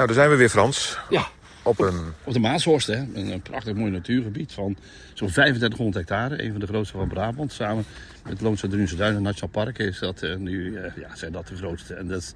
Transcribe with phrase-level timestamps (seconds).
[0.00, 0.98] Nou, daar zijn we weer, Frans.
[1.10, 1.26] Ja,
[1.62, 1.98] Op een...
[2.24, 2.96] op de Maashorst, hè.
[2.96, 4.76] Een, een prachtig mooi natuurgebied van
[5.14, 6.44] zo'n 3500 hectare.
[6.44, 7.52] Een van de grootste van Brabant.
[7.52, 7.84] Samen
[8.24, 11.94] met Loonse Drunse Duinen Nationaal Park is dat, nu, eh, ja, zijn dat de grootste.
[11.94, 12.32] En dat is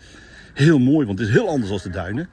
[0.54, 2.28] heel mooi, want het is heel anders dan de duinen.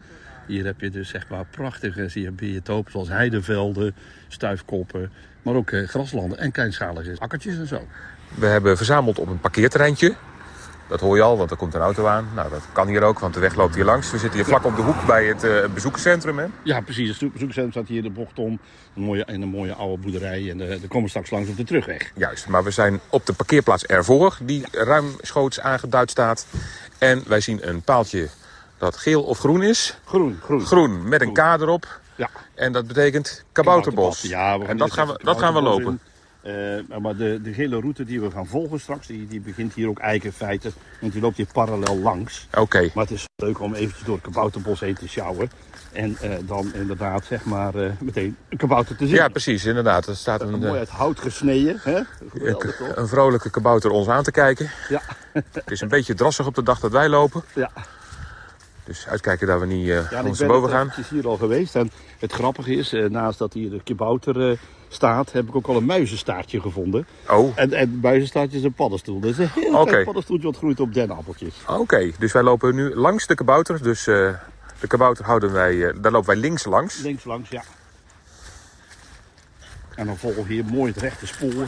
[0.48, 3.96] Hier heb je dus zeg maar prachtige zie je, biotopen zoals heidevelden,
[4.28, 5.12] stuifkoppen.
[5.42, 7.88] Maar ook eh, graslanden en kleinschalige akkertjes en zo.
[8.36, 10.16] We hebben verzameld op een parkeerterreintje.
[10.92, 12.28] Dat hoor je al, want er komt een auto aan.
[12.36, 14.12] Nou, dat kan hier ook, want de weg loopt hier langs.
[14.12, 16.38] We zitten hier vlak op de hoek bij het eh, bezoekerscentrum.
[16.38, 16.46] Hè?
[16.64, 17.08] Ja, precies.
[17.08, 18.60] Het bezoekerscentrum staat hier de bocht om.
[18.96, 20.50] Een mooie, en een mooie oude boerderij.
[20.50, 22.12] En uh, daar komen we straks langs op de terugweg.
[22.16, 26.46] Juist, maar we zijn op de parkeerplaats ervoor, die ruimschoots aangeduid staat.
[26.98, 28.28] En wij zien een paaltje
[28.78, 29.98] dat geel of groen is.
[30.06, 30.66] Groen, groen.
[30.66, 32.00] Groen, met een K erop.
[32.16, 32.30] Ja.
[32.56, 34.22] En dat betekent kabouterbos.
[34.22, 36.00] Ja, we en dat gaan we, dat gaan we lopen.
[36.44, 39.88] Uh, maar de, de gele route die we gaan volgen straks, die, die begint hier
[39.90, 40.72] ook eigenlijk in feite.
[41.00, 42.48] Want die loopt hier parallel langs.
[42.50, 42.60] Oké.
[42.60, 42.92] Okay.
[42.94, 45.52] Maar het is leuk om eventjes door het kabouterbos heen te sjouwen.
[45.92, 49.16] En uh, dan inderdaad zeg maar uh, meteen een kabouter te zien.
[49.16, 50.08] Ja, precies, inderdaad.
[50.08, 51.80] Er staat een, mooi uit hout gesneden.
[51.84, 52.02] Hè?
[52.30, 54.70] Geweldig, een, een vrolijke kabouter ons aan te kijken.
[54.90, 55.02] Ja.
[55.34, 57.44] het is een beetje drassig op de dag dat wij lopen.
[57.56, 57.72] Ja.
[58.92, 60.88] Dus uitkijken dat we niet uh, ja, ons boven gaan.
[60.88, 61.76] Ik ben hier al geweest.
[61.76, 65.68] En het grappige is, uh, naast dat hier de kabouter uh, staat, heb ik ook
[65.68, 67.08] al een muizenstaartje gevonden.
[67.30, 67.52] Oh.
[67.56, 69.20] En, en muizenstaartje is een paddenstoel.
[69.20, 69.86] Dat is een heel okay.
[69.86, 71.56] klein paddenstoeltje wat groeit op dennenappeltjes.
[71.68, 72.14] Oké, okay.
[72.20, 73.84] dus wij lopen nu langs de kabouter.
[73.84, 77.02] Dus de kabouter houden wij, daar lopen wij links langs.
[77.02, 77.64] Links langs, ja.
[79.96, 81.68] En dan volgen we hier mooi het rechte spoor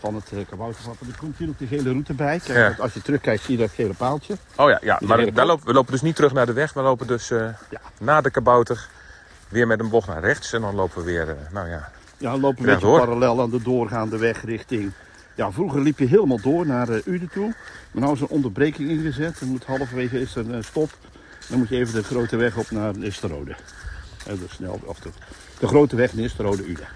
[0.00, 0.96] van het uh, kabouterpad.
[1.00, 2.40] Er komt hier ook de gele route bij.
[2.44, 2.82] Kijk, ja.
[2.82, 4.36] Als je terugkijkt zie je dat gele paaltje.
[4.56, 4.98] Oh ja, ja.
[5.00, 6.72] maar daar lopen, we lopen dus niet terug naar de weg.
[6.72, 7.38] We lopen dus uh,
[7.70, 7.80] ja.
[7.98, 8.88] na de kabouter
[9.48, 10.52] weer met een bocht naar rechts.
[10.52, 11.90] En dan lopen we weer, uh, nou ja...
[12.16, 14.92] Ja, dan lopen we een beetje parallel aan de doorgaande weg richting...
[15.34, 17.54] Ja, vroeger liep je helemaal door naar uh, Uden toe.
[17.90, 19.40] Maar nu is een onderbreking ingezet.
[19.40, 20.90] En moet halverwege is er een stop.
[21.48, 23.54] Dan moet je even de grote weg op naar Nisterode.
[24.24, 25.10] De, snel, of de,
[25.58, 26.88] de grote weg Nisterode-Uden.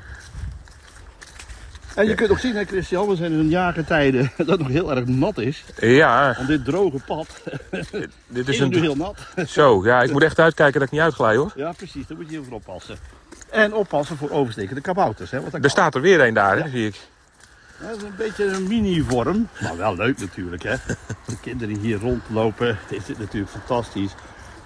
[1.95, 2.15] En je ja.
[2.15, 5.07] kunt ook zien, hè, Christian, we zijn in een jaargetijde dat het nog heel erg
[5.07, 5.65] nat is.
[5.81, 6.37] Ja.
[6.39, 7.27] Om dit droge pad.
[8.27, 8.69] dit is, is een...
[8.69, 9.19] nu heel nat.
[9.49, 11.53] Zo, ja, ik moet echt uitkijken dat ik niet uitglij hoor.
[11.57, 12.97] Ja, precies, daar moet je even oppassen.
[13.51, 15.31] En oppassen voor overstekende kabouters.
[15.31, 16.65] Hè, want er staat er weer een daar, ja.
[16.65, 17.01] hè, zie ik.
[17.81, 19.49] Ja, dat is een beetje een mini-vorm.
[19.61, 20.77] Maar wel leuk natuurlijk, hè.
[21.27, 22.79] De kinderen hier rondlopen.
[22.89, 24.11] Dit is natuurlijk fantastisch.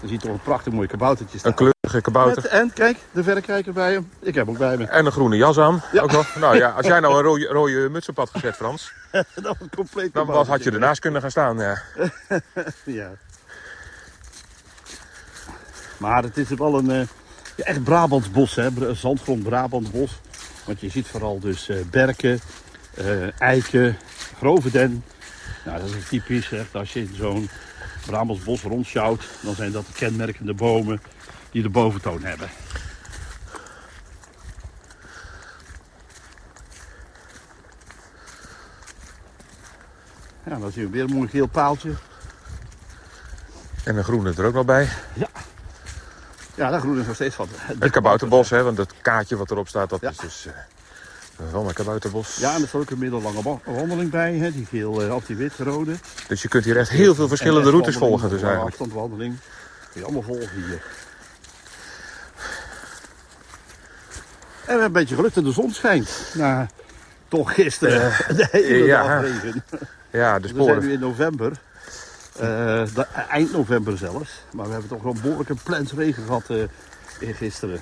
[0.00, 1.50] Dan ziet er een prachtig mooi kaboutertje staan.
[1.50, 2.42] Een kleurige kabouter.
[2.42, 4.10] Met, en kijk, de verrekijker bij hem.
[4.20, 4.86] Ik heb ook bij me.
[4.86, 5.82] En een groene jas aan.
[5.92, 6.03] Ja.
[6.03, 6.36] Ook nog.
[6.36, 8.92] Nou ja, als jij nou een rode, rode muts op had gezet, Frans.
[9.34, 11.82] was compleet Dan was, had je ernaast kunnen gaan staan, ja.
[13.00, 13.10] ja.
[15.97, 17.06] Maar het is wel een uh,
[17.54, 18.94] ja, echt Brabants bos, hè.
[18.94, 20.20] Zandgrond Brabants bos.
[20.64, 22.41] Want je ziet vooral dus uh, berken,
[22.98, 23.98] uh, eiken,
[24.38, 25.04] grove den.
[25.64, 27.48] Nou, dat is typisch, echt, als je in zo'n
[28.08, 31.00] Brabants bos rondsjouwt, dan zijn dat de kenmerkende bomen
[31.50, 32.48] die de boventoon hebben.
[40.44, 41.92] Ja, dan zien we weer een mooi geel paaltje.
[43.84, 44.88] En een groene er ook nog bij.
[45.12, 45.28] Ja.
[46.54, 47.48] Ja, dat groen is nog steeds van.
[47.78, 50.10] Het kabouterbos, hè, want het kaartje wat erop staat, dat ja.
[50.10, 50.52] is dus uh,
[51.38, 52.37] een kabouterbos.
[52.37, 55.37] Ja, en er staat ook een middellange wandeling bij, hè, die geel uh, of die
[55.37, 55.94] wit-rode.
[56.28, 58.71] Dus je kunt hier echt heel veel verschillende routes volgen dus eigenlijk.
[58.71, 59.37] afstandwandeling.
[59.93, 60.82] Kun je allemaal volgen hier.
[64.69, 66.10] En we hebben een beetje geluk dat de zon schijnt.
[66.34, 66.66] Nou,
[67.28, 69.03] toch gisteren de hele ja.
[69.03, 69.65] dag regen.
[70.10, 70.75] Ja, de We sporen.
[70.75, 71.53] zijn nu in november.
[72.37, 72.43] Uh,
[72.94, 74.31] de, eind november zelfs.
[74.53, 76.65] Maar we hebben toch wel behoorlijk een plens regen gehad uh,
[77.20, 77.81] gisteren.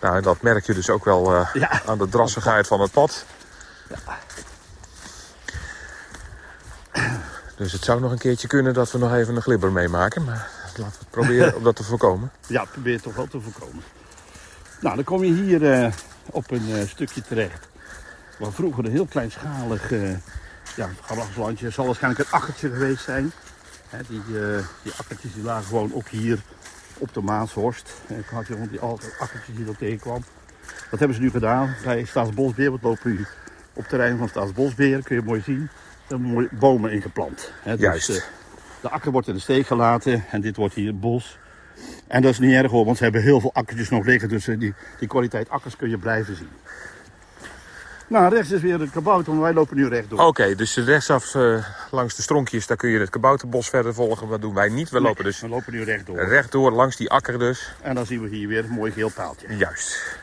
[0.00, 1.82] Nou, dat merk je dus ook wel uh, ja.
[1.86, 3.24] aan de drassigheid van het pad.
[3.88, 4.18] Ja.
[7.56, 10.24] Dus het zou nog een keertje kunnen dat we nog even een glibber meemaken.
[10.24, 12.30] Maar laten we proberen om dat te voorkomen.
[12.46, 13.82] Ja, probeer het toch wel te voorkomen.
[14.80, 15.92] Nou, dan kom je hier
[16.26, 17.68] op een stukje terecht.
[18.38, 19.90] Waar vroeger een heel kleinschalig
[20.76, 21.70] ja, graslandje.
[21.70, 23.32] zal waarschijnlijk een akkertje geweest zijn.
[23.88, 26.42] He, die, uh, die akkertjes die lagen gewoon ook hier
[27.00, 27.92] op de Maashorst.
[28.06, 30.24] Ik had hier die akkertjes die er tegenkwam.
[30.90, 32.72] Dat hebben ze nu gedaan bij Staatsbosbeheer.
[32.72, 33.20] We lopen nu
[33.72, 35.02] op het terrein van Staatsbosbeheer.
[35.02, 35.68] Kun je mooi zien.
[36.08, 37.52] Er mooie bomen ingeplant.
[37.62, 38.08] He, dus, Juist.
[38.08, 38.16] Uh,
[38.80, 40.24] de akker wordt in de steek gelaten.
[40.30, 41.38] En dit wordt hier bos.
[42.06, 44.28] En dat is niet erg hoor, want ze hebben heel veel akkertjes nog liggen.
[44.28, 46.50] Dus uh, die, die kwaliteit akkers kun je blijven zien.
[48.10, 50.18] Nou, rechts is weer de kabouter, maar wij lopen nu rechtdoor.
[50.18, 54.28] Oké, okay, dus rechtsaf uh, langs de stronkjes, daar kun je het kabouterbos verder volgen.
[54.28, 54.90] Dat doen wij niet.
[54.90, 56.18] We nee, lopen dus we lopen nu rechtdoor.
[56.18, 57.74] rechtdoor langs die akker dus.
[57.80, 59.56] En dan zien we hier weer een mooi geel paaltje.
[59.56, 60.18] Juist.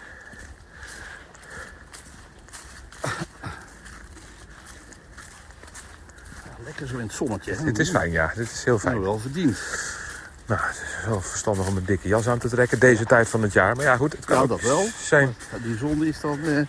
[6.43, 7.53] Ja, lekker zo in het zonnetje.
[7.53, 7.63] Hè?
[7.63, 8.31] Dit is fijn, ja.
[8.35, 8.93] Dit is heel fijn.
[8.93, 9.59] Nou, wel verdiend.
[10.45, 13.41] Nou, het is wel verstandig om een dikke jas aan te trekken deze tijd van
[13.41, 13.75] het jaar.
[13.75, 14.87] Maar ja, goed, het kan dat wel.
[15.01, 15.35] zijn.
[15.63, 16.61] Die zon is dan, eh,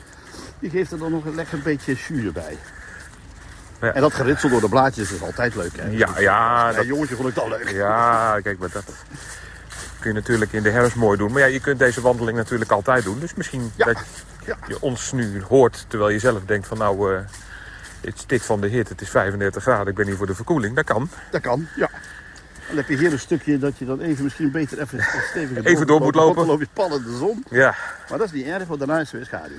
[0.60, 2.56] die geeft er dan nog een lekker beetje jus bij.
[3.80, 3.92] Ja.
[3.92, 5.76] En dat geritsel door de blaadjes is altijd leuk.
[5.76, 5.88] Hè?
[5.90, 7.68] Ja, ja, dat dat, jongetje vond ik al leuk.
[7.68, 8.84] ja, kijk, maar dat
[10.00, 11.32] kun je natuurlijk in de herfst mooi doen.
[11.32, 13.18] Maar ja, je kunt deze wandeling natuurlijk altijd doen.
[13.18, 13.84] Dus misschien Ja.
[13.84, 13.96] dat
[14.44, 14.56] Ja.
[14.66, 17.20] je ons nu hoort terwijl je zelf denkt van nou, eh
[18.00, 20.34] het is dit van de hit, het is 35 graden, ik ben hier voor de
[20.34, 20.76] verkoeling.
[20.76, 21.10] Dat kan.
[21.30, 21.90] Dat kan, ja.
[22.68, 25.86] Dan heb je hier een stukje dat je dan even misschien beter even stevig Even
[25.86, 26.36] door moet lopen.
[26.36, 27.44] Dan loop je pal in de zon.
[27.50, 27.74] Ja,
[28.08, 29.56] Maar dat is niet erg, want daarna is er weer schaduw.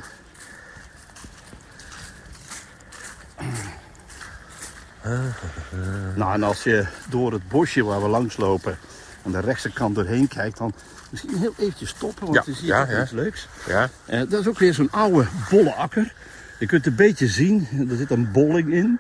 [6.15, 8.77] Nou, en als je door het bosje waar we langs lopen
[9.25, 10.73] aan de rechtse kant doorheen kijkt, dan
[11.09, 13.47] misschien heel eventjes stoppen, want Ja, je ziet ja, iets leuks.
[13.67, 13.89] ja.
[14.05, 16.13] Eh, dat is ook weer zo'n oude bolle akker.
[16.59, 18.99] Je kunt een beetje zien, er zit een bolling in.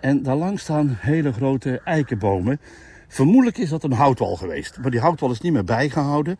[0.00, 2.60] En daarlangs staan hele grote eikenbomen.
[3.08, 4.78] Vermoedelijk is dat een houtwal geweest.
[4.80, 6.38] Maar die houtwal is niet meer bijgehouden.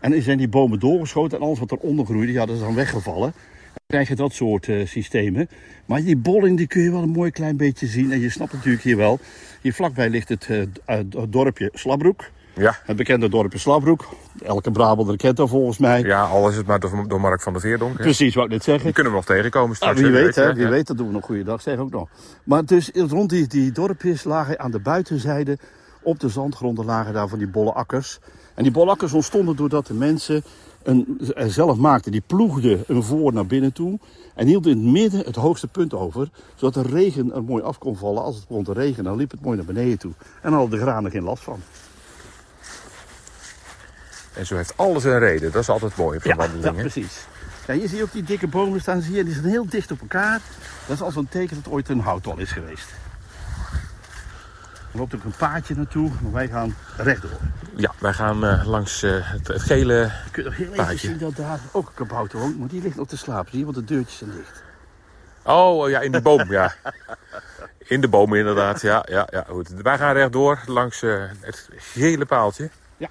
[0.00, 3.32] En zijn die bomen doorgeschoten en alles wat eronder groeide, ja, dat is dan weggevallen.
[3.86, 5.48] Krijg je dat soort eh, systemen.
[5.86, 8.12] Maar die bolling die kun je wel een mooi klein beetje zien.
[8.12, 9.18] En je snapt natuurlijk hier wel.
[9.60, 12.24] Hier vlakbij ligt het eh, eh, dorpje Slabroek.
[12.54, 14.08] Ja, Het bekende dorpje Slabroek.
[14.42, 16.00] Elke Brabander kent dat volgens mij.
[16.02, 17.96] ja, al is het maar door, door Mark van der Veerdonk.
[17.96, 18.84] Precies wat ik net zeggen.
[18.84, 19.98] Die kunnen we nog tegenkomen straks.
[19.98, 20.70] Ah, wie weet, hè, wie ja.
[20.70, 22.08] weet, dat doen we nog goeiedag, zeg ook nog.
[22.44, 25.58] Maar dus rond die, die dorpjes lagen aan de buitenzijde,
[26.02, 28.18] op de zandgronden lagen daar van die bolle akkers.
[28.54, 30.42] En die bolle akkers ontstonden doordat de mensen
[30.84, 32.12] een, zelf maakten.
[32.12, 33.98] Die ploegden een voor naar binnen toe
[34.34, 36.28] en hielden in het midden het hoogste punt over.
[36.54, 38.22] Zodat de regen er mooi af kon vallen.
[38.22, 40.12] Als het begon te regenen, dan liep het mooi naar beneden toe.
[40.18, 41.60] En dan hadden de granen geen last van.
[44.34, 45.52] En zo heeft alles een reden.
[45.52, 46.76] Dat is altijd mooi zo'n Ja, ja, wandeling.
[46.76, 46.80] hè.
[46.82, 47.26] precies.
[47.66, 49.90] Ja, hier zie je ook die dikke bomen staan, zie je, die zijn heel dicht
[49.90, 50.40] op elkaar.
[50.86, 52.86] Dat is als een teken dat het ooit een houtwal is geweest.
[54.94, 57.38] Er loopt ook een paadje naartoe, maar wij gaan rechtdoor.
[57.76, 59.94] Ja, wij gaan eh, langs eh, het, het gele...
[59.94, 62.96] Je kunt nog heel even zien dat daar ook een kabouter woont, maar die ligt
[62.96, 64.62] nog te slapen, zie je, want de deurtjes zijn dicht.
[65.42, 66.74] Oh, ja, in de boom, ja.
[67.78, 69.04] In de boom inderdaad, ja.
[69.08, 69.68] ja, ja goed.
[69.68, 72.70] Wij gaan rechtdoor langs eh, het gele paaltje.
[72.96, 73.08] Ja.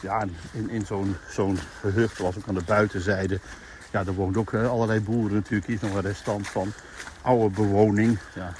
[0.00, 3.40] Ja, in, in zo'n zo'n gehucht, zoals ook aan de buitenzijde,
[3.90, 5.66] ja, daar woont ook eh, allerlei boeren natuurlijk.
[5.66, 6.72] Hier is nog een restant van
[7.22, 8.18] oude bewoning.
[8.34, 8.52] Ja,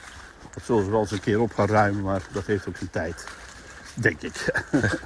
[0.55, 2.91] dat zullen ze wel eens een keer op gaan ruimen, maar dat heeft ook zijn
[2.91, 3.27] tijd,
[3.95, 4.45] denk ik.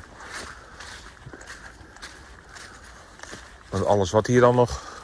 [3.70, 5.02] Want alles wat hier dan nog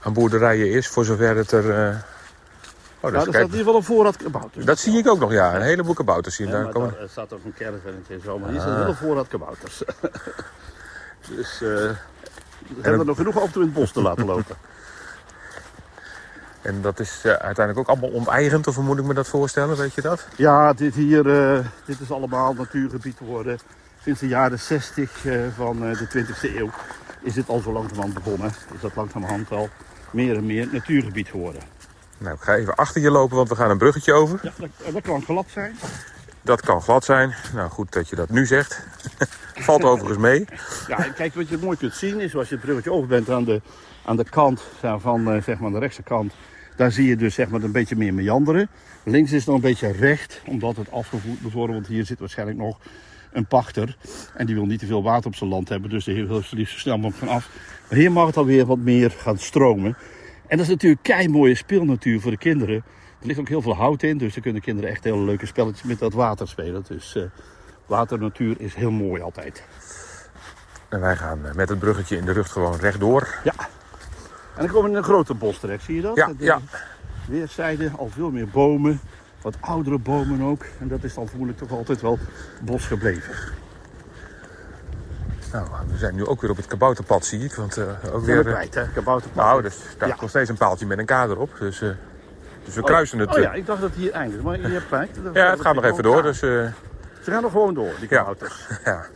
[0.00, 2.04] aan boerderijen is, voor zover het er...
[3.00, 4.64] Oh, Ja, dus er staat hier wel een voorraad kabouters.
[4.64, 5.54] dat zie ik ook nog, ja.
[5.54, 6.46] Een heleboel kabouters zien.
[6.46, 6.94] Ja, Daar maar komen...
[6.98, 9.82] daar staat ook een caravannetje en zo, maar hier is een hele voorraad kabouters.
[11.36, 11.90] dus eh
[12.68, 14.56] we hebben er nog genoeg om in het bos te laten lopen.
[16.62, 19.76] En dat is eh, uiteindelijk ook allemaal onteigend, of hoe moet ik me dat voorstellen,
[19.76, 20.26] weet je dat?
[20.36, 23.58] Ja, dit hier, eh, dit is allemaal natuurgebied geworden.
[24.02, 26.70] Sinds de jaren 60 eh, van eh, de 20e eeuw
[27.22, 28.48] is dit al zo langzamerhand begonnen.
[28.74, 29.68] Is dat langzamerhand al
[30.10, 31.62] meer en meer natuurgebied geworden.
[32.18, 34.40] Nou, ik ga even achter je lopen, want we gaan een bruggetje over.
[34.42, 35.76] Ja, dat, dat kan glad zijn.
[36.42, 37.34] Dat kan glad zijn.
[37.54, 38.86] Nou, goed dat je dat nu zegt.
[39.66, 40.44] Valt overigens mee.
[40.88, 43.44] Ja, kijk, wat je mooi kunt zien is, als je het bruggetje over bent aan
[43.44, 43.60] de,
[44.04, 44.62] aan de kant
[44.98, 46.32] van eh, zeg maar de rechtse kant,
[46.76, 48.68] daar zie je dus zeg maar een beetje meer meanderen.
[49.04, 52.58] Links is nog een beetje recht, omdat het afgevoerd moet worden, want hier zit waarschijnlijk
[52.58, 52.78] nog
[53.32, 53.96] een pachter.
[54.34, 56.52] En die wil niet te veel water op zijn land hebben, dus die wil het
[56.52, 57.48] liefst zo snel mogelijk van af.
[57.88, 59.96] Maar hier mag het alweer wat meer gaan stromen.
[60.48, 62.84] En dat is natuurlijk kei mooie speelnatuur voor de kinderen.
[63.20, 65.82] Er ligt ook heel veel hout in, dus dan kunnen kinderen echt hele leuke spelletjes
[65.82, 66.84] met dat water spelen.
[66.88, 67.22] Dus eh
[67.86, 69.62] waternatuur is heel mooi altijd.
[70.88, 73.34] En wij gaan eh, met het bruggetje in de rug gewoon rechtdoor.
[73.44, 73.52] Ja.
[74.54, 76.16] En dan komen we in een grote bos terecht, zie je dat?
[76.16, 76.60] Ja, De ja.
[77.28, 79.00] Weerszijden al veel meer bomen,
[79.42, 80.64] wat oudere bomen ook.
[80.80, 82.18] En dat is dan vermoedelijk toch altijd wel
[82.60, 83.34] bos gebleven.
[85.52, 87.54] Nou, we zijn nu ook weer op het kabouterpad, zie ik.
[87.54, 88.46] Want eh, ook Weer weer...
[88.46, 88.88] eh, kwijt, hè?
[88.94, 89.44] Kabouterpad.
[89.44, 90.14] nou, dus daar Ja.
[90.14, 91.50] is nog steeds een paaltje met een kader op.
[91.58, 91.88] Dus, eh,
[92.64, 93.34] dus we kruisen het.
[93.36, 95.10] Oh ja, ik dacht dat het hier eindigt, maar je hebt gelijk.
[95.32, 96.22] Ja, het gaat nog even door.
[96.22, 96.70] Dus, Ze
[97.34, 98.16] gaan nog gewoon door, die Ja.
[98.16, 98.66] kabouters.
[98.84, 99.06] ja.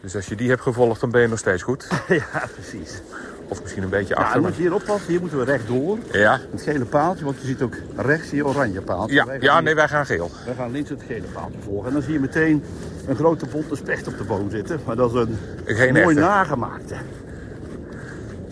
[0.00, 1.88] dus als je die hebt gevolgd, dan ben je nog steeds goed.
[2.08, 3.00] Ja, precies.
[3.48, 4.40] Of misschien een beetje Ja, achter.
[4.40, 5.10] maar- moet je hier oppassen.
[5.10, 5.98] Hier moeten we rechtdoor.
[6.12, 9.14] Ja, Het gele paaltje, want je ziet ook rechts hier oranje paaltje.
[9.14, 10.30] ja, ja, nee, wij gaan geel.
[10.44, 11.86] Wij gaan links het gele paaltje volgen.
[11.88, 12.64] En dan zie je meteen
[13.06, 14.80] een grote bonte specht op de boom zitten.
[14.86, 16.20] Maar dat is een Geen mooi echte.
[16.20, 16.94] nagemaakte.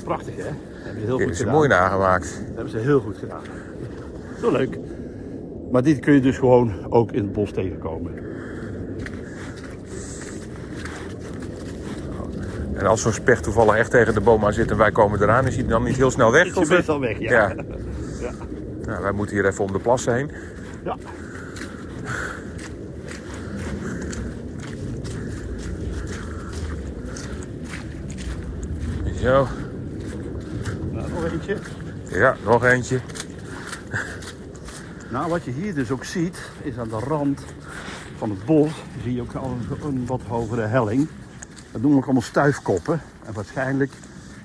[0.04, 0.42] Prachtig hè?
[0.82, 1.54] Hebben ze heel Dit goed is gedaan.
[1.54, 2.24] mooi nagemaakt.
[2.46, 3.42] Dat hebben ze heel goed gedaan.
[4.40, 4.78] Zo leuk.
[5.72, 8.12] Maar dit kun je dus gewoon ook in het bos tegenkomen.
[12.74, 15.46] En als zo'n specht toevallig echt tegen de boom aan zit en wij komen eraan,
[15.46, 16.46] is hij dan niet heel snel weg?
[16.46, 17.30] Is of- best al weg, ja.
[17.30, 17.54] Ja.
[18.20, 18.30] ja.
[18.86, 20.30] Nou, wij moeten hier even om de plassen heen.
[20.84, 20.96] Ja.
[29.22, 29.48] Zo.
[30.90, 31.56] Nou, nog eentje.
[32.08, 33.00] Ja, nog eentje.
[35.10, 37.44] Nou, wat je hier dus ook ziet, is aan de rand
[38.16, 38.70] van het bos,
[39.02, 41.08] zie je ook al een, wat hogere helling.
[41.72, 43.00] Dat noemen we allemaal stuifkoppen.
[43.24, 43.92] En waarschijnlijk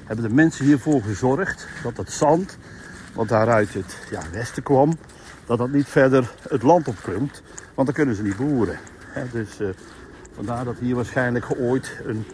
[0.03, 2.57] hebben de mensen hiervoor gezorgd dat het zand,
[3.13, 4.97] wat daaruit het ja, westen kwam,
[5.45, 7.41] dat dat niet verder het land opkomt.
[7.73, 8.79] Want dan kunnen ze niet boeren.
[9.07, 9.67] Hè, dus eh,
[10.35, 12.25] vandaar dat hier waarschijnlijk ooit een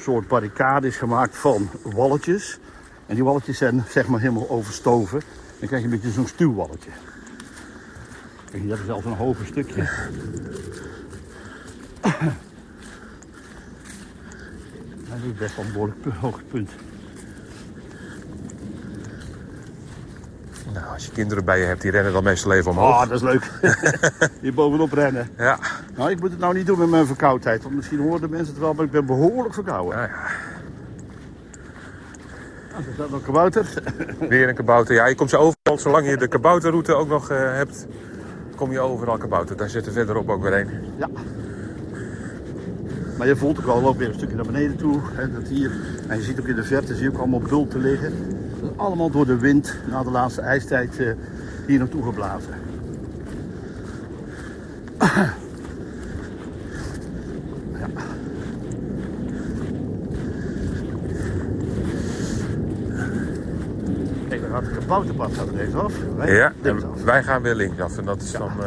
[0.00, 2.58] soort barricade is gemaakt van walletjes.
[3.06, 5.20] En die walletjes zijn zeg maar helemaal overstoven.
[5.58, 6.90] Dan krijg je een beetje zo'n stuwwalletje.
[8.50, 9.88] Kijk, hier hebben ze zelfs een hoger stukje.
[15.08, 16.70] Dat is best wel een hoog punt.
[20.72, 23.02] Nou, als je kinderen bij je hebt, die rennen dan meestal even omhoog.
[23.02, 23.50] Oh, dat is leuk.
[24.42, 25.28] Hier bovenop rennen.
[25.36, 25.58] Ja.
[25.96, 27.62] Nou, ik moet het nou niet doen met mijn verkoudheid.
[27.62, 29.96] Want misschien horen de mensen het wel, maar ik ben behoorlijk verkouden.
[29.96, 30.16] Nou ja,
[32.70, 33.82] Nou, er staat nog kabouter.
[34.28, 34.94] weer een kabouter.
[34.94, 37.86] Ja, je komt ze overal, zolang je de kabouterroute ook nog eh, hebt,
[38.56, 39.56] kom je overal kabouter.
[39.56, 40.68] Daar zit er verderop ook weer een.
[40.98, 41.08] Ja.
[43.18, 45.00] Maar je voelt ook wel, weer een stukje naar beneden toe.
[45.12, 45.70] Hè, dat hier,
[46.08, 48.39] en je ziet ook in de verte, zie je ook allemaal bulten liggen.
[48.80, 51.12] Dat allemaal door de wind na de laatste ijstijd eh,
[51.66, 52.54] hier naartoe geblazen.
[57.78, 57.88] Ja.
[64.28, 65.94] Kijk, dan gaat het kabouterpad gaat er rechtsaf.
[66.16, 67.02] Wij Ja, linksaf.
[67.04, 67.98] wij gaan weer linksaf.
[67.98, 68.66] En dat is dan eh,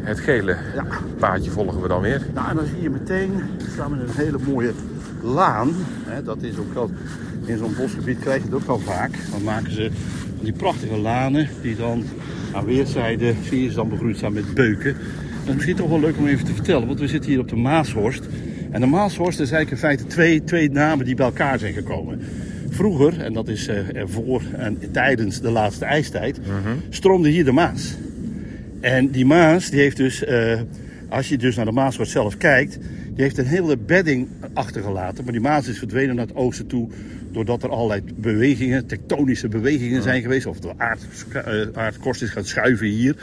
[0.00, 0.84] het gele Ja.
[1.18, 2.22] paadje volgen we dan weer.
[2.34, 4.72] Nou, en dan zie je meteen, we staan we in een hele mooie
[5.22, 5.70] laan.
[6.04, 6.90] Hè, dat is ook wel,
[7.44, 9.10] in zo'n bosgebied krijg je het ook wel vaak.
[9.30, 9.90] Dan maken ze
[10.36, 12.04] van die prachtige lanen die dan
[12.52, 14.92] aan weerszijden, zie je ze dan begroeid staan met beuken.
[14.92, 17.48] Dat is misschien toch wel leuk om even te vertellen, want we zitten hier op
[17.48, 18.28] de Maashorst.
[18.70, 22.20] En de Maashorst is eigenlijk in feite twee, twee namen die bij elkaar zijn gekomen.
[22.70, 26.40] Vroeger, en dat is eh, ervoor en tijdens de laatste ijstijd,
[26.88, 27.96] stroomde hier de Maas.
[28.80, 30.60] En die Maas, die heeft dus, eh,
[31.08, 32.78] als je dus naar de Maashoort zelf kijkt,
[33.14, 35.24] die heeft een hele bedding achtergelaten.
[35.24, 36.88] Maar die Maas is verdwenen naar het oosten toe,
[37.32, 40.46] doordat er allerlei bewegingen, tektonische bewegingen zijn geweest.
[40.46, 43.16] Of de aard, eh, aardkorst is gaan schuiven hier.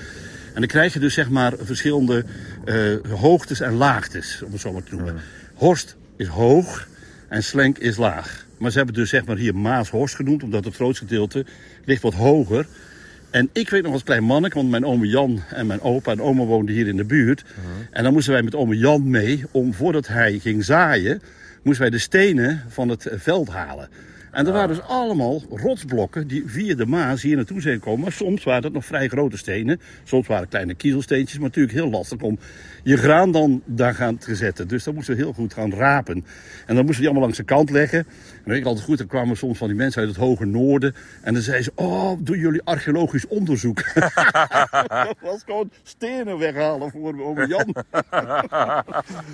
[0.53, 2.25] En dan krijg je dus zeg maar verschillende
[2.65, 2.75] eh,
[3.09, 5.15] hoogtes en laagtes, om het zo maar te noemen.
[5.53, 6.87] Horst is hoog
[7.27, 8.45] en Slenk is laag.
[8.57, 11.45] Maar ze hebben dus zeg maar hier Maashorst genoemd, omdat het grootste gedeelte
[11.85, 12.67] ligt wat hoger.
[13.29, 16.21] En ik weet nog als klein manneke, want mijn oom Jan en mijn opa en
[16.21, 17.43] oma woonden hier in de buurt.
[17.91, 21.21] En dan moesten wij met oom Jan mee om voordat hij ging zaaien,
[21.63, 23.89] moesten wij de stenen van het veld halen.
[24.31, 28.01] En er waren dus allemaal rotsblokken die via de Maas hier naartoe zijn gekomen.
[28.01, 29.81] Maar soms waren dat nog vrij grote stenen.
[30.03, 31.39] Soms waren het kleine kiezelsteentjes.
[31.39, 32.39] Maar natuurlijk heel lastig om
[32.83, 34.67] je graan dan daar gaan te zetten.
[34.67, 36.25] Dus dan moesten we heel goed gaan rapen.
[36.65, 37.99] En dan moesten we die allemaal langs de kant leggen.
[37.99, 38.05] En
[38.43, 40.95] weet ik altijd goed, dan kwamen soms van die mensen uit het hoge noorden.
[41.21, 43.83] En dan zeiden ze, oh, doen jullie archeologisch onderzoek?
[43.93, 47.75] dat was gewoon stenen weghalen voor oom Jan.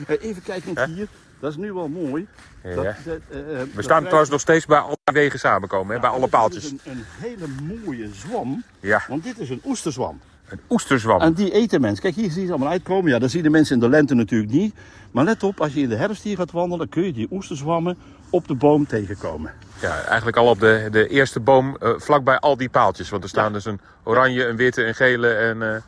[0.22, 1.08] Even kijken hier.
[1.46, 2.28] Dat is nu wel mooi.
[2.64, 2.75] Ja.
[2.75, 6.02] Dat- dat, eh, eh, We dat staan trouwens nog steeds bij alle wegen samenkomen, hè,
[6.02, 6.72] bij alle dit is paaltjes.
[6.72, 7.46] Een, een hele
[7.86, 8.64] mooie zwam.
[8.80, 10.20] Ja, Want dit is een oesterzwam.
[10.50, 11.22] een oesterzwam.
[11.22, 12.02] En die eten mensen.
[12.02, 13.12] Kijk, hier zie je ze allemaal uitkomen.
[13.12, 14.75] Ja, dat zien de mensen in de lente natuurlijk niet.
[15.12, 17.98] Maar let op, als je in de herfst hier gaat wandelen, kun je die oesterzwammen
[18.30, 19.52] op de boom tegenkomen.
[19.82, 23.10] Ja, eigenlijk al op de, de eerste boom eh, vlakbij al die paaltjes.
[23.10, 25.82] Want er staan dus een oranje, een witte, een gele en eh,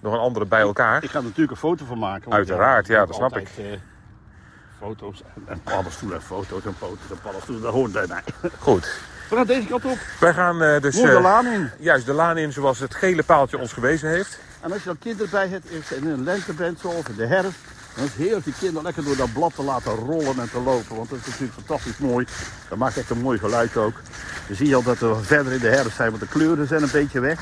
[0.00, 1.02] nog een andere bij elkaar.
[1.02, 2.32] Ik ga er natuurlijk een foto van maken.
[2.32, 3.64] Uiteraard, ja, ik dat snap altijd, eh,
[4.80, 8.22] foto's en, en paddenstoelen en foto's en foto's en paddenstoelen, dat hoort bij mij.
[8.58, 8.88] Goed.
[9.30, 9.98] We gaan deze kant op.
[10.20, 11.70] Wij gaan eh, dus Mooi de eh, laan in.
[11.78, 14.38] juist de laan in zoals het gele paaltje ons gewezen heeft.
[14.60, 17.26] En als je dan kinderen bij hebt, in een lente bent zo, of in de
[17.26, 17.58] herfst,
[17.94, 20.60] dan is het heerlijk die kinderen lekker door dat blad te laten rollen en te
[20.60, 20.96] lopen.
[20.96, 22.26] Want dat is natuurlijk fantastisch mooi.
[22.68, 23.94] Dat maakt echt een mooi geluid ook.
[24.48, 26.88] Je ziet al dat we verder in de herfst zijn, want de kleuren zijn een
[26.92, 27.40] beetje weg.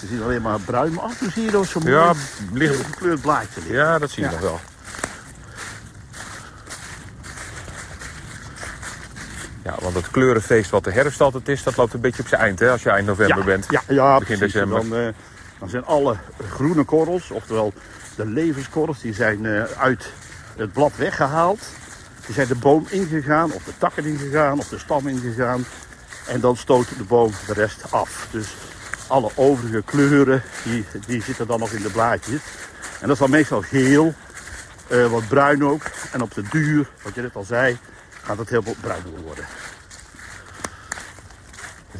[0.00, 2.18] Je ziet alleen maar bruin, maar af en toe zie je er zo'n Ja, mooi
[2.52, 3.74] ligt- gekleurd blaadje liggen.
[3.76, 4.34] Ja, dat zie je Ja.
[4.34, 4.60] nog wel.
[9.62, 12.40] Ja, want het kleurenfeest wat de herfst altijd is, dat loopt een beetje op zijn
[12.40, 13.66] eind, hè, als je eind november bent.
[13.68, 14.52] Ja, ja Begin precies.
[14.52, 14.88] December.
[14.88, 15.12] Dan, eh,
[15.58, 16.16] dan zijn alle
[16.48, 17.72] groene korrels, oftewel
[18.16, 20.12] de levenskorrels, die zijn eh, uit
[20.56, 21.60] het blad weggehaald.
[22.26, 25.64] Die zijn de boom ingegaan, of de takken ingegaan, of de stam ingegaan.
[26.26, 28.28] En dan stoot de boom de rest af.
[28.30, 28.54] Dus
[29.06, 32.40] alle overige kleuren, die, die zitten dan nog in de blaadjes.
[33.00, 34.14] En dat is dan meestal geel,
[34.88, 35.82] eh, wat bruin ook.
[36.12, 37.78] En op de duur, wat je net al zei,
[38.22, 39.44] gaat het heel bruin worden.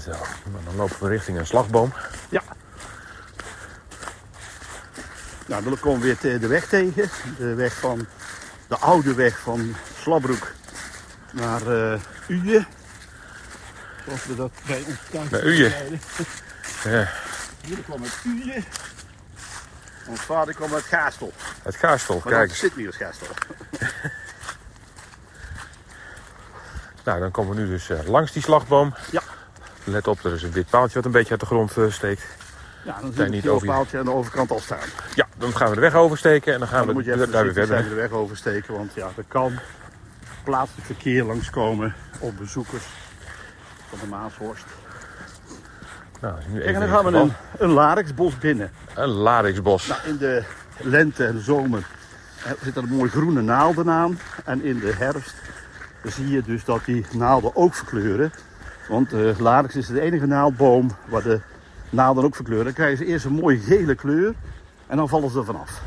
[0.05, 1.93] Zo, nou, dan lopen we richting een slagboom.
[2.29, 2.43] Ja.
[5.47, 7.11] Nou, dan komen we weer de weg tegen.
[7.39, 8.07] De weg van
[8.69, 10.53] de oude weg van Slabroek
[11.33, 12.65] naar eh Uje.
[14.07, 15.71] Zoals we dat bij ons thuis Naar Uije.
[15.71, 16.01] zeiden.
[16.85, 17.09] Ja,
[17.61, 18.63] Jullie kwam uit Uje.
[20.07, 21.33] Ons vader kwam uit Gaastel.
[21.63, 22.59] het Gaastel, Maar kijk dat eens.
[22.59, 23.27] zit niet als Gaastel.
[27.05, 28.95] Nou, dan komen we nu dus eh, langs die slagboom.
[29.11, 29.21] Ja.
[29.85, 32.23] Let op, er is een wit paaltje wat een beetje uit de grond eh, steekt.
[32.85, 34.79] Ja, dan zie je niet het over je- paaltje aan de overkant al staan.
[35.15, 37.53] Ja, dan gaan we de weg oversteken en dan gaan Dan we je daar weer
[37.53, 37.89] verder.
[37.89, 39.59] de weg oversteken, want ja, er kan
[40.45, 42.85] plaatselijk verkeer langskomen op bezoekers
[43.89, 44.65] van de Maashorst.
[46.21, 48.71] Nou, nu Kijk, en dan gaan we een, een Larixbos binnen.
[48.95, 49.87] Een lariksbos.
[49.87, 50.43] Nou, in de
[50.79, 51.83] lente en de zomer
[52.45, 54.19] eh, zit er een mooie groene naalden aan.
[54.45, 55.35] En in de herfst
[56.05, 58.33] zie je dus dat die naalden ook verkleuren.
[58.89, 61.41] Want de larix is de enige naaldboom waar de
[61.91, 62.65] naalden ook verkleuren.
[62.67, 64.35] Dan krijgen ze eerst een mooie gele kleur
[64.87, 65.83] en dan vallen ze er vanaf.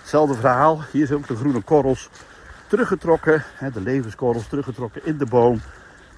[0.00, 0.82] Hetzelfde verhaal.
[0.90, 2.08] Hier zijn ook de groene korrels
[2.66, 3.44] teruggetrokken.
[3.72, 5.60] De levenskorrels teruggetrokken in de boom.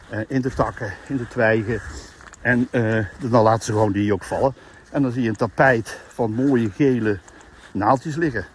[0.09, 1.81] eh, In de takken, in de twijgen.
[2.41, 4.55] En eh, dan laten ze gewoon die ook vallen.
[4.91, 7.19] En dan zie je een tapijt van mooie gele
[7.73, 8.47] naaldjes liggen.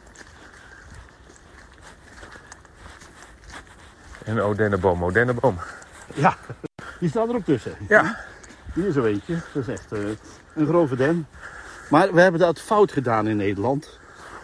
[4.25, 5.57] En een odenneboom, odenneboom.
[6.13, 6.35] Ja,
[6.99, 7.73] die staat er ook tussen.
[7.87, 8.17] Ja.
[8.73, 9.35] Hier is zo eentje.
[9.53, 9.99] Dat is echt eh,
[10.55, 11.27] een grove den.
[11.89, 13.99] Maar we hebben dat fout gedaan in Nederland.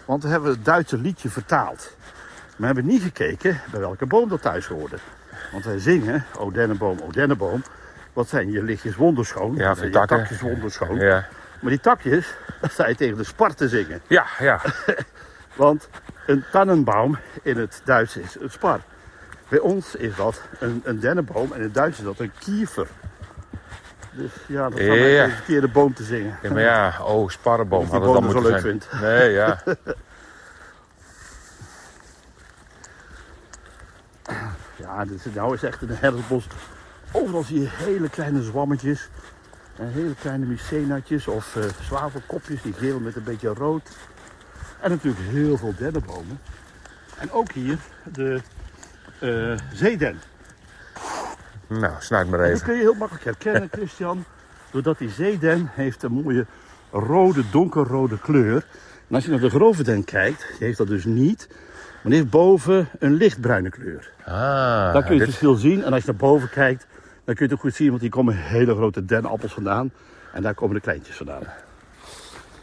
[0.06, 1.96] Want we hebben het Duitse liedje vertaald.
[2.48, 4.98] Maar we hebben niet gekeken bij welke boom dat thuis hoorde.
[5.52, 7.64] Want wij zingen, o dennenboom, o dennenboom.
[8.14, 9.56] Wat zijn je lichtjes wonderschoon.
[9.56, 10.18] Ja, je takken.
[10.18, 10.96] takjes wonderschoon.
[11.00, 11.28] Ja,
[11.62, 14.02] Maar die takjes, dat je tegen de spar te zingen.
[14.08, 14.62] ja, ja.
[15.56, 15.90] Want
[16.26, 18.80] een tannenbaum in het Duits is een spar.
[19.50, 22.88] Bij ons is dat een, een dennenboom en in het Duits is dat een kiefer.
[24.12, 25.24] Dus ja, dat is Ja.
[25.24, 26.40] een verkeerde boom te zingen.
[26.42, 28.62] ja maar ja, oh, sparrenboom had het dan boom moeten zo zijn.
[28.64, 29.02] leuk vindt.
[29.02, 29.64] Nee, ja.
[34.76, 36.48] Ja, dit is, nou is echt een herfstbos.
[37.12, 39.10] Overal zie je hele kleine zwammetjes.
[39.78, 43.90] En hele kleine mycenatjes of eh, zwavelkopjes, die geel met een beetje rood.
[44.80, 46.40] En natuurlijk heel veel dennenbomen.
[47.18, 48.42] En ook hier de
[49.20, 50.20] eh zeeden.
[51.68, 52.66] Nou, snuit maar En dat even.
[52.68, 54.24] kun je heel makkelijk herkennen, Christian.
[54.72, 56.46] Doordat die zeeden heeft een mooie
[56.92, 58.66] rode, donkerrode kleur.
[59.10, 61.48] En als je naar de grove den kijkt, die heeft dat dus niet.
[61.50, 64.12] Maar die heeft boven een lichtbruine kleur.
[64.26, 65.84] Ah, Dan kun je het dit- verschil zien.
[65.84, 66.86] En als je naar boven kijkt,
[67.26, 67.90] dan kun je het ook goed zien.
[67.90, 69.92] Want hier komen hele grote denappels vandaan.
[70.34, 71.44] En daar komen de kleintjes vandaan.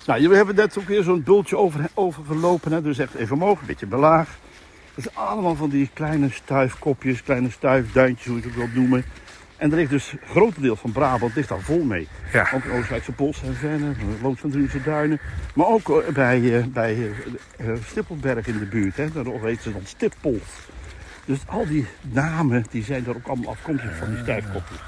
[0.06, 2.72] Nou, we hebben net ook weer zo'n bultje over, overgelopen.
[2.72, 2.82] Hè?
[2.82, 4.28] Dus echt even omhoog, een beetje belaag.
[4.94, 9.04] Is allemaal van die kleine stuifkopjes, kleine stuifduintjes, hoe je het ook wilt noemen.
[9.56, 12.08] En er ligt dus een groot deel van Brabant ligt daar vol mee.
[12.32, 12.48] Ja.
[12.54, 15.20] Ook in Oostenrijkse Bos en Venne, Loos van Drunse Duinen.
[15.54, 17.10] Maar ook eh, bij, eh, bij
[17.56, 18.96] eh, Stippelberg in de buurt.
[18.96, 19.12] Hè?
[19.12, 20.40] Daar heet ze dan Stippel.
[21.24, 24.78] Dus al die namen die zijn er ook allemaal afkomstig van die stuifkopjes.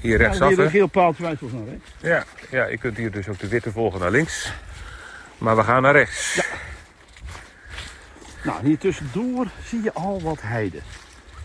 [0.00, 0.64] Hier Ja, rechtsaf, hier hè?
[0.64, 1.90] een geel paaltje wijst ons naar rechts.
[2.00, 4.52] Ja, ja, je kunt hier dus ook de witte volgen naar links.
[5.38, 6.40] Maar we gaan naar rechts.
[8.44, 10.78] Nou, hier tussendoor zie je al wat heide.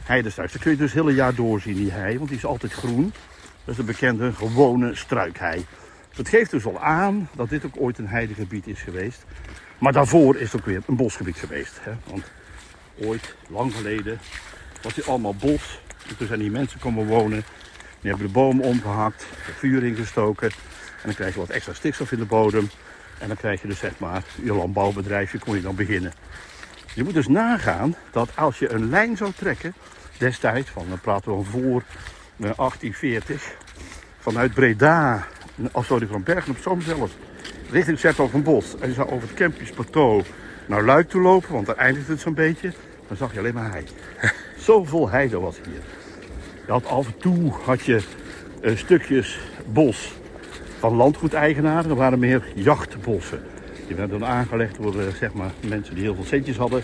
[0.04, 0.52] Heidestruik.
[0.52, 3.14] Dat kun je dus het hele jaar doorzien, die hei, want die is altijd groen.
[3.66, 5.66] Dat is de bekende gewone struikhei.
[6.16, 9.26] Dat geeft dus al aan dat dit ook ooit een heidegebied is geweest.
[9.78, 11.80] Maar daarvoor is het ook weer een bosgebied geweest.
[11.82, 11.92] Hè?
[12.10, 12.24] Want
[13.02, 14.20] ooit, lang geleden,
[14.82, 15.82] was hier allemaal bos.
[16.08, 17.44] En toen zijn die mensen komen wonen.
[18.02, 20.50] Die hebben de bomen omgehakt, er vuur ingestoken.
[20.50, 22.70] En dan krijg je wat extra stikstof in de bodem.
[23.20, 26.14] En dan krijg je dus zeg maar, je landbouwbedrijfje kon je dan beginnen.
[26.98, 29.74] Je moet dus nagaan dat als je een lijn zou trekken,
[30.18, 31.84] destijds, van, dan praten we van voor
[32.38, 33.56] eh, 1840,
[34.20, 35.28] vanuit Breda,
[35.72, 37.12] of sorry, van Bergen op Zoom zelfs,
[37.72, 38.76] richting Zertogenbos.
[38.80, 40.24] En je zou over het Kempisch Plateau
[40.66, 42.74] naar Luik toe lopen, want daar eindigt het zo'n beetje.
[43.08, 43.86] Dan zag je alleen maar hei.
[44.58, 45.82] Zoveel heide was hier.
[46.66, 48.02] Je had af en toe had je
[48.62, 50.14] eh, stukjes bos
[50.80, 51.90] van landgoedeigenaren.
[51.90, 53.44] Er waren meer jachtbossen.
[53.88, 56.82] Die werden dan aangelegd door eh, zeg maar, mensen die heel veel centjes hadden.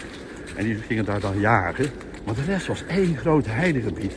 [0.55, 1.85] En die gingen daar dan jagen.
[2.25, 4.13] Maar de rest was één groot heidegebied.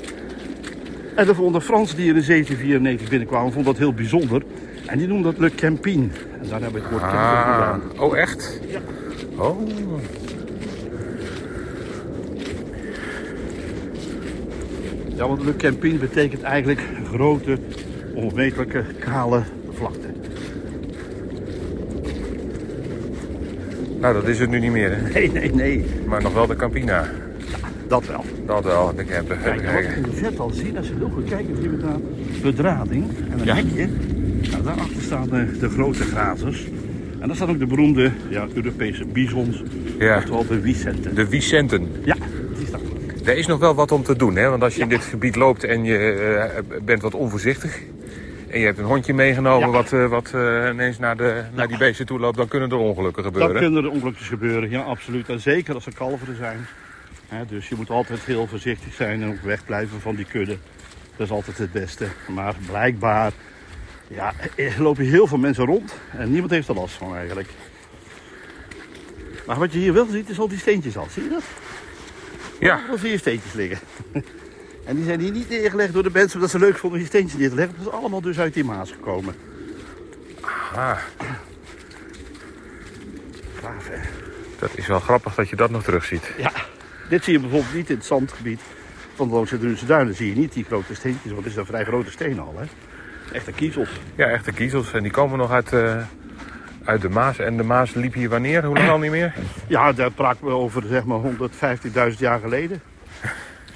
[1.15, 4.43] En de vonden Fransen die in 1794 binnenkwamen, vonden dat heel bijzonder.
[4.87, 6.09] En die noemden dat Le Campine.
[6.43, 7.99] En daar hebben we het woord camping Ah, vandaan.
[7.99, 8.61] oh echt?
[8.69, 8.81] Ja.
[9.37, 9.61] Oh,
[15.17, 16.81] Ja, want Le Campine betekent eigenlijk
[17.13, 17.59] grote,
[18.15, 20.09] onmetelijke, kale vlakte.
[24.01, 25.11] Nou dat is het nu niet meer, hè?
[25.13, 25.85] Nee, nee, nee.
[26.07, 27.09] Maar nog wel de Campina.
[27.89, 28.25] Dat wel.
[28.47, 29.37] Dat wel, de camper.
[29.37, 31.97] Kijk, wat in de vet al ziet, als je heel goed kijkt, zie je daar
[32.43, 33.55] bedrading en een Ja.
[33.55, 33.89] hekje.
[34.51, 36.67] Nou, daarachter staan de, de grote grazers.
[37.21, 39.63] En daar staan ook de beroemde ja, Europese bisons,
[39.99, 40.17] Ja.
[40.17, 41.15] oftewel de Vicenten.
[41.15, 41.89] De Vicenten.
[42.05, 42.17] Ja,
[42.59, 42.81] die staan
[43.25, 43.29] er.
[43.31, 44.49] Er is nog wel wat om te doen, hè?
[44.49, 47.81] Want als je in dit gebied loopt en je eh, bent wat onvoorzichtig...
[48.57, 49.73] en je hebt een hondje meegenomen Ja.
[49.75, 52.37] wat, eh, wat eh, ineens naar, de, naar die beesten toe loopt...
[52.37, 53.61] dan kunnen er ongelukken Dan gebeuren.
[53.61, 55.29] kunnen er ongelukjes gebeuren, ja absoluut.
[55.29, 56.67] En zeker als er kalveren zijn.
[57.49, 60.57] Dus je moet altijd heel voorzichtig zijn en ook wegblijven van die kudde.
[61.17, 62.07] Dat is altijd het beste.
[62.29, 63.33] Maar blijkbaar
[64.09, 67.49] ja, er lopen heel veel mensen rond en niemand heeft er last van eigenlijk.
[69.47, 71.07] Maar wat je hier wel ziet is al die steentjes al.
[71.11, 71.43] Zie je dat?
[72.61, 73.79] Ja, Dan zie je steentjes liggen.
[74.87, 77.41] En die zijn hier niet neergelegd door de mensen omdat ze leuk vonden die steentjes
[77.41, 77.75] neer te leggen.
[77.79, 79.35] Dat is allemaal dus uit die Maas gekomen.
[80.75, 80.99] ah,
[83.61, 83.99] Gaaf hè?
[84.59, 86.33] dat is wel grappig dat je dat nog terugziet.
[86.39, 86.53] Ja,
[87.09, 88.61] dit zie je bijvoorbeeld niet in het zandgebied
[89.15, 90.15] van de Loonse Drunse Duinen.
[90.15, 92.55] Zie je niet die grote steentjes, want het is een vrij grote steen al.
[92.59, 92.65] Hè?
[93.33, 93.89] Echte kiezels.
[94.15, 94.93] Ja, echte kiezels.
[94.93, 96.03] En die komen nog uit, eh,
[96.85, 97.39] uit de Maas.
[97.39, 98.65] En de Maas liep hier wanneer?
[98.65, 99.35] Hoe lang al niet meer?
[99.67, 102.81] Ja, daar praten we over zeg maar 115.000 jaar geleden.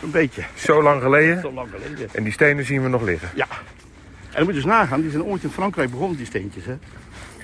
[0.00, 0.42] Zo'n beetje.
[0.54, 1.40] Zo lang geleden.
[1.40, 2.08] Zo lang geleden.
[2.12, 3.28] En die stenen zien we nog liggen.
[3.34, 3.46] Ja.
[3.50, 6.64] En dan moet je dus nagaan, die zijn ooit in Frankrijk begonnen, die steentjes.
[6.64, 6.76] Hè?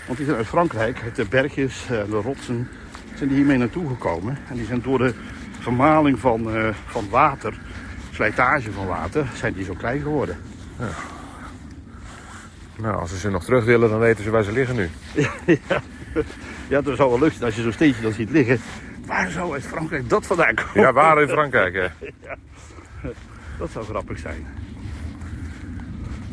[0.06, 2.68] Want die zijn uit Frankrijk, uit de bergjes, eh, de rotsen,
[3.14, 4.38] zijn die hiermee naartoe gekomen.
[4.48, 5.14] En die zijn door de
[5.60, 7.58] vermaling van, eh, van water,
[8.12, 10.38] slijtage van water, zijn die zo klein geworden.
[12.76, 14.90] Nou, als ze ze nog terug willen, dan weten ze waar ze liggen nu.
[16.68, 18.60] Ja, dat zou wel leuk zijn als je zo'n steentje dan ziet liggen.
[19.06, 20.80] Waar zou uit Frankrijk dat vandaan komen?
[20.80, 21.86] Ja, waar in Frankrijk, hè?
[23.58, 24.46] Dat zou grappig zijn.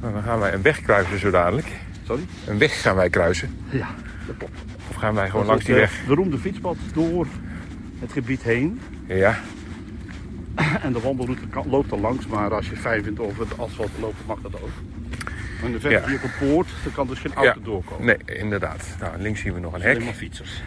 [0.01, 1.67] Nou, dan gaan wij een weg kruisen zo dadelijk.
[2.03, 2.23] Sorry?
[2.47, 3.57] Een weg gaan wij kruisen.
[3.69, 3.87] Ja,
[4.27, 4.59] dat klopt.
[4.89, 6.01] Of gaan wij gewoon Dat langs die het, weg?
[6.01, 7.27] eh, beroemde fietspad door
[7.99, 8.81] het gebied heen.
[9.07, 9.39] Ja,
[10.81, 14.01] En de wandelroute loopt er langs, maar als je fijn vindt over het asfalt te
[14.01, 14.69] lopen, mag dat ook.
[15.63, 16.07] En de verder Ja.
[16.07, 17.65] hier op een poort, daar kan dus geen auto ja.
[17.65, 18.05] doorkomen.
[18.05, 18.87] Nee, inderdaad.
[18.99, 20.01] Nou, links zien we nog een hek.
[20.01, 20.61] fietsers.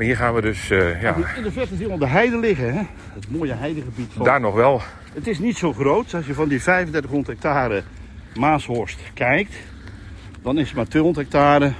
[0.00, 2.74] Maar hier gaan we dus, eh, ja, In de verte je al de heide liggen,
[2.74, 2.82] hè?
[3.14, 4.12] het mooie heidegebied.
[4.12, 4.24] Van...
[4.24, 4.82] daar nog wel.
[5.14, 6.14] Het is niet zo groot.
[6.14, 7.82] Als je van die 3500 hectare
[8.34, 9.54] Maashorst kijkt,
[10.42, 11.72] dan is het maar 200 hectare,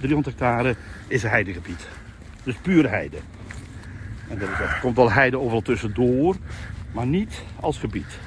[0.00, 0.76] 300 hectare
[1.08, 1.88] is een heidegebied.
[2.42, 3.16] Dus pure heide.
[4.28, 6.36] En dat is, er komt wel heide overal tussendoor,
[6.92, 8.18] maar niet als gebied.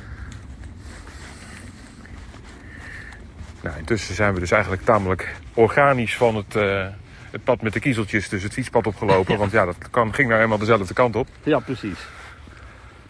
[3.61, 6.87] Nou, intussen zijn we dus eigenlijk tamelijk organisch van het, eh,
[7.31, 9.37] het pad met de kiezeltjes, dus het fietspad opgelopen.
[9.37, 11.27] Want ja, dat ging nou helemaal dezelfde kant op.
[11.43, 11.97] Ja, precies.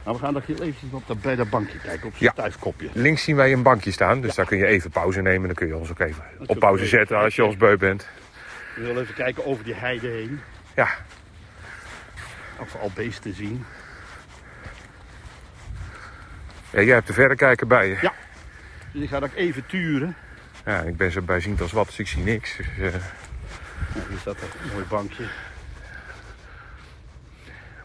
[0.06, 2.42] Nou, we gaan nog even op dat, bij dat bankje kijken, op zijn Ja.
[2.42, 2.90] thuiskopje.
[2.94, 5.48] Links zien wij een bankje staan, dus daar kun je even pauze nemen.
[5.48, 8.08] Dan kun je ons ook even op pauze zetten als je ons beu bent.
[8.76, 10.42] We willen even kijken over die heide heen,
[10.76, 10.88] Ja,
[12.60, 13.66] of we al beesten zien.
[16.70, 17.98] ja jij hebt de verrekijker bij je.
[18.02, 18.14] Ja.
[18.94, 20.16] Dus ik ga dat even turen.
[20.66, 22.58] Ja, ik ben zo bijziend als wat, dus ik zie niks.
[22.58, 23.02] Dus, eh,
[23.96, 25.24] Nou, hier staat een mooi bankje.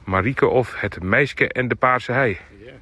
[0.05, 2.39] Marieke of het meisje en de paarse hei.
[2.65, 2.73] Ja.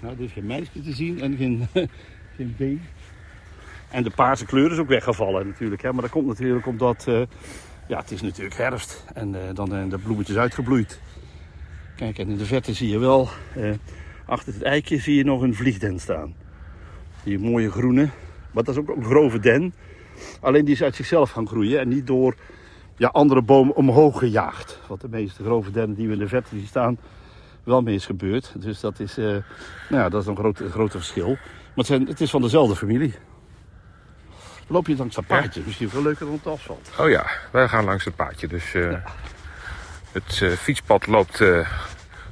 [0.00, 1.68] Nou, er is geen meisje te zien en geen,
[2.36, 2.82] geen been.
[3.90, 5.82] En de paarse kleur is ook weggevallen natuurlijk.
[5.82, 5.92] Hè?
[5.92, 7.04] Maar dat komt natuurlijk omdat...
[7.08, 7.22] eh,
[7.88, 9.04] ja, het is natuurlijk herfst.
[9.14, 11.00] En eh, dan zijn de bloemetjes uitgebloeid.
[11.96, 13.28] Kijk, en in de verte zie je wel...
[13.54, 13.70] eh,
[14.26, 16.34] achter het eikje zie je nog een vliegden staan.
[17.22, 18.08] Die mooie groene.
[18.52, 19.74] Maar dat is ook een grove den.
[20.40, 21.80] Alleen die is uit zichzelf gaan groeien.
[21.80, 22.34] En niet door
[22.96, 24.78] ja, andere bomen omhoog gejaagd.
[24.86, 26.98] Wat de meeste grove dennen die we in de verte zien staan
[27.64, 28.52] wel mee is gebeurd.
[28.56, 29.42] Dus dat is, eh, nou
[30.02, 31.28] ja, dat is een groot, een grote verschil.
[31.28, 31.38] Maar
[31.74, 33.10] het, zijn, het is van dezelfde familie.
[34.66, 35.62] Dan loop je langs dat paadje.
[35.66, 36.90] Misschien veel leuker dan het asfalt.
[36.98, 38.46] Oh ja, wij gaan langs het paadje.
[38.46, 38.96] Dus eh,
[40.12, 41.42] het eh, fietspad loopt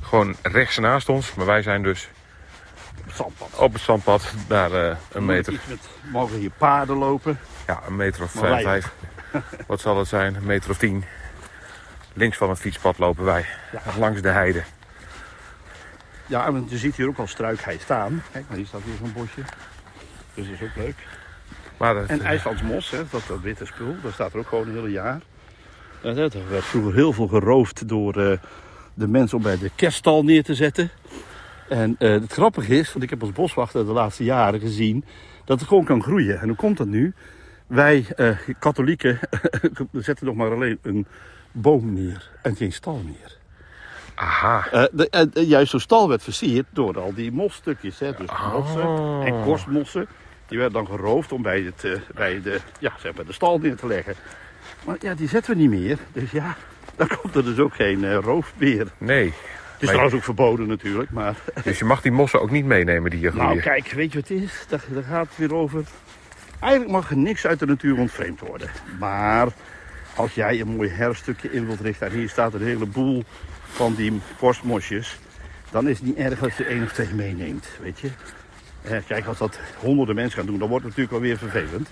[0.00, 1.34] gewoon rechts naast ons.
[1.34, 2.17] Maar wij zijn dus het
[3.18, 3.54] zandpad.
[3.56, 5.52] op het zandpad daar eh, een meter.
[5.52, 7.38] Iets met, mogen hier paarden lopen.
[7.66, 8.92] Ja, een meter of Maar vijf, vijf.
[9.66, 10.34] Wat zal het zijn?
[10.34, 11.04] Een meter of tien.
[12.12, 13.46] Links van het fietspad lopen wij.
[13.98, 14.62] Langs de heide.
[16.26, 18.22] Ja, en je ziet hier ook al struikheid staan.
[18.32, 19.40] Kijk, maar hier staat weer zo'n bosje.
[20.34, 20.96] Dus dat is ook leuk.
[21.76, 24.74] Maar dat, En IJslandsmos, hè, dat, dat witte spul, dat staat er ook gewoon een
[24.74, 25.20] hele jaar.
[26.02, 26.14] Er
[26.48, 28.38] werd vroeger heel veel geroofd door eh,
[28.94, 30.90] de mensen om bij de kerststal neer te zetten.
[31.68, 35.04] En eh, het grappige is, want ik heb als boswachter de laatste jaren gezien,
[35.44, 36.40] dat het gewoon kan groeien.
[36.40, 37.14] En hoe komt dat nu?
[37.66, 39.18] Wij eh, katholieken
[39.92, 41.06] zetten nog maar alleen een
[41.52, 43.36] boom neer en geen stal neer.
[44.14, 44.68] aha.
[44.70, 47.98] Eh, de, en, en juist zo'n stal werd versierd door al die mosstukjes.
[47.98, 48.12] Hè?
[48.12, 48.52] Dus Oh.
[48.54, 50.06] mossen en korstmossen.
[50.46, 53.76] Die werden dan geroofd om bij, het, bij, de, ja, zeg maar de stal neer
[53.76, 54.14] te leggen.
[54.84, 55.98] Maar ja, die zetten we niet meer.
[56.12, 56.56] Dus ja,
[56.96, 58.86] dan komt er dus ook geen uh, roofbeer.
[58.98, 59.32] Nee.
[59.78, 61.36] Het is trouwens ook verboden natuurlijk, maar...
[61.64, 63.48] Dus je mag die mossen ook niet meenemen die hier groeien?
[63.48, 64.64] Nou kijk, weet je wat het is?
[64.68, 65.84] Daar, daar gaat het weer over.
[66.60, 68.70] Eigenlijk mag er niks uit de natuur ontvreemd worden.
[68.98, 69.48] Maar
[70.14, 72.06] als jij een mooi herfststukje in wilt richten...
[72.06, 73.24] en hier staat een heleboel
[73.68, 75.18] van die borstmosjes...
[75.70, 78.10] dan is het niet erg als je één of twee meeneemt, weet je.
[78.82, 81.88] Eh, kijk, als dat honderden mensen gaan doen, dan wordt het natuurlijk wel weer vervelend.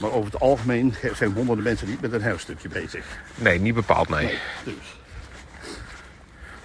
[0.00, 3.04] Maar over het algemeen zijn honderden mensen niet met een herfststukje bezig.
[3.34, 4.24] Nee, niet bepaald, nee.
[4.24, 5.03] nee dus.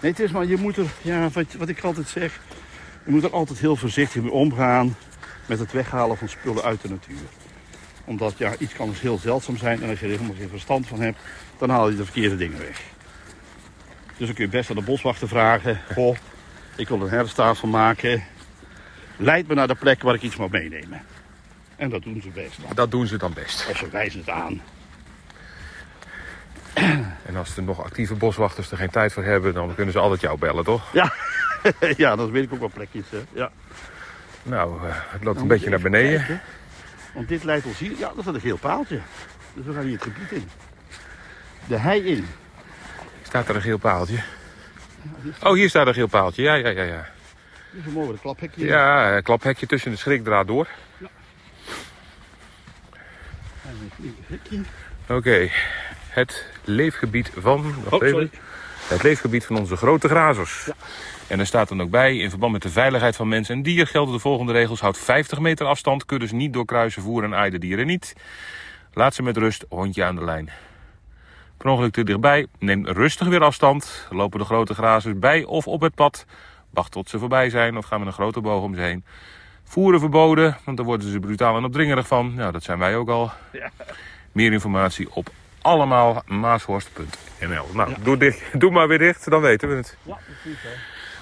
[0.01, 2.39] Nee, het is maar, je moet er, ja, wat, wat ik altijd zeg...
[3.05, 4.95] je moet er altijd heel voorzichtig mee omgaan...
[5.45, 7.27] met het weghalen van spullen uit de natuur
[8.09, 9.81] omdat ja, iets kan dus heel zeldzaam zijn.
[9.81, 11.17] En als je er helemaal geen verstand van hebt,
[11.57, 12.81] dan haal je de verkeerde dingen weg.
[14.17, 15.79] Dus dan kun je best aan de boswachter vragen.
[15.93, 16.15] Goh,
[16.75, 18.23] ik wil een herfsttafel maken.
[19.17, 21.01] Leid me naar de plek waar ik iets mag meenemen.
[21.75, 22.61] En dat doen ze best.
[22.61, 22.75] Dan.
[22.75, 23.67] Dat doen ze dan best.
[23.69, 24.61] Of ze wijzen het aan.
[27.29, 30.21] En als er nog actieve boswachters er geen tijd voor hebben, dan kunnen ze altijd
[30.21, 30.93] jou bellen, toch?
[30.93, 31.13] Ja,
[31.97, 33.05] ja dan weet ik ook wel plekjes.
[33.09, 33.17] Hè.
[33.33, 33.51] Ja.
[34.43, 36.17] Nou, uh, het loopt een beetje naar beneden.
[36.17, 36.41] Kijken.
[37.13, 37.97] Want dit leidt ons hier.
[37.97, 38.99] Ja, dat is een geel paaltje.
[39.53, 40.49] Dus we gaan hier het gebied in.
[41.67, 42.27] De hei in.
[43.21, 44.17] Staat er een geel paaltje?
[45.43, 46.41] Oh, hier staat een geel paaltje.
[46.41, 47.07] Ja, ja, ja, ja.
[47.71, 48.65] Dus we mogen een klaphekje.
[48.65, 50.67] Ja, een klaphekje tussen de schrikdraad door.
[50.97, 51.07] Ja.
[53.63, 54.61] En een hekje.
[55.07, 55.49] Oké,
[56.09, 57.73] het leefgebied van...
[57.89, 58.27] Oh.
[58.89, 60.65] Het leefgebied van onze grote grazers.
[60.65, 60.73] Ja.
[61.27, 63.87] En er staat dan ook bij, in verband met de veiligheid van mensen en dier
[63.87, 64.79] gelden de volgende regels.
[64.79, 68.15] Houd 50 meter afstand, kuddes niet doorkruisen, voer en aai de dieren niet.
[68.93, 70.49] Laat ze met rust, hondje aan de lijn.
[71.57, 74.07] Per ongeluk te dichtbij, neem rustig weer afstand.
[74.09, 76.25] Lopen de grote grazers bij of op het pad.
[76.69, 79.03] Wacht tot ze voorbij zijn of gaan met een grote boog om ze heen.
[79.63, 82.33] Voeren verboden, want dan worden ze brutaal en opdringerig van.
[82.35, 83.31] Nou, dat zijn wij ook al.
[83.51, 83.71] Ja.
[84.31, 87.65] Meer informatie op allemaal maashorst.nl.
[87.73, 89.97] Nou, doe, dicht, doe maar weer dicht, dan weten we het.
[90.03, 90.69] Ja, precies hè.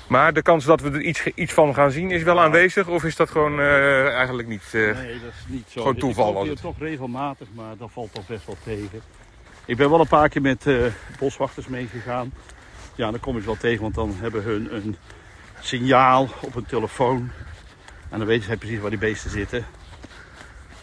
[0.07, 2.87] Maar de kans dat we er iets, iets van gaan zien is wel aanwezig?
[2.87, 5.81] Of is dat gewoon uh, eigenlijk niet, uh, nee, dat is niet zo.
[5.81, 6.43] gewoon toeval?
[6.43, 9.01] Ik het toch regelmatig, maar dat valt toch best wel tegen.
[9.65, 10.85] Ik ben wel een paar keer met uh,
[11.19, 12.33] boswachters meegegaan.
[12.95, 14.95] Ja, dan kom ik wel tegen, want dan hebben hun een
[15.59, 17.31] signaal op hun telefoon.
[18.09, 19.65] En dan weten ze precies waar die beesten zitten.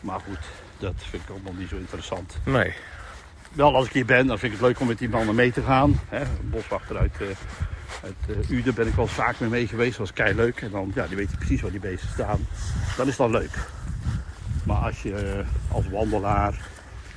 [0.00, 0.38] Maar goed,
[0.78, 2.38] dat vind ik nog niet zo interessant.
[2.44, 2.74] Nee.
[3.54, 5.52] Wel, als ik hier ben, dan vind ik het leuk om met die mannen mee
[5.52, 6.00] te gaan.
[6.08, 6.22] Hè?
[6.42, 7.12] Boswachter uit
[8.04, 9.90] uit uh, Uden ben ik wel vaak mee mee geweest.
[9.90, 10.60] Dat was kei leuk.
[10.60, 12.46] En dan, ja, die weten precies waar die beesten staan.
[12.96, 13.68] Dan is dat leuk.
[14.64, 16.54] Maar als je uh, als wandelaar...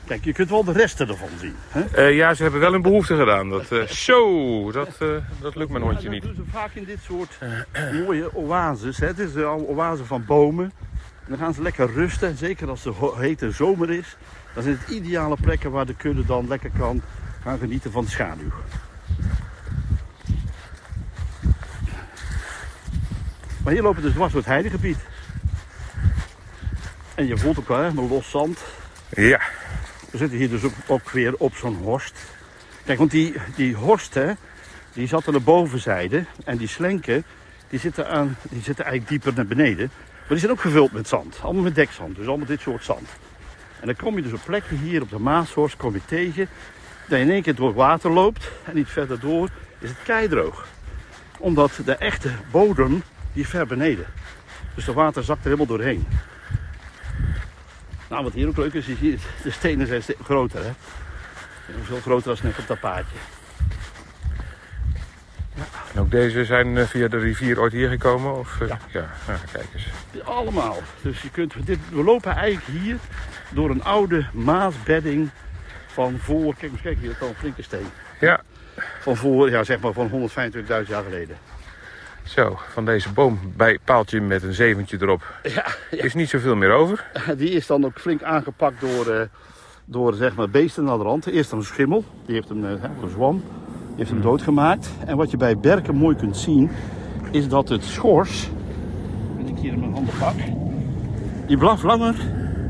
[0.06, 1.56] Kijk, je kunt wel de resten ervan zien.
[1.68, 2.02] Hè?
[2.02, 3.50] Ja, ze hebben wel een behoefte gedaan.
[3.50, 4.98] Dat, zo, dat,
[5.42, 6.24] dat lukt mijn hondje niet.
[6.24, 7.38] dat doen ze vaak in dit soort
[7.94, 8.98] mooie oases.
[8.98, 9.08] Hè?
[9.08, 10.72] Het is een oase van bomen.
[11.28, 12.38] Dan gaan ze lekker rusten.
[12.38, 14.18] Zeker als het hete zomer is.
[14.54, 17.02] Dan zijn het ideale plekken waar de kudde dan lekker kan
[17.42, 18.52] gaan genieten van de schaduw.
[23.64, 24.98] Maar hier lopen dus dwars door het heidegebied.
[27.16, 28.60] En je voelt ook wel, hè, met los zand.
[29.10, 29.42] Ja.
[30.12, 32.26] We zitten hier dus ook, ook weer op zo'n horst.
[32.86, 34.32] Kijk, want die, die horst, hè,
[34.94, 36.26] die zat aan de bovenzijde.
[36.46, 37.24] En die slenken,
[37.70, 39.92] die zitten, aan, die zitten eigenlijk dieper naar beneden.
[40.28, 41.40] Die zijn ook gevuld met zand.
[41.42, 42.16] Allemaal met dekzand.
[42.16, 43.10] Dus allemaal dit soort zand.
[43.80, 46.50] En dan kom je dus op plekken hier op de Maashorst kom je tegen.
[47.08, 48.52] Dat je in één keer door water loopt.
[48.64, 50.68] En niet verder door is het keidroog.
[51.40, 54.06] Omdat de echte bodem hier ver beneden.
[54.76, 56.08] Dus het water zakt er helemaal doorheen.
[58.10, 60.64] Nou, wat hier ook leuk is, is hier, de stenen zijn groter.
[60.64, 60.72] Hè?
[61.84, 63.16] Veel groter als net op dat paadje.
[65.94, 68.40] En ook deze zijn eh, via de rivier ooit hier gekomen?
[68.40, 68.78] Of, uh, ja.
[68.92, 69.10] ja.
[69.28, 69.88] Nou, kijk eens.
[70.24, 70.78] Allemaal.
[71.02, 72.98] Dus je kunt, dit, we lopen eigenlijk hier
[73.50, 75.30] door een oude maasbedding
[75.88, 76.56] van voor...
[76.56, 77.88] Kijk eens, kijk hier, dat al een flinke steen.
[78.20, 78.42] Ja.
[79.00, 81.38] Van voor, ja, zeg maar van 125.000 jaar geleden.
[82.24, 86.04] Zo, van deze boom bij paaltje met een zeventje erop ja, ja.
[86.04, 87.06] is niet zoveel meer over.
[87.38, 89.22] Die is dan ook flink aangepakt door, uh,
[89.86, 91.26] door zeg maar, beesten naar de rand.
[91.26, 93.44] Eerst een schimmel, die heeft hem, uh, een zwam,
[93.98, 94.90] heeft hem doodgemaakt.
[95.06, 96.70] En wat je bij berken mooi kunt zien,
[97.32, 98.50] is dat het schors,
[99.42, 100.36] als ik hier in mijn handen pak,
[101.48, 102.16] die blijft langer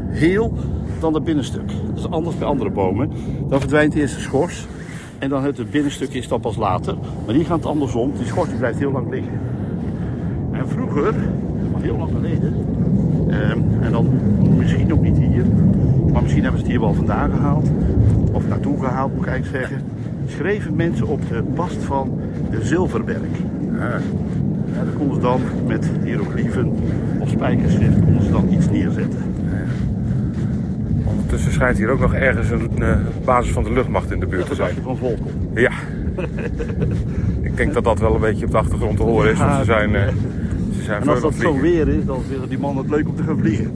[0.09, 0.57] heel
[0.99, 1.67] dan het binnenstuk.
[1.87, 3.11] Dat is anders bij andere bomen.
[3.49, 4.67] Dan verdwijnt eerst de schors
[5.19, 6.95] en dan het binnenstuk is dan pas later.
[7.25, 8.11] Maar hier gaat het andersom.
[8.17, 9.39] Die schors blijft heel lang liggen.
[10.51, 11.13] En vroeger,
[11.71, 12.53] maar heel lang geleden,
[13.29, 13.49] eh,
[13.85, 14.09] en dan
[14.57, 15.45] misschien ook niet hier,
[16.11, 17.69] maar misschien hebben ze het hier wel vandaan gehaald,
[18.31, 19.87] of naartoe gehaald moet ik eigenlijk zeggen,
[20.27, 22.19] schreven mensen op de bast van
[22.51, 23.21] de Zilverberg.
[23.73, 23.99] Ja.
[24.73, 26.71] Ja, daar konden ze dan met hieroglyphen
[27.19, 29.19] of spijkerschrift konden ze dan iets neerzetten.
[31.03, 34.47] Ondertussen schijnt hier ook nog ergens een eh, basis van de luchtmacht in de buurt
[34.47, 34.75] te zijn.
[34.83, 35.31] van Volkel.
[35.53, 35.71] Ja.
[37.41, 39.37] ik denk dat dat wel een beetje op de achtergrond te horen is.
[39.37, 40.07] Want ze zijn, eh,
[40.77, 43.15] ze zijn En als dat zo weer is, dan vinden die mannen het leuk om
[43.15, 43.71] te gaan vliegen.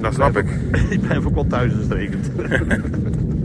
[0.00, 0.46] Dat snap ik.
[0.90, 2.18] ik ben ook wel thuis gestreken.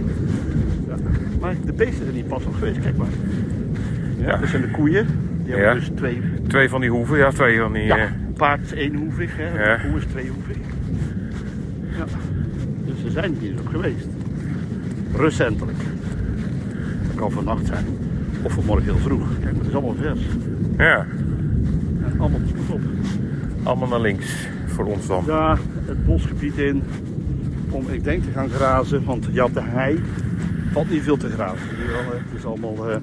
[1.41, 3.08] Maar de beesten zijn niet pas op geweest, kijk maar.
[4.17, 4.38] Ja.
[4.38, 5.06] Dat zijn de koeien.
[5.43, 5.73] Die hebben Ja.
[5.80, 6.21] dus twee.
[6.47, 7.84] Twee van die hoeven, ja, twee van die...
[7.84, 9.63] Ja, eh, een paard is éénhoevig, hè.
[9.71, 9.77] Ja.
[9.77, 10.58] De koe is tweehoevig.
[11.97, 12.06] Ja.
[12.86, 14.08] Dus ze zijn hier ook geweest.
[15.15, 15.77] Recentelijk.
[17.08, 17.86] Dat kan vannacht zijn.
[18.41, 19.27] Of vanmorgen heel vroeg.
[19.39, 20.19] Kijk, maar het is allemaal vers.
[20.77, 21.06] ja,
[22.06, 22.82] En allemaal pas op.
[23.63, 25.23] allemaal naar links voor ons dan.
[25.27, 26.84] Ja, het bosgebied in.
[27.69, 29.04] Om, ik denk, te gaan grazen.
[29.06, 29.99] Want je had de hei.
[30.71, 31.45] Valt niet veel te hè.
[31.45, 32.97] Het is allemaal eh,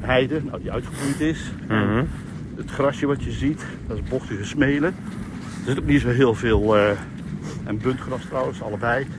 [0.00, 1.52] heide, nou, die uitgegroeid is.
[1.68, 2.04] Mhm.
[2.56, 4.94] Het grasje wat je ziet, dat is bochtige smelen.
[5.64, 6.90] Er zit ook niet zo heel veel, eh,
[7.64, 9.04] en buntgras trouwens, allebei.
[9.04, 9.10] Er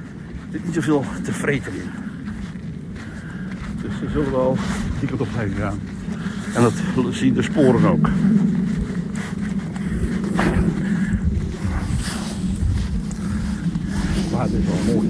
[0.52, 1.90] zit niet zoveel te vreten in.
[3.82, 4.58] Dus ze zullen wel
[5.00, 5.80] die kant op zijn gegaan.
[6.56, 6.74] En dat
[7.10, 8.10] zien de sporen ook.
[14.32, 15.08] Maar het is wel mooi.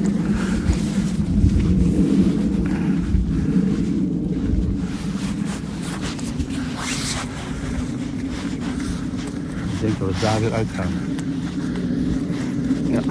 [9.82, 10.92] Ik denk dat we daar weer uitgaan.
[12.88, 13.02] Ja.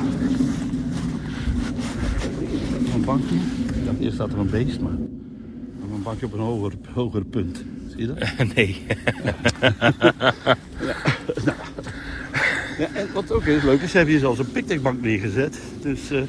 [2.94, 3.34] Een bankje.
[3.74, 7.64] Ik dacht eerst staat er een beest, maar een bankje op een hoger, hoger punt.
[7.88, 8.18] Zie je dat?
[8.54, 8.82] nee.
[12.78, 15.58] Ja, en wat ook is leuk is, ze hebben hier zelfs een picknickbank neergezet.
[15.82, 16.22] Dus eh,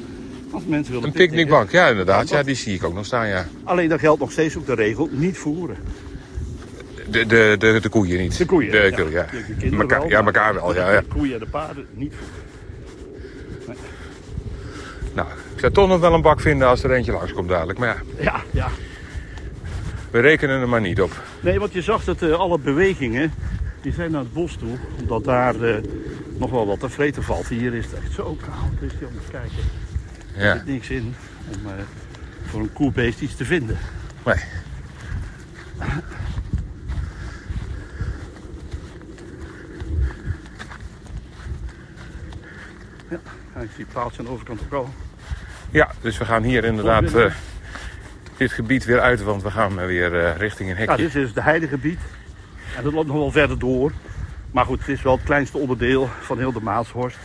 [0.50, 2.28] als mensen willen Een picknickbank, ja inderdaad.
[2.28, 3.46] Ja, Ja, die zie ik ook nog staan, ja.
[3.64, 5.76] Alleen dan geldt nog steeds ook de regel, niet voeren.
[7.08, 8.38] De, de, de, de koeien niet.
[8.38, 8.90] De koeien, De, ja.
[8.90, 9.26] koeien, ja.
[9.58, 11.00] De wel, ja, elkaar wel, ja, ja.
[11.00, 12.14] De koeien en de paarden niet.
[15.14, 17.78] Nou, ik zou toch nog wel een bak vinden als er eentje langskomt dadelijk.
[17.78, 18.68] Maar ja, Ja, ja.
[20.10, 21.22] we rekenen er maar niet op.
[21.40, 23.32] Nee, want je zag dat eh, alle bewegingen,
[23.80, 24.76] die zijn naar het bos toe.
[25.00, 25.76] Omdat daar eh,
[26.38, 27.46] nog wel wat te vreten valt.
[27.48, 29.58] Hier is het echt zo koud, dus je moet kijken.
[30.36, 31.14] Er Ja, zit niks in
[31.48, 31.72] om eh,
[32.46, 33.78] voor een koelbeest iets te vinden.
[34.24, 34.36] nee.
[43.10, 43.20] Ja,
[43.60, 44.88] ik zie het paaltje aan de overkant ook al.
[45.70, 47.32] Ja, dus we gaan hier inderdaad eh,
[48.36, 50.96] dit gebied weer uit, want we gaan eh, weer eh, richting een Ja, hekje.
[51.04, 51.98] dit is het heidegebied.
[52.76, 53.92] En dat loopt nog wel verder door.
[54.50, 57.18] Maar goed, het is wel het kleinste onderdeel van heel de Maashorst.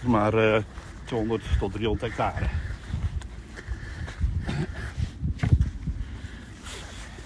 [0.00, 0.62] Maar eh
[1.04, 2.44] 200 tot 300 hectare.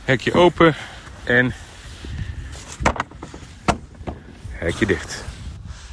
[0.04, 0.74] Hekje open
[1.24, 1.52] en
[4.50, 5.24] hekje dicht.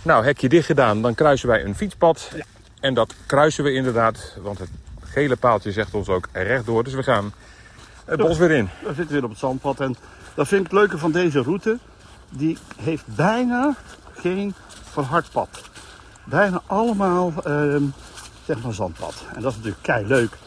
[0.03, 2.31] Nou, hekje dicht gedaan, dan kruisen wij een fietspad.
[2.35, 2.43] Ja.
[2.81, 6.83] En dat kruisen we inderdaad, want het gele paaltje zegt ons ook rechtdoor.
[6.83, 7.33] Dus we gaan
[8.05, 8.69] het bos weer in.
[8.85, 9.79] We zitten weer op het zandpad.
[9.79, 9.95] En
[10.33, 11.77] dat vind ik het leuke van deze route.
[12.29, 13.75] Die heeft bijna
[14.13, 15.69] geen verhard pad.
[16.23, 17.83] Bijna allemaal ehm,
[18.45, 19.25] zeg maar zandpad.
[19.33, 20.37] En dat is natuurlijk kei leuk.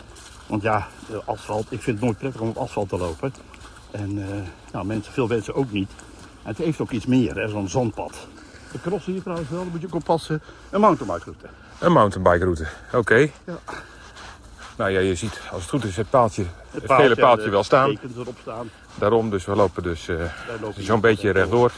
[0.46, 0.86] Want ja,
[1.24, 3.34] asfalt, ik vind het nooit prettig om op asfalt te lopen.
[3.90, 4.38] En eh,
[4.72, 5.90] nou, mensen, veel mensen ook niet.
[6.42, 8.26] En het heeft ook iets meer, hè, zo'n zandpad.
[8.72, 10.42] De crossen hier trouwens wel, daar moet je ook oppassen.
[10.70, 11.63] Een mountainbike route.
[11.78, 12.66] Een mountainbike route.
[12.92, 13.28] Oké.
[13.44, 13.58] Ja.
[14.76, 17.64] Nou ja, je ziet als het goed is het paaltje, het, paaltje gele paaltje wel
[17.64, 17.98] staan.
[18.16, 18.70] erop staan.
[18.94, 20.08] Daarom, dus we lopen dus
[20.60, 21.72] lopen zo'n beetje rechtdoor.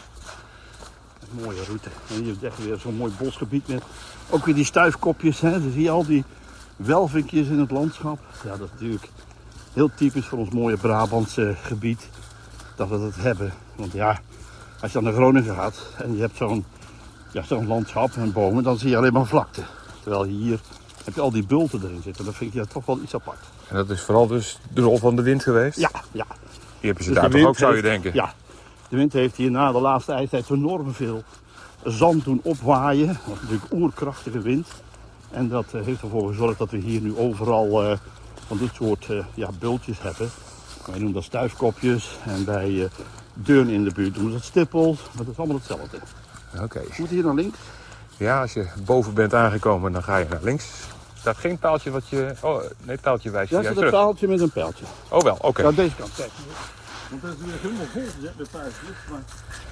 [1.20, 1.88] Een mooie route.
[2.08, 3.82] En hier is echt weer zo'n mooi bosgebied met
[4.30, 5.40] ook weer die stuifkopjes.
[5.40, 5.50] Hè.
[5.50, 6.24] Dan zie je al die
[6.76, 8.18] welvinkjes in het landschap.
[8.44, 9.08] Ja, dat is natuurlijk
[9.72, 12.08] heel typisch voor ons mooie Brabantse gebied.
[12.76, 13.52] Dat we dat hebben.
[13.76, 14.20] Want ja,
[14.80, 16.64] als je dan naar Groningen gaat en je hebt zo'n
[17.32, 19.62] ja, zo'n landschap en bomen, dan zie je alleen maar vlakte.
[20.06, 20.60] Terwijl hier
[21.04, 22.24] heb je al die bulten erin zitten.
[22.24, 23.38] Dat vind ik toch wel iets apart.
[23.68, 25.78] En dat is vooral dus de rol van de wind geweest.
[25.78, 26.24] Ja, ja.
[26.80, 28.14] Die hebben ze Dus daar toch ook, zou je heeft- denken.
[28.14, 28.34] Ja,
[28.88, 31.22] de wind heeft hier na de laatste ijstijd enorm veel
[31.84, 33.06] zand doen opwaaien.
[33.06, 34.68] Dat is natuurlijk oerkrachtige wind.
[35.30, 37.98] En dat eh, heeft ervoor gezorgd dat we hier nu overal eh,
[38.46, 40.30] van dit soort eh, ja, bultjes hebben.
[40.86, 42.16] Wij noemen dat stuifkopjes.
[42.24, 42.88] En bij
[43.34, 44.96] Deurn in de buurt noemen ze het stippels.
[45.02, 45.98] Maar dat is allemaal hetzelfde.
[46.62, 46.80] Oké.
[46.80, 47.58] We moeten hier naar links.
[48.16, 50.64] Ja, als je boven bent aangekomen, dan ga je naar links.
[50.64, 52.34] Er staat geen paaltje wat je...
[52.40, 54.02] Oh, nee, paaltje wijst je juist zit een terug.
[54.02, 54.84] paaltje met een pijltje.
[55.08, 55.62] Oh wel, oké.
[55.62, 56.30] Ja, deze kant, kijk.
[57.10, 58.52] Want dat is weer helemaal vol gezet met.
[58.52, 59.20] Maar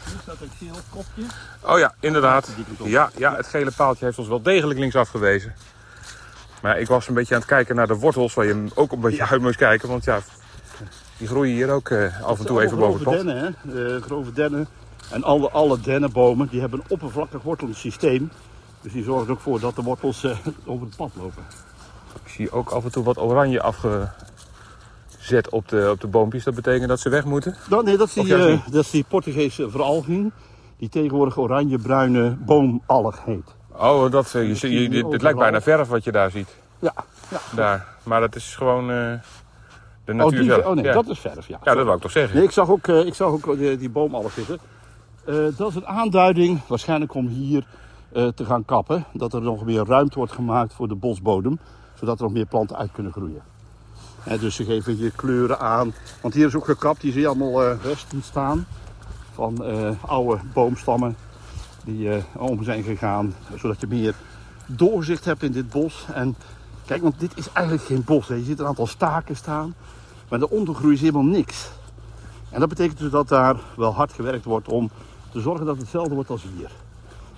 [0.07, 1.23] nu staat een geel kopje.
[1.61, 2.51] Oh ja, inderdaad.
[2.83, 5.55] Ja, ja, het gele paaltje heeft ons wel degelijk links afgewezen.
[6.63, 9.01] Maar ik was een beetje aan het kijken naar de wortels, waar je ook een
[9.01, 9.89] beetje uit moest kijken.
[9.89, 10.21] Want ja,
[11.17, 13.27] die groeien hier ook eh, af en toe even boven het grove pad.
[13.27, 13.97] dennen, hè?
[13.97, 14.69] Eh, grove dennen.
[15.11, 18.31] En alle, alle dennenbomen die hebben een oppervlakkig wortelend systeem.
[18.81, 20.31] Dus die zorgen er ook voor dat de wortels eh,
[20.67, 21.43] over het pad lopen.
[22.25, 26.45] Ik zie ook af en toe wat oranje afgezet op de, op de boompjes.
[26.45, 27.57] Dat betekent dat ze weg moeten?
[27.69, 30.33] Dan, nee, dat is die, eh, dat is die Portugese veralging.
[30.77, 33.55] Die tegenwoordig oranje-bruine boomalg heet.
[33.77, 36.49] Oh, dat, eh, je, zie je, het lijkt bijna verf wat je daar ziet.
[36.79, 36.93] Ja,
[37.31, 37.39] ja.
[37.55, 37.87] Daar.
[38.03, 39.13] Maar dat is gewoon eh,
[40.05, 40.65] de Oh, natuur die, zelf.
[40.65, 40.93] oh nee, ja.
[40.93, 41.59] dat is verf, ja.
[41.65, 42.37] ja, dat wou ik toch zeggen.
[42.37, 44.59] Nee, ik zag ook, eh, ik zag ook die, die boomalg zitten.
[45.27, 47.67] Eh, dat is een aanduiding, waarschijnlijk om hier
[48.13, 49.05] eh, te gaan kappen.
[49.13, 51.59] Dat er nog meer ruimte wordt gemaakt voor de bosbodem.
[51.95, 53.43] Zodat er nog meer planten uit kunnen groeien.
[54.41, 55.95] Dus ze geven hier kleuren aan.
[56.21, 58.67] Want hier is ook gekapt, hier zie je allemaal eh, resten staan.
[59.33, 59.65] Van
[60.01, 61.17] oude boomstammen
[61.85, 63.35] die om zijn gegaan.
[63.57, 64.15] Zodat je meer
[64.67, 66.07] doorzicht hebt in dit bos.
[66.13, 66.37] En
[66.87, 68.29] kijk, want dit is eigenlijk geen bos.
[68.29, 68.35] Hè.
[68.35, 69.75] Je ziet een aantal staken staan.
[70.29, 71.71] Maar de ondergroei is helemaal niks.
[72.51, 74.91] En dat betekent dus dat daar wel hard gewerkt wordt om
[75.35, 76.71] te zorgen dat het hetzelfde wordt als hier.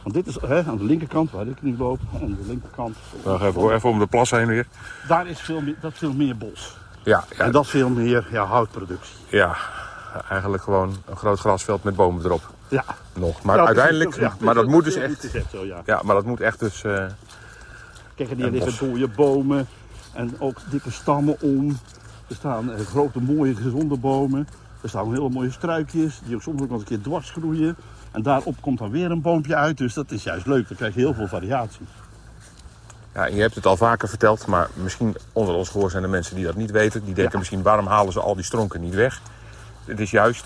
[0.02, 2.96] Want dit is hè, aan de linkerkant, waar ik nu loop, aan de linkerkant.
[3.22, 4.66] Wacht even, hoor, even om de plas heen weer.
[5.08, 6.76] Daar is veel meer, dat veel meer bos.
[7.02, 9.14] Ja, ja, En dat veel meer ja, houtproductie.
[9.28, 9.56] ja,
[10.28, 12.50] eigenlijk gewoon een groot grasveld met bomen erop.
[12.68, 12.84] Ja.
[13.14, 13.42] Nog.
[13.42, 15.28] Maar Ja, uiteindelijk, ja, maar dat moet dus echt.
[15.52, 15.82] zo, ja.
[15.86, 16.84] Ja, maar dat moet echt dus.
[16.84, 17.04] eh,
[18.14, 19.66] Kijk, en hier En liggen dode bomen
[20.12, 21.78] en ook dikke stammen om.
[22.28, 24.48] Er staan eh, grote, mooie, gezonde bomen.
[24.82, 27.76] Er staan hele mooie struikjes die ook soms ook nog een keer dwars groeien.
[28.12, 29.78] En daarop komt dan weer een boompje uit.
[29.78, 30.68] Dus dat is juist leuk.
[30.68, 31.86] Dan krijg je heel veel variatie.
[33.14, 36.36] Ja, je hebt het al vaker verteld, maar misschien onder ons gehoor zijn er mensen
[36.36, 37.04] die dat niet weten.
[37.04, 37.38] Die denken Ja.
[37.38, 39.20] misschien, waarom halen ze al die stronken niet weg?
[39.84, 40.44] Het is juist,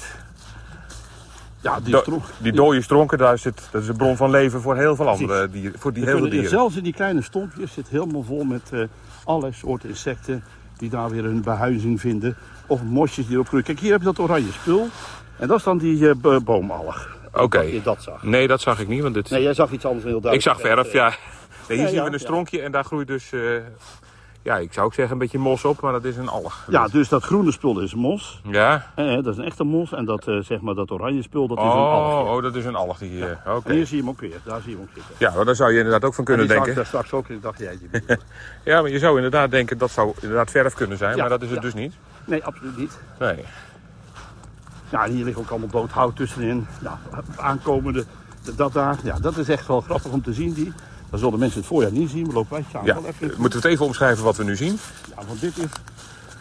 [1.60, 4.60] Ja, die do- stro- die dode stronken, daar het, dat is een bron van leven
[4.60, 5.78] voor heel veel andere dieren.
[5.80, 6.50] Voor die hele dieren.
[6.50, 8.80] Zelfs in die kleine stompjes zit helemaal vol met eh,
[9.24, 10.42] allerlei soorten insecten
[10.80, 12.36] die daar weer hun behuizing vinden.
[12.66, 13.64] Of mosjes die erop groeien.
[13.64, 14.88] Kijk, hier heb je dat oranje spul.
[15.36, 17.18] En dat is dan die eh, bo- boomalg.
[17.32, 17.64] Oké.
[17.82, 18.22] Dat zag.
[18.22, 19.30] Nee, dat zag ik niet, want dit...
[19.30, 20.58] Nee, jij zag iets anders heel ik duidelijk.
[20.58, 21.14] zag verf, ja.
[21.68, 23.40] Nee, hier Ja, zien we een stronkje en daar groeit dus, eh,
[24.42, 26.66] ja, ik zou ook zeggen een beetje mos op, maar dat is een alg.
[26.70, 28.40] Ja, dus dat groene spul is mos.
[28.44, 28.86] Ja?
[28.94, 29.92] Eh, dat is een echte mos.
[29.92, 32.22] En dat, eh, zeg maar, dat oranje spul, dat is een alg.
[32.22, 33.68] Oh, oh, dat is een alg die, eh, oké.
[33.68, 34.40] En hier zie je hem ook weer.
[34.44, 35.14] Daar zie je hem ook zitten.
[35.18, 36.76] Ja, maar daar zou je inderdaad ook van kunnen en zag denken.
[36.76, 37.28] daar straks ook.
[37.28, 37.78] Ik dacht, jij.
[38.64, 41.42] Ja, maar je zou inderdaad denken dat zou inderdaad verf kunnen zijn, Ja, maar dat
[41.42, 41.62] is het ja.
[41.64, 41.94] dus niet.
[42.24, 42.98] Nee, absoluut niet.
[43.18, 43.44] Nee.
[44.90, 46.66] Ja, en hier ligt ook allemaal dood hout tussenin.
[46.80, 46.96] Nou,
[47.36, 48.04] aankomende,
[48.56, 48.98] dat daar.
[49.02, 50.52] Ja, dat is echt wel grappig om te zien.
[50.52, 50.72] Die.
[51.10, 52.26] Dan zullen mensen het voorjaar niet zien.
[52.26, 53.26] We lopen wij samen Ja, wel even.
[53.26, 54.78] moeten we het even omschrijven wat we nu zien?
[55.16, 55.68] Ja, want dit is,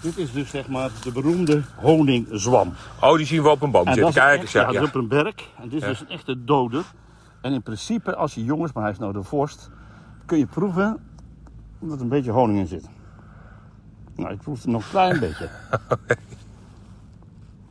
[0.02, 2.74] dit is dus zeg maar de beroemde honingzwam.
[3.02, 4.14] Oh, die zien we op een boom En zitten.
[4.14, 4.66] Kijk eens, ja, ja.
[4.66, 4.82] dat ja.
[4.82, 5.36] is op een berg.
[5.62, 6.84] En dit is dus een echte doder.
[7.42, 9.70] En in principe, als je jong is, maar hij is nou de vorst,
[10.26, 10.98] kun je proeven
[11.80, 12.86] dat er een beetje honing in zit.
[14.16, 15.50] Nou, ik proef er nog een klein beetje.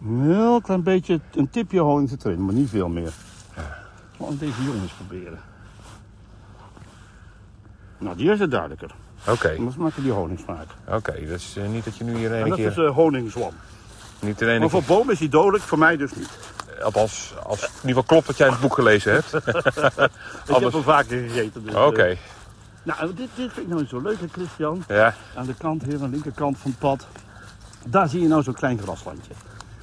[0.04, 3.12] Een heel klein beetje, een tipje honing zit erin, maar niet veel meer.
[4.16, 5.38] Gewoon deze jongens proberen.
[7.98, 8.90] Nou, die is het duidelijker.
[9.28, 10.66] Oké, Dan maken die honingsmaak.
[10.88, 11.12] oké.
[11.12, 12.70] Dat is eh, niet dat je nu hier in En één dat keer...
[12.70, 13.52] is eh, honingzwam.
[14.20, 14.70] niet één Maar keer...
[14.70, 16.28] voor bomen is die dodelijk, voor mij dus niet.
[16.82, 19.32] Althans, als het in ieder geval klopt wat jij het boek gelezen hebt.
[19.34, 20.10] Ik heb
[20.54, 21.64] Anders- hem vaker gegeten.
[21.64, 22.16] dus, Oké, eh,
[22.82, 24.84] Nou, dit, dit vind ik nou zo leuk, hè, Christian.
[24.88, 25.14] ja.
[25.34, 27.06] Aan de kant hier, aan de linkerkant van het pad.
[27.86, 29.32] Daar zie je nou zo'n klein graslandje.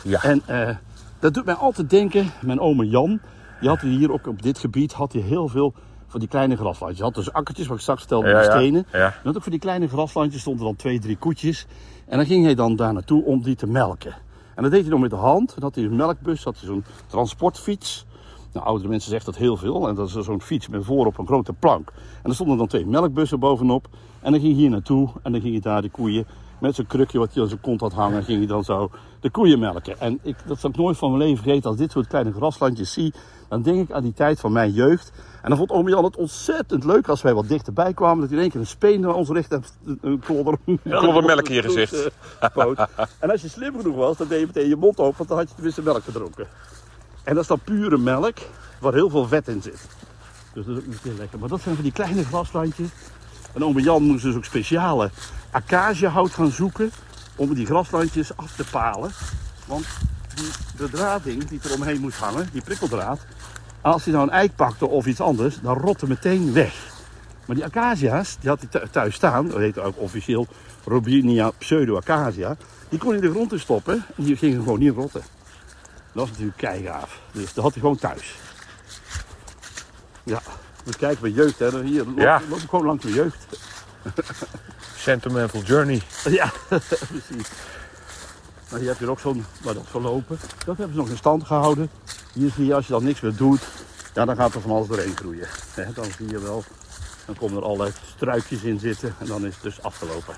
[0.04, 0.22] Ja.
[0.24, 0.76] En eh,
[1.20, 3.20] dat doet mij altijd denken, mijn oma Jan,
[3.60, 5.74] die had hier ook op dit gebied had hij heel veel
[6.16, 6.98] van die kleine graslandjes.
[6.98, 8.86] Hij had dus akkertjes, wat ik straks vertelde, Ja, met ja, stenen.
[8.92, 9.14] ja.
[9.24, 11.66] En ook voor die kleine graslandjes stonden dan twee, drie koetjes.
[12.08, 14.16] En dan ging hij dan daar naartoe om die te melken.
[14.56, 15.54] En dat deed hij dan met de hand.
[15.54, 18.06] Dan had hij een melkbus, had hij zo'n transportfiets.
[18.54, 19.88] Nou, oudere mensen zeggen dat heel veel.
[19.88, 21.92] En dat is zo'n fiets met voorop een grote plank.
[22.24, 23.88] En er stonden dan twee melkbussen bovenop.
[24.22, 25.10] En dan ging hij hier naartoe.
[25.24, 26.26] En dan ging hij daar de koeien
[26.60, 28.24] met zo'n krukje wat hij aan zijn kont had hangen.
[28.24, 28.90] Ging hij dan zo
[29.20, 30.00] de koeien melken.
[30.00, 31.70] En ik, dat zal ik nooit van mijn leven vergeten.
[31.70, 33.14] Als dit soort kleine graslandjes zie,
[33.50, 35.12] dan denk ik aan die tijd van mijn jeugd.
[35.42, 38.20] En dan vond oom Jan het ontzettend leuk als wij wat dichterbij kwamen.
[38.20, 39.62] Dat hij in één keer een speen naar ons richtte.
[39.86, 42.10] en Een klodder, klodder melk in je gezicht.
[43.20, 45.18] En als je slim genoeg was, dan deed je meteen je mond open.
[45.18, 46.48] Want dan had je tenminste melk gedronken.
[47.24, 48.38] En dat is dan pure melk,
[48.80, 49.88] waar heel veel vet in zit.
[50.54, 51.40] Dus dat is ook niet heel lekker.
[51.40, 52.90] Maar dat zijn van die kleine graslandjes.
[53.54, 55.10] En ome Jan moest dus ook speciale
[55.52, 56.92] acaciahout gaan zoeken
[57.36, 59.12] om die graslandjes af te palen.
[59.68, 59.86] Want
[60.36, 63.20] die bedrading die er omheen moest hangen, die prikkeldraad,
[63.92, 66.74] als hij nou een eik pakte of iets anders, dan rotte meteen weg.
[67.46, 70.48] Maar die acacia's, die had hij thu- thuis staan, dat heette ook officieel
[70.86, 72.58] Robinia pseudo-acacia,
[72.90, 75.22] die kon hij de grond in stoppen en die gingen gewoon niet rotten.
[75.22, 77.20] Dat was natuurlijk keigaaf.
[77.32, 78.36] Dus dat had hij gewoon thuis.
[80.24, 80.42] Ja,
[80.84, 81.84] we kijken bij jeugd, hè.
[81.84, 82.42] Hier loop, Ja.
[82.50, 83.46] loop gewoon langs mijn jeugd.
[84.98, 86.02] Sentimental Journey.
[86.30, 87.48] Ja, precies.
[88.70, 90.40] Maar hier heb je ook zo'n, waar dat verlopen.
[90.66, 91.90] Dat hebben ze nog in stand gehouden.
[92.34, 93.62] Hier zie je, als je dan niks meer doet,
[94.14, 95.48] ja, dan gaat er van alles doorheen groeien.
[95.94, 96.64] Dan zie je wel
[97.26, 100.36] Dan komen er allerlei struikjes in zitten en dan is het dus afgelopen.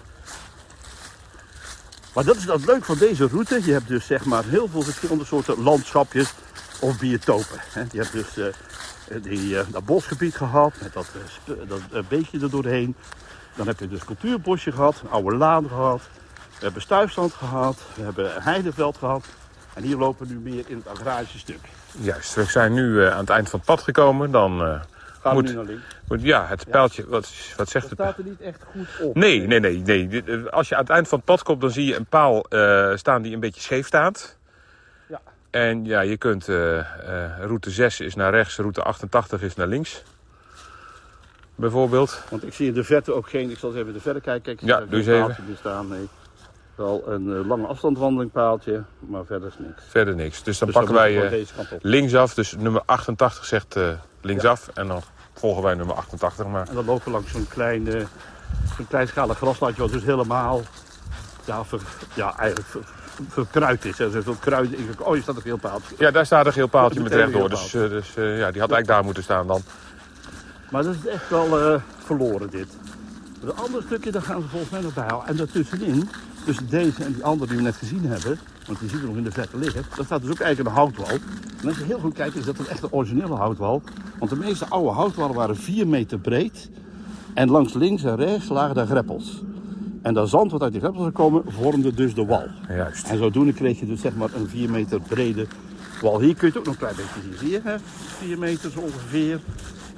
[2.14, 3.62] Maar dat is dat leuk van deze route.
[3.66, 6.34] Je hebt dus zeg maar heel veel verschillende soorten landschapjes
[6.80, 7.60] of biotopen.
[7.92, 11.08] Je hebt dus eh, die, eh, dat bosgebied gehad met dat,
[11.46, 12.96] eh, dat beekje er doorheen.
[13.56, 16.02] Dan heb je dus cultuurbosje gehad, een oude laan gehad.
[16.60, 19.26] We hebben stuifstand gehad, we hebben een heideveld gehad.
[19.74, 21.60] En hier lopen we nu meer in het agrarische stuk.
[22.00, 24.32] Juist, we zijn nu eh, aan het eind van het pad gekomen.
[24.32, 24.82] Dan eh,
[25.22, 25.84] Gaan Moet- we nu naar links.
[26.08, 28.08] moet, ja, het pijltje, wat, wat zegt Dat het?
[28.08, 29.16] staat er niet echt goed op.
[29.16, 30.24] Nee, nee, nee, nee.
[30.24, 32.46] Eh, Als je aan het eind van het pad komt, dan zie je een paal
[32.98, 34.38] staan die een beetje scheef staat.
[35.08, 35.22] Ja.
[35.50, 36.46] En ja, je kunt,
[37.40, 40.04] route 6 is naar rechts, route 88 is naar links.
[41.56, 42.22] Bijvoorbeeld.
[42.30, 44.56] Want ik zie in de verte ook geen, ik zal eens even de verder kijken.
[44.56, 45.36] Kijk, Ja, doe eens even.
[45.60, 45.88] staan.
[45.88, 46.08] Nee.
[46.78, 49.84] Wel een eh, lange afstandwandelingpaaltje, maar verder is niks.
[49.88, 50.44] Verder niks.
[50.44, 51.46] Dus dan Dus pakken wij eh,
[51.82, 52.34] linksaf.
[52.34, 53.90] Dus nummer 88 zegt eh,
[54.22, 54.68] linksaf.
[54.74, 55.02] En dan
[55.34, 56.68] volgen wij nummer 88 maar.
[56.68, 57.88] En dan lopen we langs zo'n klein,
[58.78, 60.62] zo'n kleinschalig graslandje, wat dus helemaal
[61.46, 61.82] ja, ver-
[62.14, 62.88] ja, eigenlijk ver-
[63.28, 64.00] verkruid is.
[64.00, 64.90] Er zijn veel kruiden in.
[65.00, 65.96] Oh, je staat een heel paaltje.
[65.98, 67.50] Ja, daar staat een geel paaltje met rechtdoor.
[67.50, 69.62] Dus, dus ja, die had eigenlijk daar moeten staan dan.
[70.72, 72.68] Maar dat is echt wel verloren dit.
[73.42, 75.30] Het andere stukje, daar gaan ze volgens mij nog bij houden.
[75.30, 76.10] En daartussenin,
[76.48, 79.16] tussen deze en die andere die we net gezien hebben, want die ziet er nog
[79.16, 81.20] in de verte liggen, daar staat dus ook eigenlijk een houtwal.
[81.62, 83.82] En als je heel goed kijkt, is dat een echt een originele houtwal.
[84.20, 86.70] Want de meeste oude houtwallen waren 4 meter breed.
[87.34, 89.44] En langs links en rechts lagen daar greppels.
[90.02, 92.48] En dat zand wat uit die greppels gekomen, vormde dus de wal.
[92.68, 93.08] Juist.
[93.08, 95.48] En zodoende kreeg je dus zeg maar een 4 meter brede
[96.02, 96.20] wal.
[96.20, 97.38] Hier kun je het ook nog een klein beetje zien.
[97.40, 97.76] Zie je, hè?
[98.18, 99.40] 4 meter zo ongeveer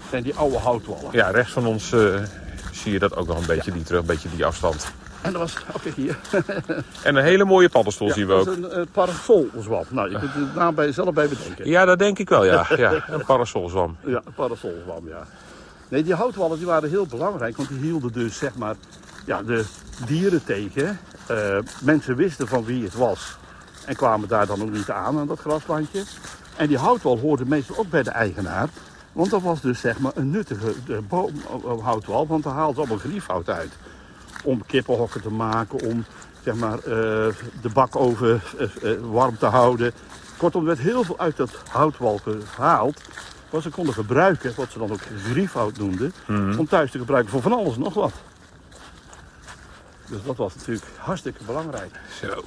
[0.10, 1.10] zijn die oude houtwallen.
[1.12, 2.24] Ja, rechts van ons eh,
[2.72, 4.92] zie je dat ook nog een beetje, die terug, een beetje die afstand.
[5.22, 6.18] En dat was, oké hier.
[7.04, 8.58] En een hele mooie paddenstoel zien we dat ook.
[8.58, 9.84] is een uh, parasolzwam.
[9.90, 11.70] Nou, je kunt de naam bij jezelf bij bedenken.
[11.70, 12.66] Ja, dat denk ik wel, ja.
[12.78, 13.98] ja een parasolzwam.
[14.06, 15.28] Ja, een parasolzwam, ja.
[15.88, 18.76] Nee, die houtwallen die waren heel belangrijk, want die hielden dus zeg maar
[19.26, 19.66] ja, de
[20.06, 21.00] dieren tegen.
[21.28, 23.38] Eh, mensen wisten van wie het was
[23.86, 26.04] en kwamen daar dan ook niet aan, aan dat graslandje.
[26.56, 28.70] En die houtwal hoorde meestal ook bij de eigenaar.
[29.12, 31.32] Want dat was dus zeg maar een nuttige eh, boom,
[31.66, 33.72] eh, houtwal, want daar haalden ze allemaal griefhout uit.
[34.44, 36.06] Om kippenhokken te maken, om
[36.44, 36.84] zeg maar, eh,
[37.62, 39.94] de bakoven eh, eh, warm te houden.
[40.38, 42.20] Kortom, er werd heel veel uit dat houtwal
[42.54, 43.02] gehaald.
[43.50, 46.14] Wat ze konden gebruiken, wat ze dan ook griefhout noemden.
[46.58, 48.14] Om thuis te gebruiken voor van alles en nog wat.
[50.10, 52.00] Dus dat was natuurlijk hartstikke belangrijk.
[52.22, 52.44] Zo.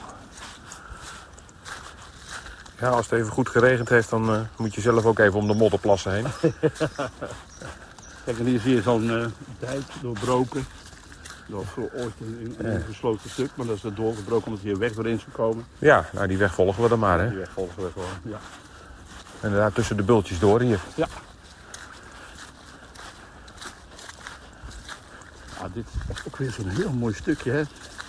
[2.81, 5.55] Ja, als het even goed geregend heeft, dan moet je zelf ook even om de
[5.55, 6.27] modderplassen heen.
[8.25, 9.27] Kijk, en hier zie je zo'n eh,
[9.59, 10.67] dijk doorbroken.
[11.47, 14.79] Dat was ooit een, een, een gesloten stuk, maar dat is er doorgebroken omdat hier
[14.79, 15.65] weg doorheen is gekomen.
[15.79, 17.29] Ja, nou die weg volgen we dan maar, hè.
[17.29, 18.09] Die weg volgen we gewoon.
[18.23, 18.39] Ja.
[19.41, 20.81] En daar tussen de bultjes door hier.
[20.95, 21.09] Ja.
[25.61, 27.51] Ja, dit is ook weer zo'n heel mooi stukje.
[27.51, 27.63] Hè?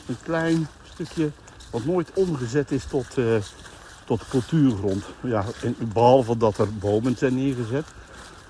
[0.07, 1.31] Een klein stukje
[1.71, 3.35] wat nooit omgezet is tot, eh,
[4.05, 5.03] tot cultuurgrond.
[5.21, 7.85] Ja, en, behalve dat er bomen zijn neergezet.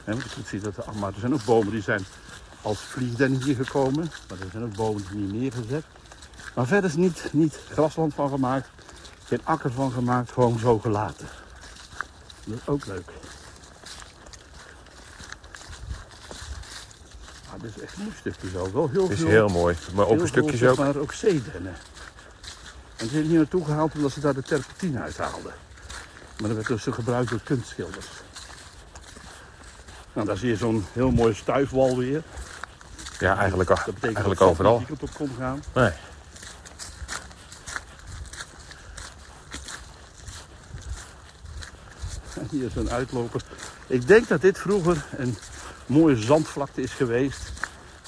[0.03, 2.05] Hè, want je ziet dat er, maar er zijn ook bomen die zijn
[2.63, 4.11] als vliegden hier gekomen.
[4.29, 5.83] Maar er zijn ook bomen niet neergezet.
[6.55, 8.69] Maar verder is niet, niet grasland van gemaakt.
[9.25, 10.31] Geen akker van gemaakt.
[10.31, 11.27] Gewoon zo gelaten.
[12.45, 13.09] Dat is ook leuk.
[17.53, 18.71] Ah, dit is echt een mooi stukje zo.
[18.73, 19.75] Wel heel Het is veel, heel mooi.
[19.93, 20.75] Maar open heel stukjes veel, ook.
[20.75, 21.75] zeg Maar ook zeedennen.
[22.95, 25.53] En ze zijn hier naartoe gehaald omdat ze daar de terpentine uithaalden.
[26.39, 28.07] Maar dat werd dus gebruikt door kunstschilders.
[30.13, 32.23] Nou, daar zie je zo'n heel mooie stuifwal weer.
[33.23, 34.83] Ja, eigenlijk, Dat betekent eigenlijk dat overal.
[34.87, 35.63] kant op kon gaan.
[35.73, 35.91] Nee.
[42.39, 43.41] En hier is een uitloper.
[43.87, 45.37] Ik denk dat dit vroeger een
[45.85, 47.51] mooie zandvlakte is geweest.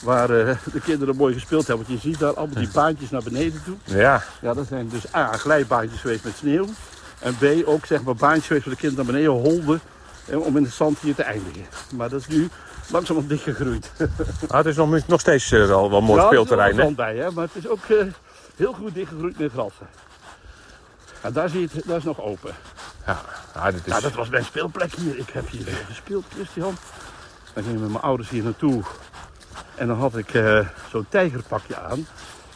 [0.01, 1.85] Waar eh, de kinderen mooi gespeeld hebben.
[1.87, 3.75] Want je ziet daar allemaal die baantjes naar beneden toe.
[3.83, 6.65] Ja, Ja, dat zijn dus A, glijbaantjes geweest met sneeuw.
[7.19, 9.81] En B, ook zeg maar baantjes geweest waar de kinderen naar beneden holden.
[10.25, 11.65] eh, Om in het zand hier te eindigen.
[11.95, 12.49] Maar dat is nu
[12.87, 13.91] langzaam dichtgegroeid.
[14.47, 17.15] ah, het is nog, nog steeds eh, wel, wel mooi Ja, speelterrein, er is bij,
[17.15, 17.31] hè?
[17.31, 17.97] maar het is ook eh,
[18.55, 19.87] heel goed dichtgegroeid met grassen.
[21.21, 22.53] En daar zie je het, is nog open.
[23.05, 23.21] Ja,
[23.53, 23.93] ah, dit is...
[23.93, 25.17] Ja, dat was mijn speelplek hier.
[25.17, 26.77] Ik heb hier gespeeld, Christian.
[27.53, 28.83] Dan ging ik met mijn ouders hier naartoe.
[29.75, 32.07] En dan had ik eh, zo'n tijgerpakje aan.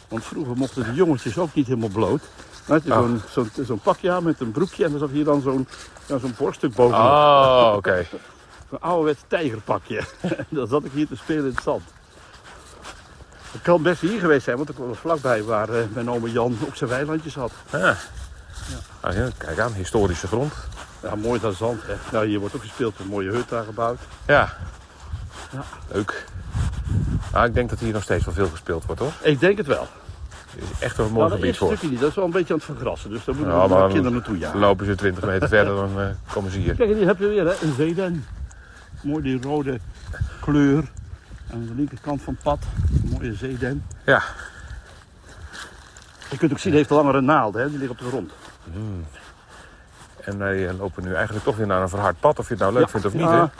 [0.08, 2.22] Want vroeger mochten de jongetjes ook niet helemaal bloot.
[2.66, 4.84] Dan had je zo'n zo'n zo'n pakje aan met een broekje.
[4.84, 5.68] En dan zat hier dan zo'n
[6.06, 7.00] ja, zo'n borststuk bovenop.
[7.00, 8.06] Oh, oké.
[8.70, 10.02] Zo'n ouderwets tijgerpakje.
[10.48, 11.82] Dan zat ik hier te spelen in het zand.
[13.52, 16.56] Het kan best hier geweest zijn, want ik was vlakbij waar eh, mijn oom Jan
[16.66, 17.52] op zijn weilandjes had.
[17.72, 17.96] Ja.
[19.00, 20.52] Ah, ja, kijk aan, historische grond.
[21.02, 21.82] Ja, mooi dat zand.
[21.82, 21.94] Hè.
[22.12, 23.98] Nou, hier wordt ook gespeeld, een mooie hut daar gebouwd.
[24.26, 24.56] Ja.
[25.52, 25.64] Ja.
[25.88, 26.24] Leuk.
[27.32, 29.12] Ah, ik denk dat hier nog steeds wel veel gespeeld wordt, hoor.
[29.22, 29.86] Ik denk het wel.
[30.50, 32.00] Het is echt een mooi Nou, dat gebied stukje niet.
[32.00, 33.10] Dat is wel een beetje aan het vergrassen.
[33.10, 34.58] Dus daar moeten Ja, we kinderen naartoe jagen.
[34.58, 36.74] Lopen ze 20 meter verder, dan eh, komen ze hier.
[36.74, 38.24] Kijk, hier heb je weer hè, een zeeden.
[39.02, 39.78] Mooi die rode
[40.40, 40.84] kleur.
[41.52, 42.58] Aan de linkerkant van het pad.
[43.02, 43.84] Een mooie zeeden.
[44.04, 44.22] Ja,
[46.30, 47.62] Je kunt ook zien, hij heeft langere naalden.
[47.62, 47.68] Hè?
[47.70, 48.32] Die liggen op de grond.
[50.24, 52.62] en wij eh, lopen nu eigenlijk toch weer naar een verhard pad, of je het
[52.62, 53.36] nou leuk vindt of niet, hè?
[53.36, 53.50] Ja,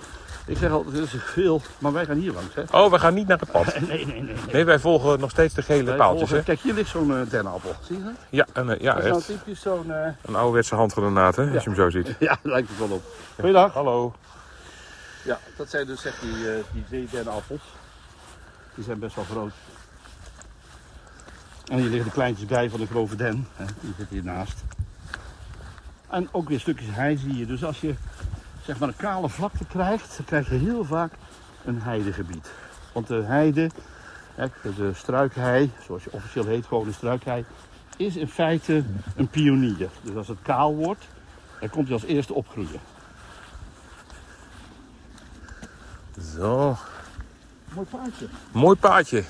[0.47, 2.55] Ik zeg altijd, er is veel, maar wij gaan hier langs.
[2.55, 2.63] Hè?
[2.71, 3.65] Oh, we gaan niet naar het pad.
[3.81, 4.23] Nee, nee, nee.
[4.23, 4.35] nee.
[4.53, 6.43] Nee, wij volgen nog steeds de gele Wij paaltjes, volgen- hè?
[6.43, 7.75] Kijk, hier ligt zo'n dennenappel.
[7.83, 8.13] Zie je dat?
[8.31, 9.93] Ja, en, eh, ja Dat is nou typisch zo'n...
[9.93, 12.15] eh, Een ouderwetse handgranaat, hè, als je hem zo ziet.
[12.19, 13.03] Ja, lijkt het wel op.
[13.39, 13.73] Goeiedag.
[13.73, 14.15] Hallo.
[15.23, 17.63] Ja, dat zijn dus echt die, eh die zeedennenappels.
[18.75, 19.53] Die zijn best wel groot.
[21.71, 23.47] En hier liggen de kleintjes bij van de grove den.
[23.55, 23.65] Hè.
[23.65, 24.63] Die zitten hiernaast.
[26.09, 27.47] En ook weer stukjes hei zie je.
[27.47, 27.95] Dus als je
[28.65, 31.13] zeg maar een kale vlakte krijgt, dan krijg je heel vaak
[31.65, 32.51] een heidegebied.
[32.93, 33.71] Want de heide,
[34.35, 34.47] hè,
[34.77, 37.45] de struikhei, zoals je officieel heet, gewoon een struikhei,
[37.97, 38.85] is in feite
[39.17, 39.89] een pionier.
[40.03, 41.07] Dus als het kaal wordt,
[41.61, 42.81] dan komt hij als eerste opgroeien.
[46.21, 46.77] Zo,
[47.75, 48.27] Mooi paardje.
[48.53, 49.25] mooi paadje.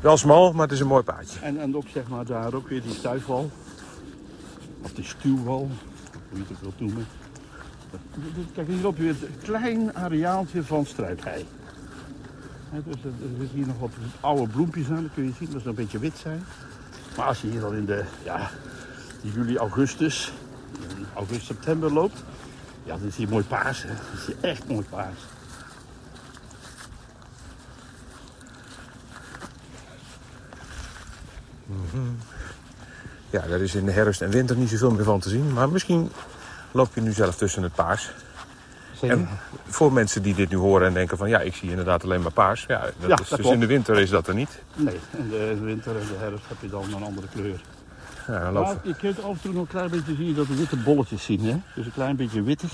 [0.00, 1.40] Wel smal, maar het is een mooi paadje.
[1.40, 3.50] En, en ook zeg maar daar ook weer die stuifwal.
[4.82, 5.70] Of die stuwwal,
[6.28, 7.06] hoe je het ook wilt noemen.
[8.54, 11.46] Kijk, hier op weer een klein areaaltje van struikhei.
[12.84, 13.90] Dus er, zitten hier nog wat
[14.20, 16.44] oude bloempjes aan, dat kun je zien, dat ze een beetje wit zijn.
[17.16, 18.50] Maar als je hier dan in de ja,
[19.20, 20.32] juli, augustus,
[21.14, 22.22] augustus, september loopt,
[22.84, 23.82] ja, dan is hier mooi paars.
[23.82, 23.88] Hè.
[23.88, 25.18] Dan is hier echt mooi paars.
[33.30, 35.52] Ja, daar is in de herfst en winter niet zoveel meer van te zien.
[35.52, 36.10] Maar misschien
[36.70, 38.10] loop je nu zelf tussen het paars.
[39.00, 39.28] En
[39.68, 42.32] voor mensen die dit nu horen en denken van ja, ik zie inderdaad alleen maar
[42.32, 42.64] paars.
[42.68, 43.54] Ja, dat Ja, is, dat dus klopt.
[43.54, 44.48] in de winter is dat er niet.
[44.74, 47.60] Nee, in de winter en de herfst heb je dan een andere kleur.
[48.26, 50.56] Ja, Maar lopen- je kunt af en toe nog een klein beetje zien dat de
[50.56, 51.40] witte bolletjes zien.
[51.44, 51.56] Hè?
[51.74, 52.72] Dus een klein beetje wittig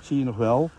[0.00, 0.70] zie je nog wel.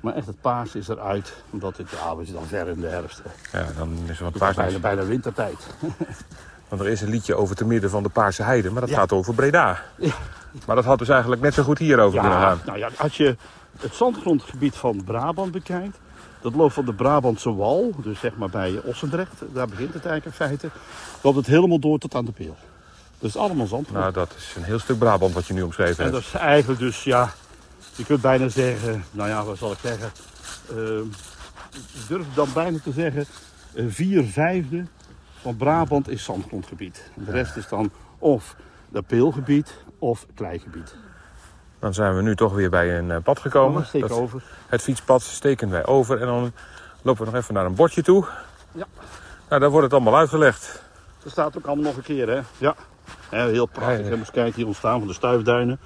[0.00, 1.42] Maar echt het paars is eruit.
[1.50, 3.22] Omdat het, ja, we dan ver in de herfst.
[3.52, 4.56] ja, dan is wat Het is paars.
[4.56, 5.66] bijna, bijna wintertijd.
[6.68, 8.96] Want er is een liedje over te midden van de Paarse Heide, maar dat Ja.
[8.96, 9.82] gaat over Breda.
[9.96, 10.12] Ja.
[10.66, 12.60] Maar dat had dus eigenlijk net zo goed hierover kunnen gaan.
[12.66, 13.36] nou ja, als je
[13.80, 15.98] het zandgrondgebied van Brabant bekijkt.
[16.40, 19.42] Dat loopt van de Brabantse wal, dus zeg maar bij Ossendrecht.
[19.52, 20.70] Daar begint het eigenlijk in feite.
[21.22, 22.56] Loopt het helemaal door tot aan de peel.
[23.20, 23.98] Dus allemaal zandgrond.
[24.00, 26.24] Nou, dat is een heel stuk Brabant wat je nu omschreven En hebt.
[26.32, 27.30] dat is eigenlijk dus, ja,
[27.94, 30.10] je kunt bijna zeggen, nou ja, wat zal ik zeggen?
[30.70, 31.04] Ehm,
[31.72, 33.24] ik durf dan bijna te zeggen,
[33.74, 34.84] eh, vier vijfde
[35.40, 37.10] van Brabant is zandgrondgebied.
[37.16, 38.54] En de rest is dan of
[38.88, 40.94] dat peelgebied of kleigebied.
[41.78, 43.86] Dan zijn we nu toch weer bij een eh, pad gekomen.
[43.86, 44.42] steek Dat- over.
[44.68, 46.52] het fietspad steken wij over en dan
[47.02, 48.26] lopen we nog even naar een bordje toe.
[48.72, 48.86] Ja.
[49.48, 50.82] Nou, daar wordt het allemaal uitgelegd.
[51.24, 52.40] Er staat ook allemaal nog een keer, hè?
[52.58, 52.74] Ja.
[53.30, 54.08] Heel prachtig.
[54.08, 54.14] Hè.
[54.14, 55.80] Je kijken, hier ontstaan van de stuifduinen.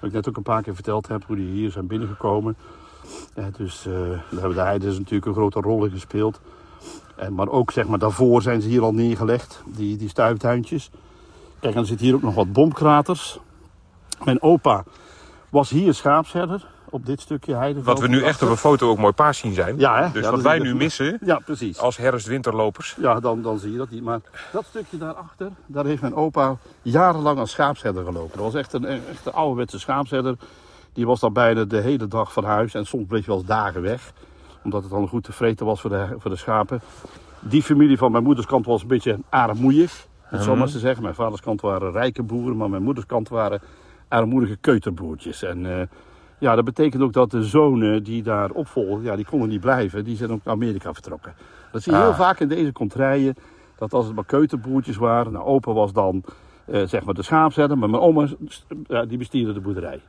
[0.00, 2.56] Wat ik net ook een paar keer verteld heb, hoe die hier zijn binnengekomen.
[3.56, 6.40] Dus eh, daar hebben de heidens natuurlijk een grote rol in gespeeld.
[7.16, 10.90] En, maar ook zeg maar, daarvoor zijn ze hier al neergelegd, die, die stuifduintjes.
[11.60, 13.38] Kijk, en er zitten hier ook nog wat bomkraters.
[14.24, 14.84] Mijn opa
[15.50, 17.82] was hier schaapsherder op dit stukje heide.
[17.82, 19.78] Wat we nu echt op een foto ook mooi paars zien zijn.
[19.78, 20.12] Ja, hè?
[20.12, 21.78] Dus Ja, wat wij nu missen Ja, precies.
[21.78, 22.96] als herfst-winterlopers.
[23.00, 24.02] Ja, dan, dan zie je dat niet.
[24.02, 24.20] Maar
[24.52, 28.36] dat stukje daarachter, daar heeft mijn opa jarenlang als schaapsherder gelopen.
[28.36, 30.36] Dat was echt een, echt een ouderwetse schaapsherder.
[30.92, 33.48] Die was dan bijna de hele dag van huis en soms bleef hij wel eens
[33.48, 34.12] dagen weg.
[34.64, 36.80] Omdat het dan goed te vreten was voor de, voor de schapen.
[37.40, 40.06] Die familie van mijn moeders kant was een beetje armoeig.
[40.30, 41.02] Dat zal maar ze zeggen.
[41.02, 43.60] Mijn vaders kant waren rijke boeren, maar mijn moeders kant waren
[44.08, 45.42] armoedige keuterboertjes.
[45.42, 45.86] En eh,
[46.40, 50.04] ja, dat betekent ook dat de zonen die daar opvolgen, ja, die konden niet blijven.
[50.04, 51.34] Die zijn ook naar Amerika vertrokken.
[51.72, 52.16] Dat zie je heel Ah.
[52.18, 53.34] vaak in deze contraien.
[53.78, 55.32] Dat als het maar keuterboertjes waren.
[55.32, 56.22] Nou, opa was dan
[56.64, 57.78] eh, zeg maar de schaapsherder.
[57.78, 58.26] Maar mijn oma
[58.86, 60.00] ja, die bestierde de boerderij.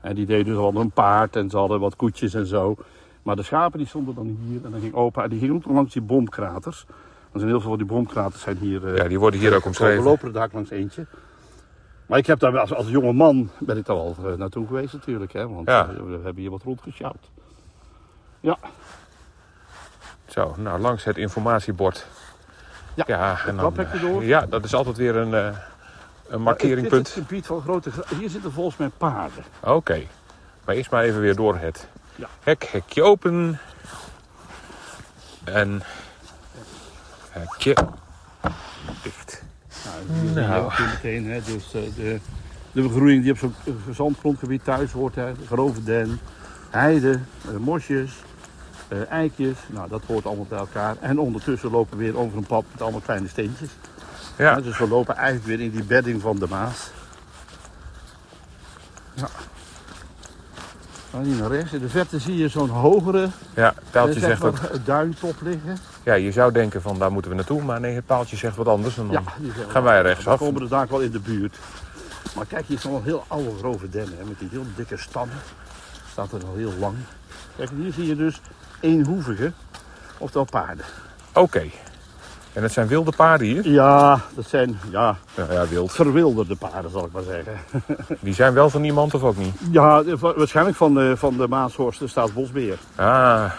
[0.00, 2.74] En die deden dus al een paard en ze hadden wat koetjes en zo.
[3.22, 4.60] Maar de schapen die stonden dan hier.
[4.64, 6.84] En dan ging opa, en die ging ook langs die bomkraters.
[7.32, 8.86] Er zijn heel veel van die bomkraters zijn hier.
[8.86, 10.04] eh, Ja, die worden hier ook we omschreven.
[10.04, 11.06] lopen er daar langs eentje.
[12.06, 14.92] Maar ik heb daar als, als jonge man ben ik daar wel eh, naartoe geweest
[14.92, 15.32] natuurlijk.
[15.32, 15.82] Hè, want Ja.
[15.88, 17.30] eh, we hebben hier wat rondgesjouwd.
[18.40, 18.58] Ja,
[20.28, 22.06] Zo, nou langs het informatiebord.
[22.94, 24.24] Ja, ja en dan, eh, door.
[24.24, 25.54] Ja, dat is altijd weer een,
[26.28, 26.90] een markeringpunt.
[26.90, 27.90] Dit is het gebied van grote...
[28.18, 29.44] Hier zitten volgens mij paarden.
[29.60, 30.02] Oké,
[30.64, 32.28] maar eerst maar even weer door het Ja.
[32.42, 32.64] hek.
[32.64, 33.58] Hekje open.
[35.44, 35.82] En
[37.30, 37.76] hekje
[39.02, 39.41] dicht.
[40.34, 40.72] Nou, Nou.
[40.86, 42.20] meteen, hè, dus eh, de,
[42.72, 45.14] de begroeiing die op zo'n eh, zandgrondgebied thuis hoort.
[45.14, 46.20] Hè, de grove den,
[46.70, 48.12] heide, eh, mosjes,
[49.08, 49.56] eikjes.
[49.66, 50.96] Nou, dat hoort allemaal bij elkaar.
[51.00, 53.68] En ondertussen lopen we weer over een pad met allemaal kleine steentjes.
[54.38, 56.90] Ja, Ja, dus we lopen eigenlijk weer in die bedding van de Maas.
[59.14, 59.28] Ja.
[61.12, 61.72] Dan hier naar rechts.
[61.72, 64.60] In de verte zie je zo'n hogere ja paaltje eh, zeg zegt ook...
[64.60, 65.78] maar, duintop liggen.
[66.02, 68.68] Ja, je zou denken van daar moeten we naartoe, maar nee, het paaltje zegt wat
[68.68, 68.98] anders.
[68.98, 69.22] En dan Ja,
[69.68, 70.38] gaan we, wij We rechtsaf.
[70.38, 71.56] komen dus daar wel in de buurt.
[72.36, 74.18] Maar kijk, hier is nog een heel oude grove dennen.
[74.18, 75.36] Hè, met die heel dikke stammen.
[76.10, 76.94] Staat er al heel lang.
[77.56, 78.40] Kijk, hier zie je dus
[78.80, 79.52] eenhoevige.
[80.18, 80.84] Oftewel paarden.
[81.32, 81.62] Oké.
[82.52, 83.68] En het zijn wilde paarden hier?
[83.68, 85.92] Ja, dat zijn ja, Ja, ja, wild.
[85.92, 87.52] verwilderde paarden, zal ik maar zeggen.
[88.20, 89.54] Die zijn wel van iemand of ook niet?
[89.70, 92.78] Ja, wa- waarschijnlijk van de, van de Maashorst, de Staatsbosbeheer.
[92.94, 93.50] Ah,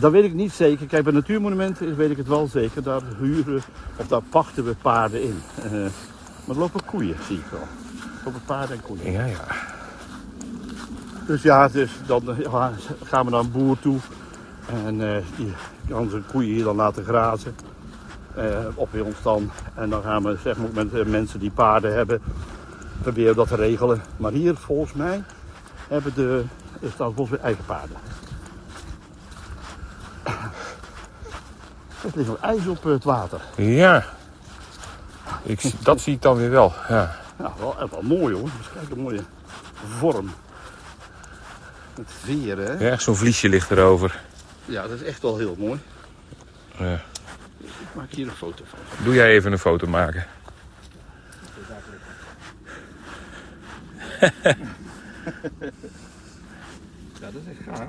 [0.00, 0.86] Dat weet ik niet zeker.
[0.86, 2.82] Kijk, bij natuurmonumenten weet ik het wel zeker.
[2.82, 3.62] Daar huren
[3.96, 5.40] of daar pachten we paarden in.
[6.44, 7.60] Maar er lopen koeien, zie ik wel.
[7.60, 9.12] Er lopen paarden en koeien.
[9.12, 9.44] ja, ja.
[11.26, 12.70] Dus ja, dus dan eh, ja,
[13.04, 13.98] gaan we naar een boer toe.
[14.84, 15.52] En eh, die
[15.88, 17.54] kan zijn koeien hier dan laten grazen.
[18.34, 19.50] Eh, op ons dan.
[19.74, 22.22] En dan gaan we zeg maar, met mensen die paarden hebben,
[23.02, 24.02] proberen dat te regelen.
[24.16, 25.22] Maar hier volgens mij
[25.88, 26.44] hebben de
[26.94, 27.96] Staatsbos weer eigen paarden.
[32.04, 33.40] Er ligt nog ijs op het water.
[33.56, 34.04] Ja.
[35.42, 36.72] Ik, dat zie ik dan weer wel.
[36.88, 37.16] Ja.
[37.38, 38.50] Ja, wel, eh, wel mooi hoor.
[38.58, 39.20] Dus kijk, een mooie
[39.98, 40.30] vorm.
[41.96, 42.84] Met veren, hè?
[42.84, 44.20] ja echt zo'n vliesje ligt erover.
[44.64, 45.80] Ja, dat is echt wel heel mooi.
[46.76, 47.00] Ja.
[47.90, 48.78] Ik maak hier een foto van.
[49.04, 50.26] Doe jij even een foto maken?
[57.20, 57.88] Ja, dat is echt gaaf.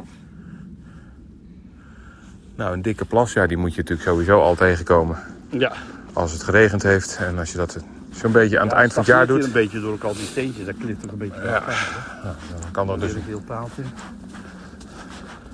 [2.55, 5.17] Nou, een dikke plas, ja, die moet je natuurlijk sowieso al tegenkomen.
[5.49, 5.71] Ja.
[6.13, 7.77] Als het geregend heeft en als je dat
[8.11, 10.65] zo'n beetje aan het eind van het jaar doet, een beetje door elkaar die steentjes,
[10.65, 11.55] dat klipt er een beetje bij Ja.
[11.55, 12.19] elkaar.
[12.23, 12.59] hè.
[12.61, 13.13] dan kan dat dus.
[13.13, 13.81] een heel paaltje.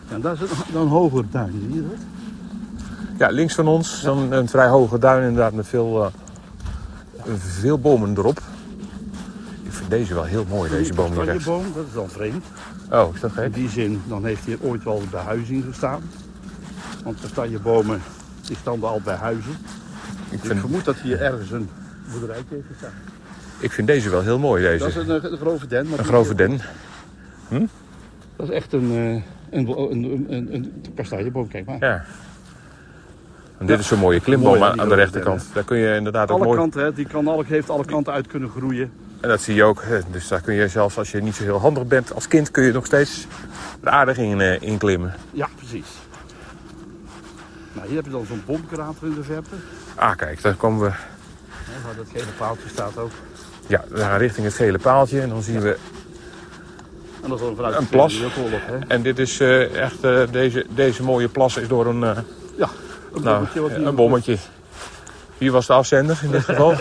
[0.09, 1.97] Ja, en daar is een, dan hoger duin, zie je dat?
[3.17, 6.11] Ja, links van ons dan een vrij hoge duin inderdaad met veel, eh,
[7.37, 8.41] veel bomen erop.
[9.63, 11.45] Ik vind deze wel heel mooi, deze boom hier rechts.
[11.45, 12.45] boom, dat is dan vreemd.
[12.91, 13.53] Oh, is dat In gek?
[13.53, 16.01] die zin, dan heeft hier ooit wel bij huizing gestaan.
[17.03, 18.01] Want kastanjebomen,
[18.45, 19.57] die stonden al bij huizen.
[20.29, 21.69] Ik vind, vermoed dat hier ergens een
[22.11, 22.91] boerderijtje heeft gestaan.
[23.59, 25.11] ik vind deze wel heel mooi, Dat is deze.
[25.11, 25.89] een, eh, een grove den.
[25.89, 26.59] maar Een grove den.
[28.35, 31.77] Dat is echt een, eh, een, een, een, een, een kastanjeboom, kijk maar.
[31.79, 32.05] Ja.
[33.57, 35.45] En dit is zo'n mooie klimboom Mooi, aan, de rechterkant.
[35.53, 36.57] Daar kun je inderdaad ook Alle mooi...
[36.57, 38.91] kanten, hè, die kan alle, heeft alle kanten uit kunnen groeien.
[39.21, 39.83] En dat zie je ook.
[40.11, 42.51] Dus daar kun je zelfs als je niet zo heel handig bent als kind...
[42.51, 43.27] kun je nog steeds
[43.81, 45.13] er aardig in, eh, in klimmen.
[45.31, 45.87] Ja, precies.
[47.73, 49.55] Nou, hier heb je dan zo'n bomkrater in de verte.
[49.95, 50.91] Ah, kijk, daar komen we
[51.85, 53.11] waar dat gele paaltje staat ook.
[53.67, 55.21] ja, we gaan richting het gele paaltje.
[55.21, 55.77] En dan zien we...
[57.23, 58.19] En dat is vanuit Een plas.
[58.19, 58.77] Hè.
[58.87, 60.03] En dit is eh, echt...
[60.03, 61.99] eh, deze, deze mooie plas is door een...
[62.57, 62.69] Ja,
[63.13, 63.87] een nou, bommetje hier...
[63.87, 64.37] een bommetje.
[65.37, 66.73] Wie was de afzender in dit geval?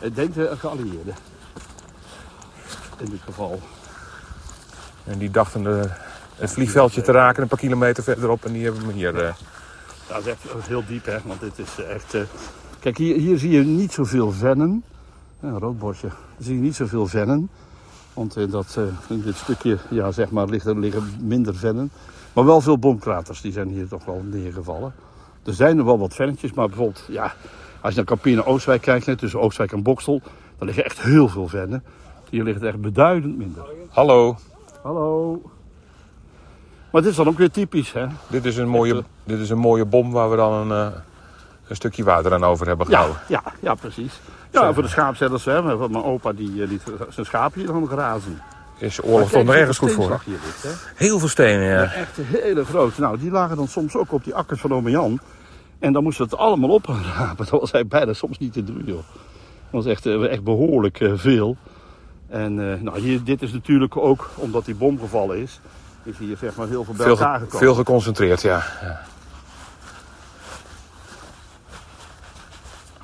[0.00, 1.14] Ik denk de geallieerden.
[2.98, 3.60] In dit geval.
[5.04, 5.90] en die dachten eh,
[6.36, 8.44] het vliegveldje te raken een paar kilometer verderop.
[8.44, 9.24] En die hebben we hier...
[9.24, 9.34] eh,
[10.08, 11.18] dat is echt heel diep, hè.
[11.24, 12.14] Want dit is echt...
[12.14, 12.20] eh,
[12.80, 14.84] Kijk, hier, hier zie je niet zoveel vennen.
[15.40, 15.96] Een rood.
[16.00, 17.50] Hier zie je niet zoveel vennen.
[18.14, 21.90] Want in, dat, eh, in dit stukje, ja, zeg maar, liggen, liggen minder vennen.
[22.32, 24.94] Maar wel veel bomkraters, die zijn hier toch wel neergevallen.
[25.48, 27.34] Er zijn er wel wat vennetjes, maar bijvoorbeeld, ja,
[27.80, 30.20] als je naar Campina Oostwijk kijkt, net tussen Oostwijk en Bokstel,
[30.58, 31.84] dan liggen echt heel veel vennen.
[32.30, 33.62] Hier ligt het echt beduidend minder.
[33.90, 34.36] Hallo,
[34.82, 35.42] Hallo.
[36.92, 38.06] Maar dit is dan ook weer typisch, hè?
[38.26, 40.98] dit is, een mooie, dit is een mooie bom waar we dan een, eh,
[41.68, 43.22] een stukje water aan over hebben Ja, gehouden.
[43.28, 44.20] ja, ja, precies.
[44.50, 45.76] Ja, voor de schaapzetters, hè.
[45.76, 48.42] Want Mijn opa die eh, liet zijn schaap hier dan grazen.
[48.78, 50.20] Is oorlog toch ergens goed voor?
[50.24, 50.92] ligt?
[50.94, 51.82] Heel veel stenen, ja.
[51.82, 52.98] Echt hele groot.
[52.98, 55.20] Nou, die lagen dan soms ook op die akkers van ome Jan.
[55.78, 57.36] En dan moesten we het allemaal oprapen.
[57.36, 58.96] Dat was eigenlijk bijna soms niet te doen, joh.
[58.96, 61.56] Dat was echt, eh, echt behoorlijk eh, veel.
[62.28, 65.60] En eh, nou, hier, dit is natuurlijk ook, omdat die bom gevallen is,
[66.02, 67.66] is hier zeg maar heel veel bij Veel, elkaar ge- gekomen.
[67.66, 68.64] veel geconcentreerd, ja.
[68.82, 69.00] ja.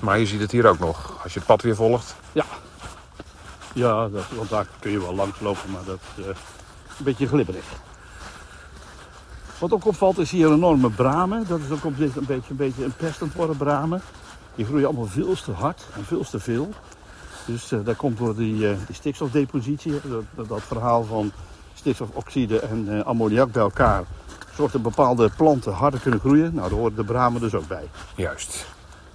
[0.01, 1.21] Maar je ziet het hier ook nog.
[1.23, 2.17] Als je het pad weer volgt.
[2.33, 2.45] Ja.
[3.75, 6.25] Ja, dat, want daar kun je wel langs lopen, maar dat is
[6.99, 7.65] een beetje glibberig.
[9.59, 11.45] Wat ook opvalt is hier enorme bramen.
[11.49, 14.03] Dat is ook op dit een beetje een, beetje een pestend worden bramen.
[14.55, 16.69] Die groeien allemaal veel te hard en veel te veel.
[17.47, 20.01] Dus eh, dat komt door die, eh, die stikstofdepositie.
[20.35, 21.33] Dat, dat, verhaal van
[21.75, 24.05] stikstofoxide en eh, ammoniak bij elkaar
[24.55, 26.55] zorgt dat bepaalde planten harder kunnen groeien.
[26.55, 27.89] Nou, daar horen de bramen dus ook bij.
[28.15, 28.67] Juist.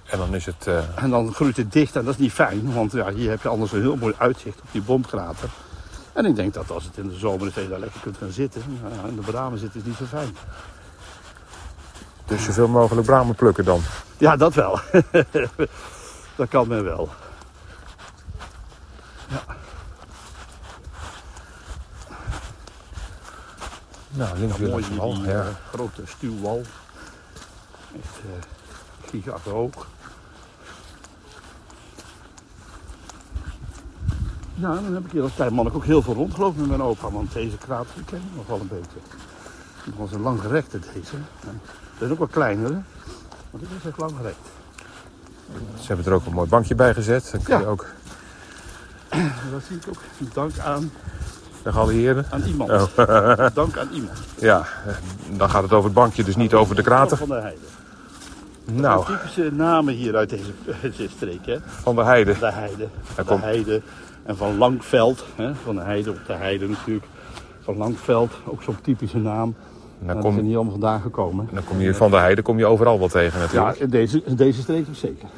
[0.04, 0.66] En dan is het...
[0.94, 3.48] En dan groeit het dicht en dat is niet fijn, want ja, hier heb je
[3.48, 5.48] anders een heel mooi uitzicht op die bomkrater.
[6.12, 8.16] En ik denk dat als het in de zomer is, dat je daar lekker kunt
[8.16, 8.62] gaan zitten.
[8.82, 10.36] Nou ja, in de bramen zitten is niet zo fijn.
[12.26, 13.80] Dus zoveel mogelijk bramen plukken dan.
[14.18, 14.80] Ja, dat wel.
[16.36, 17.08] dat kan men wel.
[24.10, 25.14] Nou, links weer een wal.
[25.14, 25.44] Ja.
[25.44, 26.62] eh, grote stuwwal.
[27.94, 29.86] Echt uh, gigantisch hoog.
[34.60, 37.10] Ja, dan heb ik hier als klein man ook heel veel rondgelopen met mijn opa.
[37.10, 37.56] Want deze
[37.94, 38.98] die ken ik nog wel een beetje.
[39.84, 41.16] Het was een langgerekte deze.
[41.98, 44.48] Dat is ook wel kleiner, maar dit is echt langgerekt.
[45.80, 47.28] Ze hebben er ook een mooi bankje bij gezet.
[47.32, 47.68] Dan kun je Ja.
[47.68, 47.86] ook
[49.50, 50.32] dat zie ik ook.
[50.32, 50.92] Dank aan,
[51.62, 52.26] de geallieerden.
[52.30, 52.70] aan iemand.
[52.70, 53.46] Oh.
[53.54, 54.18] Dank aan iemand.
[54.38, 54.66] Ja,
[55.36, 57.16] dan gaat het over het bankje, dus niet over de krater.
[57.16, 57.60] Van de Heide.
[58.64, 60.52] Nou, Typische namen hier uit deze,
[60.82, 61.58] deze streek, hè?
[61.82, 62.38] van de heide.
[62.38, 62.88] De Heide.
[63.02, 63.82] Van de Heide.
[64.24, 65.24] En van Langveld.
[65.36, 65.54] Hè?
[65.54, 67.06] Van de Heide op de Heide natuurlijk.
[67.60, 69.54] Van Langveld, ook zo'n typische naam.
[69.98, 71.48] Dan Nou, die zijn kom, hier allemaal vandaan gekomen.
[71.52, 73.78] dan kom je van de heide kom je overal wel tegen Ja, natuurlijk.
[73.78, 75.28] in deze, deze streek ook zeker.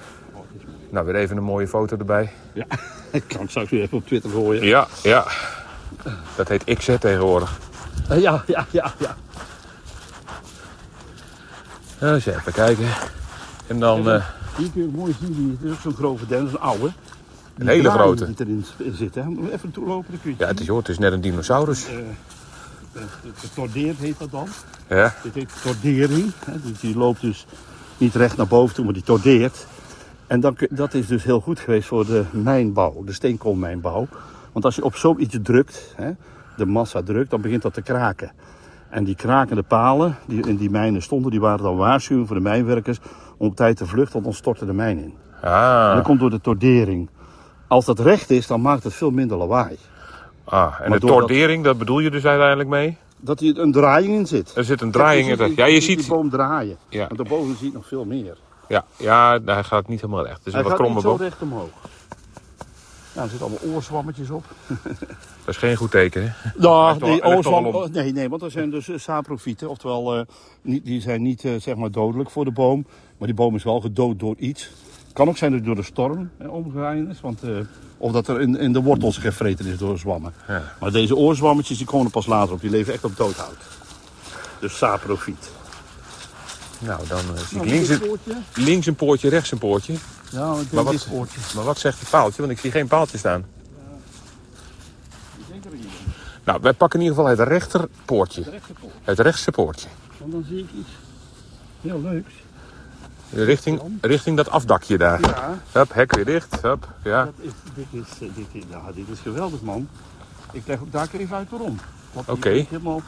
[0.90, 2.30] Nou, weer even een mooie foto erbij.
[2.52, 2.64] Ja,
[3.10, 4.64] ik kan het straks weer even op Twitter gooien.
[4.64, 5.26] Ja, ja.
[6.36, 7.58] Dat heet X hè, tegenwoordig.
[8.08, 9.16] Eh, Ja, ja, ja, ja.
[12.00, 12.86] Nou, eens even kijken.
[13.66, 14.24] En dan, eh,
[14.56, 16.90] Hier kun je mooi zien, die, is zo'n grove den, zo'n oude.
[17.64, 18.24] Die hele grote.
[18.26, 19.24] Die erin in zit, hè.
[19.24, 21.20] Moet je Even toelopen, dan kun je ja, het is, joh, het is net een
[21.20, 21.86] dinosaurus.
[21.86, 21.94] Eh,
[23.34, 24.48] Getordeerd heet dat dan.
[24.88, 26.32] Ja, Dit heet tordering.
[26.44, 26.52] Hè?
[26.62, 27.46] Dus die loopt dus
[27.98, 29.66] niet recht naar boven toe, maar die tordeert.
[30.26, 34.08] En dan, dat is dus heel goed geweest voor de mijnbouw, de steenkoolmijnbouw.
[34.52, 36.10] Want als je op zoiets drukt, hè,
[36.56, 38.32] de massa drukt, dan begint dat te kraken.
[38.88, 42.42] En die krakende palen die in die mijnen stonden, die waren dan waarschuwing voor de
[42.42, 42.98] mijnwerkers
[43.36, 45.14] om op tijd te vluchten, want dan stortte de mijn in.
[45.40, 47.08] En ah, dat komt door de tordering.
[47.72, 49.76] Als dat recht is, dan maakt het veel minder lawaai.
[50.44, 50.80] ah.
[50.80, 52.96] En Maar de tordering, dat bedoel je dus uiteindelijk mee?
[53.16, 54.52] Dat hier een draaiing in zit.
[54.56, 55.36] Er zit een draaiing in.
[55.36, 56.08] dat- Ja, je ziet...
[56.08, 56.76] boom draaien.
[56.88, 57.06] Ja.
[57.06, 58.36] Want daarboven zie je nog veel meer.
[58.68, 60.38] Ja, ja, hij gaat niet helemaal recht.
[60.38, 61.68] Het is een Hij wat gaat niet zo recht omhoog.
[63.14, 64.44] Ja, er zitten allemaal oorzwammetjes op.
[65.44, 66.50] Dat is geen goed teken, hè?
[66.56, 69.68] Nou, oorzwam, oh, nee, nee, want er zijn dus eh, saprofieten.
[69.68, 70.24] Oftewel, eh,
[70.62, 72.86] niet, die zijn niet eh, zeg maar dodelijk voor de boom.
[73.18, 74.70] Maar die boom is wel gedood door iets.
[75.12, 77.20] Het kan ook zijn dat het door de storm eh, omgegaan is.
[77.20, 77.50] Want, eh,
[77.98, 80.32] of dat er in, in de wortels gevreten is door zwammen.
[80.48, 80.62] Ja.
[80.80, 82.60] Maar deze oorzwammetjes die komen er pas later op.
[82.60, 83.56] Die leven echt op doodhout.
[84.60, 85.50] Dus saprofiet.
[86.78, 88.32] Nou, dan eh, zie ik Nou, links een, poortje.
[88.54, 89.92] links een poortje, rechts een poortje.
[90.30, 91.40] Ja, ik denk Maar wat- dit poortje.
[91.54, 92.40] Maar wat zegt het paaltje?
[92.42, 93.44] Want ik zie geen paaltje staan.
[95.38, 95.86] Ik denk er hier.
[96.44, 98.42] Nou, wij pakken in ieder geval het rechterpoortje.
[98.42, 98.92] De rechte poort.
[99.02, 99.88] Het rechtse poortje.
[100.18, 100.90] Want dan zie ik iets
[101.80, 102.32] heel leuks.
[103.34, 105.20] Richting, richting dat afdakje daar.
[105.20, 106.62] Ja, Hup, hek weer dicht.
[106.62, 107.24] Hup, ja.
[107.24, 108.64] Dat is, dit, is, dit, is,
[108.94, 109.88] dit is geweldig, man.
[110.52, 111.78] Ik leg ook daar even uit waarom.
[112.26, 112.48] Oké.
[112.48, 113.02] Helemaal,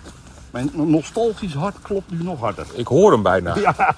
[0.50, 2.66] mijn nostalgisch hart klopt nu nog harder.
[2.72, 3.56] Ik hoor hem bijna.
[3.58, 3.94] Ja,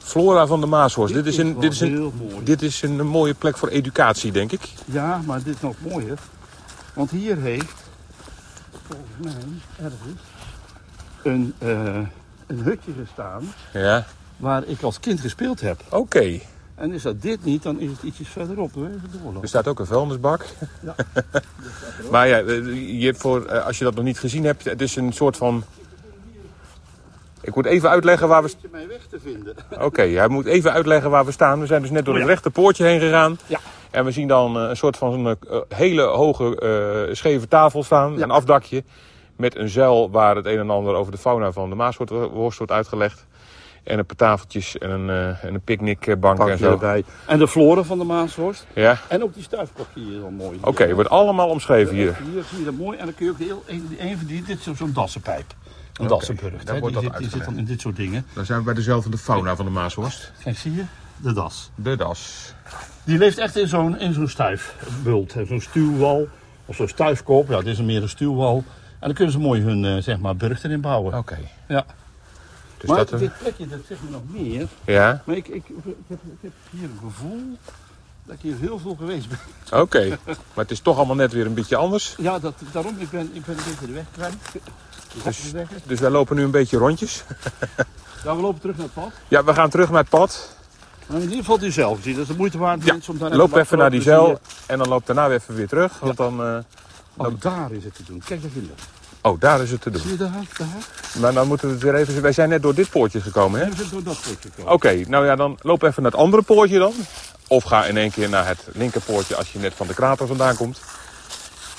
[0.00, 1.14] Flora van de Maashorst.
[1.14, 4.68] Dit is, een, dit, is een, dit is een mooie plek voor educatie, denk ik.
[4.84, 6.18] Ja, maar dit is nog mooier.
[6.94, 7.74] Want hier heeft,
[8.86, 9.32] volgens mij,
[9.76, 10.20] ergens,
[11.22, 11.96] een, eh,
[12.46, 14.06] een hutje gestaan Ja.
[14.38, 15.80] Waar ik als kind gespeeld heb.
[15.90, 16.40] Oké.
[16.74, 18.72] En is dat dit niet, dan is het ietsjes verderop.
[18.74, 18.86] Hoor.
[18.86, 19.42] Even doorlopen.
[19.42, 20.44] Er staat ook een vuilnisbak.
[20.80, 20.94] Ja.
[22.12, 24.96] maar ja, eh, je voor, eh, als je dat nog niet gezien hebt, het is
[24.96, 25.64] een soort van...
[27.40, 28.52] Ik moet even uitleggen waar we...
[28.70, 29.56] Mijn weg te vinden.
[29.80, 31.60] Oké, hij moet even uitleggen waar we staan.
[31.60, 32.34] We zijn dus net door Oh, het ja.
[32.34, 33.38] rechte poortje heen gegaan.
[33.46, 33.58] Ja.
[33.90, 35.36] En we zien dan eh, een soort van een
[35.68, 38.16] hele hoge eh, scheve tafel staan.
[38.16, 38.22] Ja.
[38.22, 38.84] Een afdakje.
[39.36, 42.72] Met een zuil waar het een en ander over de fauna van de Maasworst wordt
[42.72, 43.26] uitgelegd.
[43.88, 46.70] En een paar tafeltjes en een, eh, en een picknickbank en zo.
[46.72, 47.04] erbij.
[47.26, 48.66] En de floren van de Maashorst.
[48.74, 50.58] Ja, En ook die stuifkopje hier is al mooi.
[50.60, 52.16] oké, wordt allemaal omschreven hier.
[52.32, 52.98] Hier zie je dat mooi.
[52.98, 55.54] En dan kun je ook heel, een, een van die, dit is zo'n dassenpijp.
[55.92, 56.64] Een dassenburg.
[56.64, 58.26] daar wordt Die, dat zit, die zit dan in dit soort dingen.
[58.32, 60.32] Dan zijn we bij dezelfde fauna van de Maashorst.
[60.42, 60.82] Kijk, zie je?
[61.16, 61.70] De das.
[61.74, 62.52] De das.
[63.04, 65.34] Die leeft echt in zo'n in zo'n stuifbult.
[65.34, 65.44] hè.
[65.44, 66.28] Zo'n stuwwal.
[66.66, 67.48] Of zo'n stuifkop.
[67.48, 68.56] Ja, dit is een meer een stuwwal.
[69.00, 71.18] En dan kunnen ze mooi hun eh, zeg maar, burcht erin bouwen.
[71.18, 71.38] Oké.
[71.68, 71.84] Ja.
[72.78, 74.66] Dus maar dat, eh, dit plekje, dat zegt me nog meer.
[74.84, 77.58] ja, Maar ik, ik, ik, heb, ik heb hier een gevoel
[78.24, 79.38] dat ik hier heel veel geweest ben.
[79.80, 80.18] oké.
[80.26, 82.14] Maar het is toch allemaal net weer een beetje anders.
[82.18, 82.96] Ja, dat, daarom.
[82.98, 84.34] Ik ben, ik ben een beetje de weg kwijt.
[85.24, 85.52] Dus,
[85.86, 87.24] Dus wij lopen nu een beetje rondjes.
[88.24, 89.10] ja, we lopen terug naar het pad.
[89.28, 90.56] Ja, we gaan terug naar het pad.
[91.06, 92.12] Maar in ieder geval die zelf zien.
[92.12, 92.84] Dat is de moeite waard.
[92.84, 95.54] Ja, mensen, om daar Loop even naar die zeil en dan loop daarna weer even
[95.54, 95.98] weer terug.
[95.98, 96.58] Want dan, eh,
[97.16, 98.22] Oh, daar is het te doen.
[98.24, 98.74] Kijk daar vinden.
[99.22, 100.00] Oh, daar is het te doen.
[100.00, 100.30] Zie je daar?
[100.58, 100.68] Daar?
[101.20, 102.22] Maar dan moeten we het weer even...
[102.22, 103.68] Wij zijn net door dit poortje gekomen, hè?
[103.68, 104.72] We zijn door dat potje gekomen.
[104.72, 106.92] Oké, nou ja, dan loop even naar het andere poortje dan.
[107.48, 110.56] Of ga in één keer naar het linkerpoortje als je net van de krater vandaan
[110.56, 110.80] komt.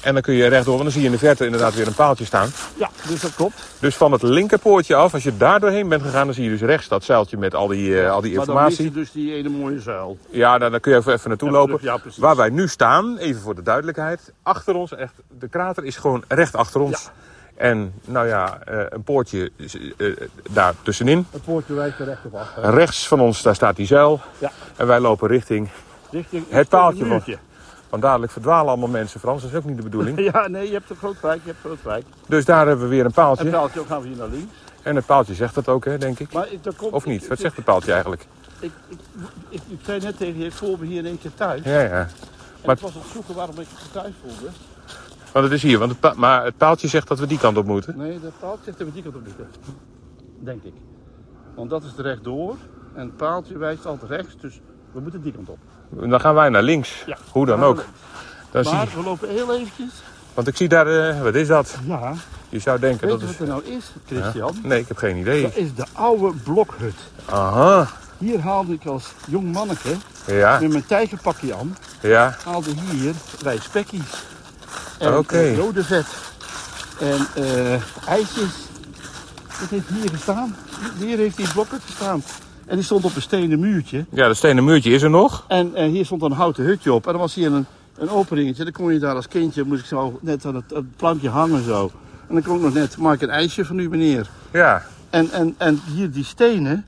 [0.01, 1.93] En dan kun je rechtdoor, want dan zie je in de verte inderdaad weer een
[1.93, 2.49] paaltje staan.
[2.77, 3.61] Ja, dus dat klopt.
[3.79, 6.61] Dus van het linkerpoortje af, als je daar doorheen bent gegaan, dan zie je dus
[6.61, 8.91] rechts dat zeiltje met al die, eh, al die Maar dan informatie.
[8.91, 10.17] dus die ene mooie zuil.
[10.29, 11.77] Ja, nou, dan kun je even, even naartoe Even lopen.
[11.79, 12.19] terug, ja, precies.
[12.19, 16.23] Waar wij nu staan, even voor de duidelijkheid, achter ons, echt, de krater is gewoon
[16.27, 17.09] recht achter ons.
[17.59, 19.51] En nou ja, eh, een poortje
[19.97, 20.07] eh,
[20.49, 21.25] daar tussenin.
[21.31, 22.47] Het poortje wijst er recht op af.
[22.55, 24.19] Rechts van ons, daar staat die zuil.
[24.37, 24.51] Ja.
[24.75, 25.69] En wij lopen richting,
[26.11, 27.37] Richting Het paaltje het muurtje.
[27.89, 29.41] want dadelijk verdwalen allemaal mensen, Frans.
[29.41, 30.19] Dat is ook niet de bedoeling.
[30.33, 32.05] Ja, nee, je hebt een groot gelijk, je hebt groot gelijk.
[32.27, 33.49] Dus daar hebben we weer een Het paaltje.
[33.49, 34.53] paaltje gaan we hier naar links.
[34.83, 36.33] En het paaltje zegt dat ook, hè, denk ik.
[36.33, 37.23] Maar er komt, Of niet?
[37.23, 38.25] ik- Wat zegt het paaltje eigenlijk?
[38.59, 38.97] Ik, ik,
[39.49, 41.61] ik, ik zei net tegen je, ik voel me hier in één keer thuis.
[41.63, 41.89] Ja, ja.
[41.89, 42.09] En
[42.65, 44.47] Maar- ik was het zoeken waarom ik me thuis voelde.
[45.33, 45.77] Want het is hier.
[45.79, 47.97] Want het pa- maar het paaltje zegt dat we die kant op moeten.
[47.97, 49.47] Nee, dat paaltje zegt dat we die kant op moeten.
[50.39, 50.73] Denk ik.
[51.55, 52.55] Want dat is rechtdoor.
[52.95, 54.59] En het paaltje wijst altijd rechts, dus
[54.91, 55.57] we moeten die kant op.
[55.89, 57.03] Dan gaan wij naar links.
[57.05, 57.17] Ja.
[57.31, 57.85] Hoe dan ook.
[58.51, 59.91] Dan zie Maar je- we lopen heel eventjes.
[60.33, 61.77] want ik zie daar, eh, wat is dat?
[61.85, 62.13] Ja,
[62.49, 63.37] Je zou denken weet dat je is...
[63.39, 64.55] wat er nou is, Christian?
[64.63, 65.41] Nee, ik heb geen idee.
[65.41, 66.95] Dat is de oude blokhut.
[67.25, 67.87] Aha.
[68.17, 69.89] Hier haalde ik als jong manneke
[70.25, 72.35] Ja, met mijn tijgerpakje aan, ja.
[72.45, 73.13] haalde hier
[73.43, 74.23] wij spekkies.
[74.99, 76.05] En eh, rode vet.
[76.99, 78.67] En eh, ijsjes.
[79.59, 80.55] Dat heeft hier gestaan.
[80.97, 82.23] Hier heeft die blokhut gestaan.
[82.65, 84.05] En die stond op een stenen muurtje.
[84.09, 85.45] Ja, dat stenen muurtje is er nog.
[85.47, 87.05] En eh, hier stond een houten hutje op.
[87.05, 87.65] En dan was hier een,
[87.97, 88.63] een openingetje.
[88.63, 91.63] Dan kon je daar als kindje, moest ik zo net aan het, het plankje hangen
[91.63, 91.91] zo.
[92.27, 94.29] En dan kon ik nog net, maak ik een ijsje van u meneer.
[94.51, 94.85] Ja.
[95.09, 96.85] En, en, en hier die stenen,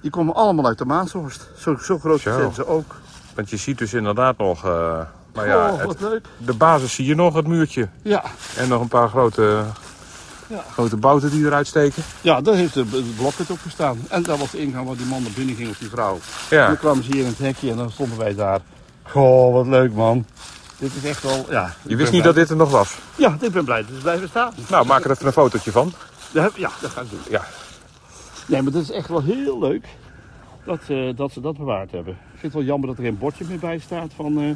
[0.00, 1.48] die komen allemaal uit de Maashorst.
[1.58, 2.38] Zo, zo groot Zo.
[2.38, 2.94] zijn ze ook.
[3.34, 4.64] Want je ziet dus inderdaad nog...
[5.34, 6.24] maar ja, oh, het- leuk.
[6.36, 7.88] de basis zie je nog, het muurtje.
[8.02, 8.22] Ja,
[8.56, 9.64] En nog een paar grote,
[10.46, 10.64] Ja.
[10.72, 12.02] grote bouten die eruit steken.
[12.20, 13.98] ja daar heeft de blokhut op gestaan.
[14.08, 16.18] En dat was de ingang waar die man naar binnen ging of die vrouw.
[16.50, 16.66] En Ja.
[16.66, 18.60] dan kwamen ze hier in het hekje en dan stonden wij daar.
[19.02, 20.24] Goh, wat leuk man.
[20.78, 21.74] Dit is echt wel, ja.
[21.82, 22.98] Je wist niet dat dit er nog was.
[23.16, 24.52] Ja, ik ben blij dat ze blijven staan.
[24.68, 25.92] Nou, maak er even een fotootje van.
[26.32, 27.20] Heb- Ja, dat ga ik doen.
[27.28, 27.44] Ja.
[28.46, 29.84] Nee, maar dat is echt wel heel leuk
[30.64, 32.12] dat, eh, dat ze dat bewaard hebben.
[32.12, 34.50] Ik vind het wel jammer dat er geen bordje meer bij staat van eh,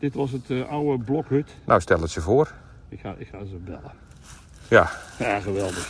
[0.00, 1.48] dit was het eh, oude blokhut.
[1.64, 2.52] Nou, stel het je voor.
[2.88, 3.92] Ik ga, ik ga ze bellen.
[4.68, 4.90] Ja.
[5.18, 5.88] Ja, geweldig.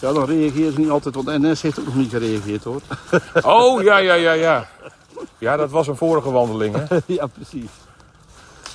[0.00, 2.80] Ja, dan reageert ze niet altijd, want NS heeft ook nog niet gereageerd hoor.
[3.42, 4.66] Oh, ja, ja, ja, ja.
[5.38, 6.96] Ja, dat was een vorige wandeling, hè.
[7.14, 7.70] ja, precies.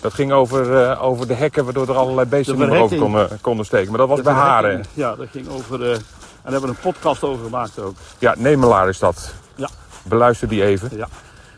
[0.01, 2.97] Dat ging over, eh, over de hekken, waardoor er allerlei beesten De niet meer over
[2.97, 3.89] konden, konden steken.
[3.89, 4.85] Maar dat was De bij Haren.
[4.93, 5.83] Ja, dat ging over.
[5.83, 5.99] eh, en
[6.43, 7.95] daar hebben we een podcast over gemaakt ook.
[8.19, 9.33] Ja, Nemelaar is dat.
[9.55, 9.69] Ja.
[10.03, 10.97] Beluister die even.
[10.97, 11.07] Ja.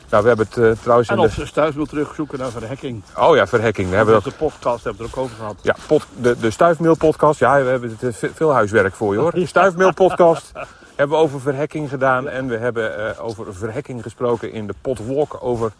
[0.09, 1.27] Nou, we hebben het eh, trouwens in En de...
[1.27, 3.03] of ze thuis wil terugzoeken naar verhekking.
[3.17, 3.89] Oh ja, verhekking.
[3.89, 4.23] We hebben dat...
[4.23, 5.55] de podcast hebben we er ook over gehad.
[5.61, 7.39] Ja, pot, de, de stuifmeelpodcast.
[7.39, 9.31] Ja, we hebben het, eh, ve- veel huiswerk voor je hoor.
[9.39, 10.51] De stuifmeelpodcast
[10.95, 12.27] hebben we over verhekking gedaan.
[12.29, 15.71] En we hebben eh, over verhekking gesproken in de potwalk over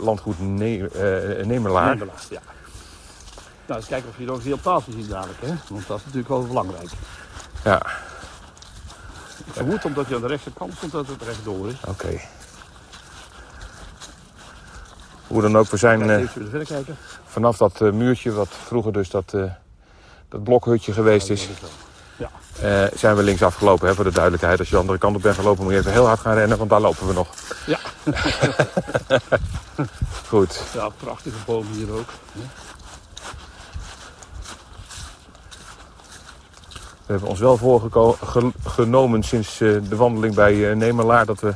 [0.00, 0.88] landgoed ne.
[1.44, 2.40] Nederland, ja.
[3.66, 5.52] Nou, eens kijken of je nog hier op tafel ziet dadelijk, hè?
[5.68, 6.88] Want dat is natuurlijk wel belangrijk.
[7.64, 7.82] Ja,
[9.46, 11.74] Ik vermoed omdat je aan de rechterkant stond dat het rechtdoor is.
[11.88, 12.20] oké.
[15.26, 16.96] Hoe dan ook, we zijn eh, even verder kijken.
[17.26, 19.42] vanaf dat eh, muurtje, wat vroeger dus dat, eh,
[20.28, 21.48] dat blokhutje geweest is,
[22.16, 22.30] Ja.
[22.94, 23.88] zijn we links afgelopen.
[23.88, 24.58] Hè, voor de duidelijkheid.
[24.58, 26.58] Als je de andere kant op bent gelopen, moet je even heel hard gaan rennen,
[26.58, 27.28] want daar lopen we nog.
[27.66, 27.78] Ja.
[30.28, 30.62] Goed.
[30.74, 32.08] ja, prachtige boom hier ook.
[37.06, 41.54] We hebben ons wel voorgenomen sinds de wandeling bij Nemelaar dat we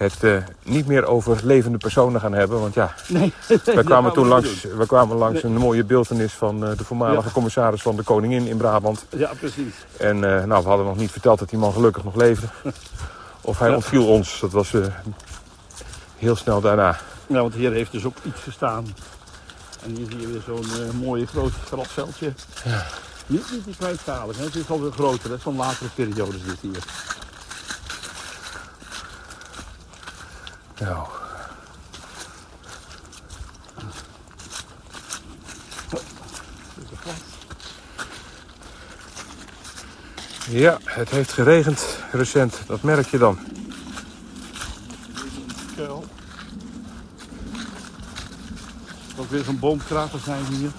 [0.00, 2.60] het eh, niet meer over levende personen gaan hebben.
[2.60, 3.32] Want ja, Nee,
[3.64, 7.32] we kwamen toen langs, we kwamen langs een mooie beeldenis van eh, de voormalige Ja.
[7.32, 9.04] commissaris van de Koningin in Brabant.
[9.08, 9.74] Ja, precies.
[9.96, 12.46] En eh, nou, we hadden nog niet verteld dat die man gelukkig nog leefde.
[13.40, 13.74] Of hij Ja.
[13.74, 14.40] ontviel ons.
[14.40, 14.74] Dat was
[16.16, 16.98] heel snel daarna.
[17.26, 18.86] Ja, want hier heeft dus ook iets gestaan.
[19.84, 22.32] En hier zie je weer zo'n eh mooi groot grasveldje.
[23.26, 24.44] Niet, niet die hè.
[24.44, 25.38] het is alweer groter, hè.
[25.38, 26.82] van latere periodes dit hier.
[30.80, 31.06] Nou.
[33.76, 33.90] Een.
[40.48, 42.60] Ja, het heeft geregend recent.
[42.66, 43.38] Dat merk je dan.
[45.76, 46.04] Kuil.
[49.16, 50.70] Ook weer zo'n boomkrater zijn hier.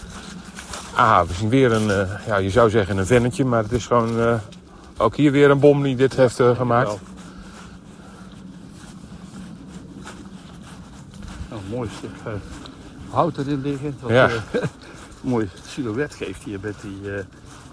[0.96, 3.86] Ah, we zien weer een, eh, ja, je zou zeggen een vennetje, maar het is
[3.86, 4.40] gewoon eh,
[4.98, 6.88] ook hier weer een bom die dit heeft eh, gemaakt.
[6.88, 7.00] Wel.
[11.50, 12.32] Nou, een mooi stuk eh,
[13.10, 13.96] hout erin liggen.
[14.00, 14.30] Wat Ja.
[14.30, 14.70] een
[15.34, 17.24] mooi silhouet geeft hier met die, eh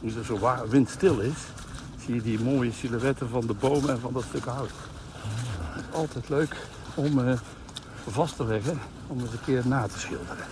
[0.01, 0.39] nu het zo
[0.69, 1.37] windstil is.
[2.05, 4.71] Zie je die mooie silhouetten van de bomen en van dat stuk hout.
[5.73, 6.57] Het is altijd leuk
[6.95, 7.39] om eh,
[8.07, 10.45] vast te leggen, om eens een keer na te schilderen.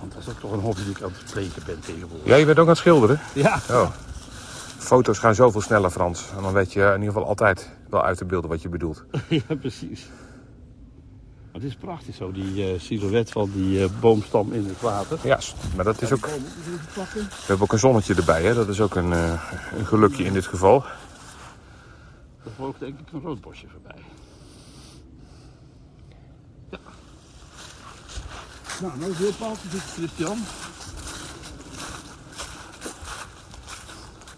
[0.00, 2.26] Want dat is ook toch een hobby die ik aan het plegen ben tegenwoordig.
[2.26, 3.20] Ja, je bent ook aan het schilderen?
[3.34, 3.60] Ja.
[3.70, 3.90] Oh.
[4.78, 6.24] Foto's gaan zoveel sneller, Frans.
[6.36, 9.04] En dan weet je in ieder geval altijd wel uit te beelden wat je bedoelt.
[9.28, 10.06] ja, precies.
[11.54, 15.18] Maar het is prachtig zo, die eh, silhouet van die eh, boomstam in het water.
[15.22, 15.38] Ja,
[15.76, 16.26] maar dat is ook...
[16.26, 18.54] We hebben ook een zonnetje erbij, hè?
[18.54, 20.84] Dat is ook een, eh, een gelukje in dit geval.
[22.44, 24.02] Er vloog denk ik een roodbosje voorbij.
[26.70, 26.78] Ja.
[28.80, 30.38] Nou, nou is heel paaltje zitten, Christian.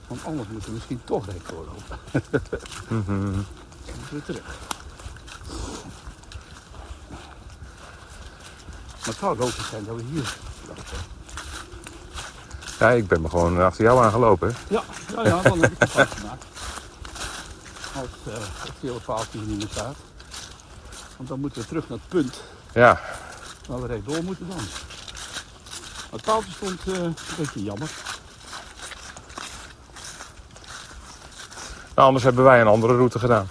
[0.07, 1.99] Want anders moeten we misschien toch recht doorlopen.
[2.89, 3.33] Mhm.
[3.33, 4.75] Dan moeten we terug.
[9.07, 10.37] Maar het zou logisch zijn dat we hier
[10.67, 10.85] lopen.
[12.79, 14.75] Ja, ik ben me gewoon achter jou aangelopen, hè?
[14.75, 14.83] Ja,
[15.15, 16.45] ja, ja, dan heb ik het fout gemaakt.
[17.95, 19.97] Als eh, het gele paaltje hier niet meer staat.
[21.17, 22.41] Want dan moeten we terug naar het punt
[22.73, 23.01] Ja,
[23.69, 24.57] waar we rechtdoor moeten dan.
[24.57, 24.67] Maar
[26.11, 27.91] het paaltje stond eh, een beetje jammer.
[31.95, 33.49] nou, anders hebben wij een andere route gedaan.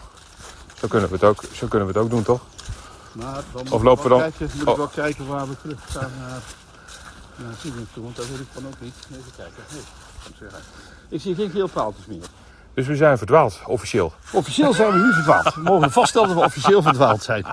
[0.80, 2.42] Zo kunnen we het ook, zo kunnen we het ook doen, toch?
[3.16, 4.72] Maar dan Of lopen we dan- Kijken, moet Oh.
[4.72, 6.42] ik wel kijken waar we terug gaan naar,
[7.36, 8.04] naar Siemens toe.
[8.04, 8.94] Want dat weet ik van ook niet.
[9.12, 9.64] Even kijken.
[9.72, 10.50] Nee,
[11.10, 12.24] ik zie geen geel paaltjes meer.
[12.74, 14.14] Dus we zijn verdwaald, officieel.
[14.32, 15.56] Officieel zijn we nu verdwaald.
[15.56, 17.46] We mogen vaststellen dat we officieel verdwaald zijn.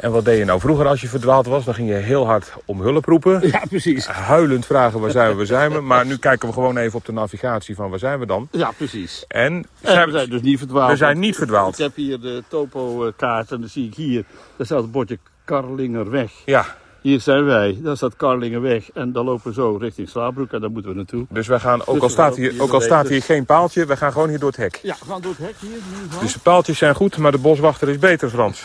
[0.00, 1.64] En wat deed je nou vroeger als je verdwaald was?
[1.64, 3.40] Dan ging je heel hard om hulp roepen.
[3.48, 4.06] Ja, precies.
[4.06, 5.80] Huilend vragen waar zijn we, waar zijn we.
[5.80, 8.48] Maar nu kijken we gewoon even op de navigatie van waar zijn we dan.
[8.50, 9.24] Ja, precies.
[9.28, 10.90] En En zijn we zijn dus niet verdwaald.
[10.90, 11.78] we zijn niet verdwaald.
[11.78, 14.24] Ik heb hier de topo-kaart en dan zie ik hier,
[14.56, 16.32] daar staat het bordje Karlingerweg.
[16.44, 16.66] Ja,
[17.06, 20.70] Hier zijn wij, daar staat Karlingerweg en dan lopen we zo richting Slaabroek en daar
[20.70, 21.26] moeten we naartoe.
[21.28, 23.86] dus wij gaan, ook Dus al staat hier, hier ook al staat hier geen paaltje,
[23.86, 24.80] we gaan gewoon hier door het hek.
[24.82, 26.20] Ja, we gaan door het hek hier geval.
[26.20, 28.62] Dus de paaltjes zijn goed, maar de boswachter is beter, Frans.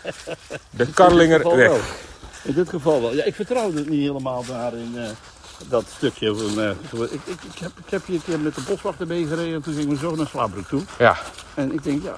[0.70, 1.72] De Karlingerweg.
[2.44, 3.14] In dit geval wel.
[3.14, 5.04] Ja, ik vertrouwde het niet helemaal daar in eh,
[5.68, 6.34] dat stukje.
[6.34, 7.20] Van, eh, zo- ik, ik,
[7.52, 9.96] ik, heb, ik heb hier een keer met de boswachter meegereden en toen gingen we
[9.96, 10.82] zo naar Slaabroek toe.
[10.98, 11.16] Ja,
[11.54, 12.14] En ik denk, ja,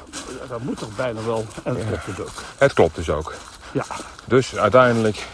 [0.48, 1.46] dat moet toch bijna wel.
[1.62, 2.42] En dat klopt dus ook.
[2.58, 3.34] het klopt dus ook.
[3.72, 3.84] Ja,
[4.24, 5.26] Dus uiteindelijk,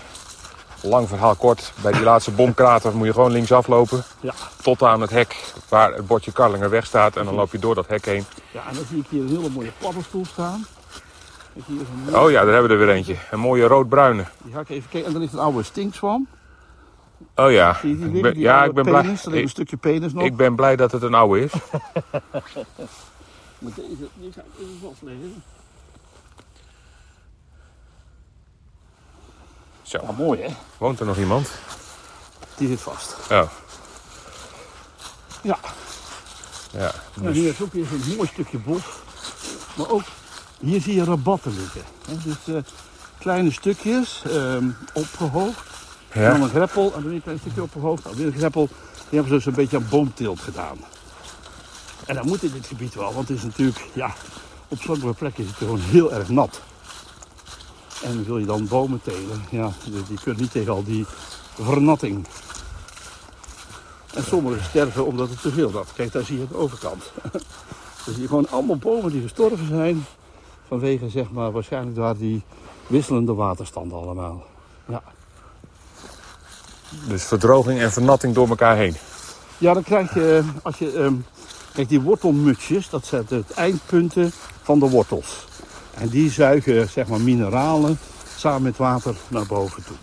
[0.83, 4.03] lang verhaal kort, bij die laatste bomkrater moet je gewoon linksaf lopen.
[4.21, 4.33] ja.
[4.63, 7.17] Tot aan het hek waar het bordje Karlingerweg staat.
[7.17, 8.25] En dan loop je door dat hek heen.
[8.51, 10.67] ja, en dan zie ik hier een hele mooie paddenstoel staan.
[11.67, 13.17] Hier is een Oh ja, daar hebben we er weer eentje.
[13.31, 14.25] Een mooie roodbruine.
[14.43, 15.07] Die ga ik even kijken.
[15.07, 16.27] En dan ligt een oude stinkzwam.
[17.35, 18.39] Oh ja, Zie je die liggen?
[18.41, 19.03] ja, ik ben blij.
[19.03, 19.25] penis.
[19.25, 20.25] Er ligt een Ik, stukje penis nog.
[20.25, 21.53] ik ben blij dat het een oude is.
[23.59, 25.43] Met deze, die ga ik even vastleggen.
[29.87, 30.49] Zo, Ja, mooi hè?
[30.79, 31.49] woont er nog iemand?
[32.57, 33.17] Die zit vast.
[33.31, 33.43] Oh,
[35.43, 35.59] Ja,
[36.73, 36.93] ja.
[37.23, 38.83] en hier is ook weer zo'n mooi stukje bos.
[39.77, 40.03] Maar ook,
[40.61, 41.83] hier zie je rabatten liggen.
[42.09, 42.15] Hè?
[42.25, 42.63] Dus eh,
[43.19, 45.59] kleine stukjes, ehm, opgehoogd.
[46.09, 48.03] En dan een greppel, en dan weer een klein stukje opgehoogd.
[48.03, 48.67] Dan weer een greppel.
[48.67, 50.79] Die hebben ze dus een beetje aan boomteelt gedaan.
[52.07, 54.15] En dat moet in dit gebied wel, want het is natuurlijk, ja,
[54.69, 56.61] op sommige plekken is het gewoon heel erg nat.
[58.03, 61.07] En wil je dan bomen telen, ja, die, die kunnen niet tegen al die
[61.55, 62.27] vernatting.
[64.15, 65.93] En sommigen sterven omdat het te veel nat.
[65.95, 67.13] Kijk, daar zie je de overkant.
[68.05, 70.07] Zie je gewoon allemaal bomen die gestorven zijn.
[70.69, 72.43] Vanwege, zeg maar, waarschijnlijk daar die
[72.87, 74.45] wisselende waterstanden allemaal.
[74.89, 75.03] Ja.
[77.09, 78.97] dus verdroging en vernatting door elkaar heen.
[79.59, 81.15] Ja, dan krijg je, eh, als je, ehm,
[81.73, 84.33] kijk die wortelmutsjes, dat zijn het eindpunten
[84.63, 85.47] van de wortels.
[85.99, 87.99] En die zuigen, zeg maar, mineralen
[88.37, 89.97] samen met water naar boven toe.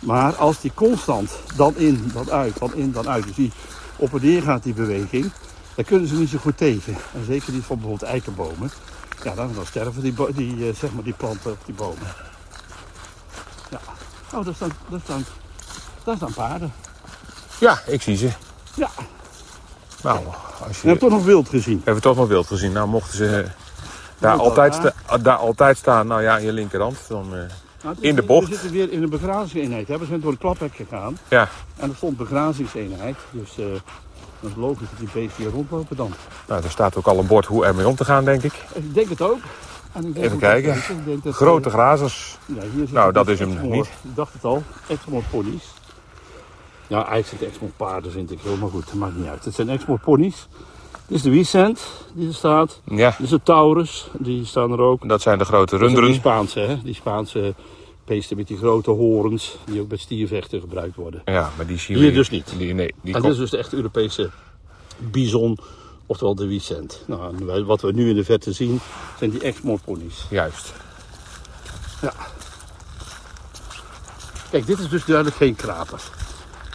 [0.00, 3.52] Maar als die constant dan in, dan uit, dan in, dan uit, dus die
[3.96, 5.30] op en neer gaat die beweging,
[5.74, 6.96] dan kunnen ze niet zo goed tegen.
[7.14, 8.70] En zeker niet van bijvoorbeeld eikenbomen.
[9.22, 12.14] Ja, dan, dan sterven die, die, eh, zeg maar, die planten of die bomen.
[13.70, 13.80] Ja.
[14.34, 15.24] Oh, daar staan, daar staan,
[16.04, 16.72] daar staan paarden.
[17.60, 18.30] Ja, ik zie ze.
[18.74, 18.90] Ja,
[20.02, 20.18] Nou,
[20.66, 21.76] als je hebt toch nog wild gezien.
[21.76, 22.72] Hebben we toch nog wild gezien.
[22.72, 23.50] Nou, mochten ze eh,
[24.28, 27.24] daar, altijd sta- daar altijd staan, nou ja, aan je linkerhand, dan...
[27.24, 27.30] eh,
[27.82, 28.48] Nou, het In de bocht.
[28.48, 29.88] We zitten weer in een begrazingseenheid.
[29.88, 29.98] hè.
[29.98, 33.16] We zijn door een klaphek gegaan ja, en er stond begrazingseenheid.
[33.30, 33.64] Dus eh
[34.40, 36.12] dat is logisch dat die beesten hier rondlopen dan.
[36.48, 38.52] nou, er staat ook al een bord hoe ermee om te gaan, denk ik.
[38.74, 39.38] Ik denk het ook.
[39.92, 40.74] En ik denk Even kijken.
[40.74, 42.38] dat- ik denk dat, Grote eh, grazers.
[42.46, 43.84] ja, hier Nou, dat is hem niet.
[43.86, 44.62] Ik dacht het al.
[44.86, 45.64] Exmoor ponies.
[46.86, 49.44] Ja, eigenlijk zijn het Exmoor paarden vind ik heel, maar goed, dat maakt niet uit.
[49.44, 50.48] Het zijn Exmoor ponies.
[51.06, 51.80] Dit is de Wiesent
[52.14, 52.80] die er staat.
[52.84, 55.08] Ja, Dit is de Taurus, die staan er ook.
[55.08, 56.20] dat zijn de grote zijn die runderen.
[56.20, 56.82] Spaanse, hè?
[56.82, 57.54] Die Spaanse
[58.04, 61.22] beesten met die grote horens die ook bij stiervechten gebruikt worden.
[61.24, 62.54] Ja, maar die zien Hier we dus niet.
[62.58, 64.30] Die, nee, die En komt- dit is dus de echte Europese
[64.98, 65.58] bison,
[66.06, 67.02] oftewel de Vicent.
[67.06, 68.80] Nou, wat we nu in de verte zien,
[69.18, 70.24] zijn die Exmoor ponies.
[70.30, 70.72] Juist.
[72.02, 72.12] Ja.
[74.50, 76.00] Kijk, dit is dus duidelijk geen krater.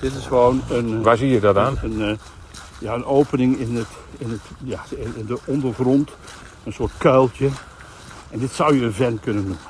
[0.02, 1.80] Dit is gewoon een, Waar zie je dat aan?
[1.84, 2.16] een, eh,
[2.80, 3.88] ja, een opening in, het,
[4.18, 4.84] in, het, ja,
[5.16, 6.10] in de ondergrond.
[6.64, 7.50] Een soort kuiltje.
[8.32, 9.62] En dit zou je een vent kunnen noemen.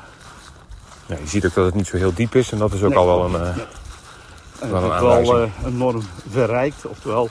[1.06, 2.90] Ja, je ziet ook dat het niet zo heel diep is en dat is ook
[2.90, 2.98] Nee.
[2.98, 3.34] al wel een...
[3.48, 3.66] eh, Nee.
[4.60, 6.86] En Wel het een is wel eh, enorm verrijkt.
[6.86, 7.30] Oftewel,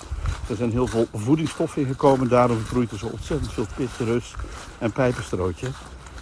[0.48, 2.28] er zijn heel veel voedingsstoffen in gekomen.
[2.28, 4.34] Daarom groeit er zo ontzettend veel pitterus
[4.78, 5.68] en pijpenstrootje.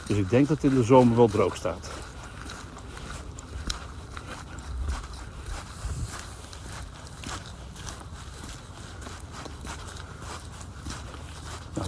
[0.07, 1.89] Dus ik denk dat het in de zomer wel droog staat.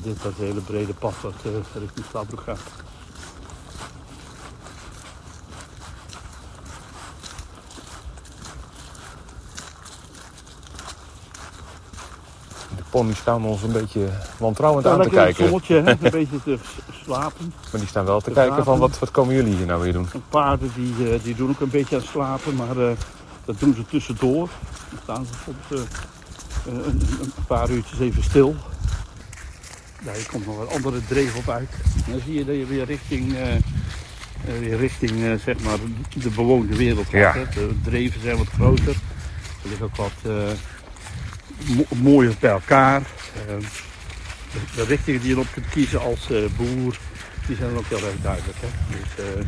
[0.03, 1.51] Dit dat hele brede pad dat eh,
[1.81, 2.61] richting Stabroek gaat.
[12.77, 14.09] de ponies staan ons een beetje
[14.39, 15.45] wantrouwend Ja, aan te kijken.
[15.45, 16.59] zonnetje, hè, een beetje te
[17.05, 17.53] slapen.
[17.73, 19.93] Maar die staan wel te Te kijken van wat, wat komen jullie hier nou weer
[19.93, 20.09] doen?
[20.13, 22.97] En paarden die, eh, die doen ook een beetje aan slapen, maar eh,
[23.45, 24.49] dat doen ze tussendoor.
[24.91, 25.81] Dan staan ze soms
[26.67, 28.55] een, een, een paar uurtjes even stil.
[30.03, 31.71] Daar komt nog een andere dreef op uit.
[32.07, 33.61] En dan zie je dat je weer richting, eh, eh,
[34.61, 35.77] weer richting eh, zeg maar
[36.23, 37.35] de bewoonde wereld gaat.
[37.35, 37.45] Ja.
[37.55, 38.95] De dreven zijn wat groter.
[39.63, 40.33] Er liggen ook wat
[41.67, 43.03] mo- mooier bij elkaar.
[43.47, 46.99] De, de richtingen die je op kunt kiezen als boer,
[47.47, 48.59] die zijn dan ook heel erg duidelijk.
[48.61, 48.69] Hè.
[48.91, 49.45] Dus,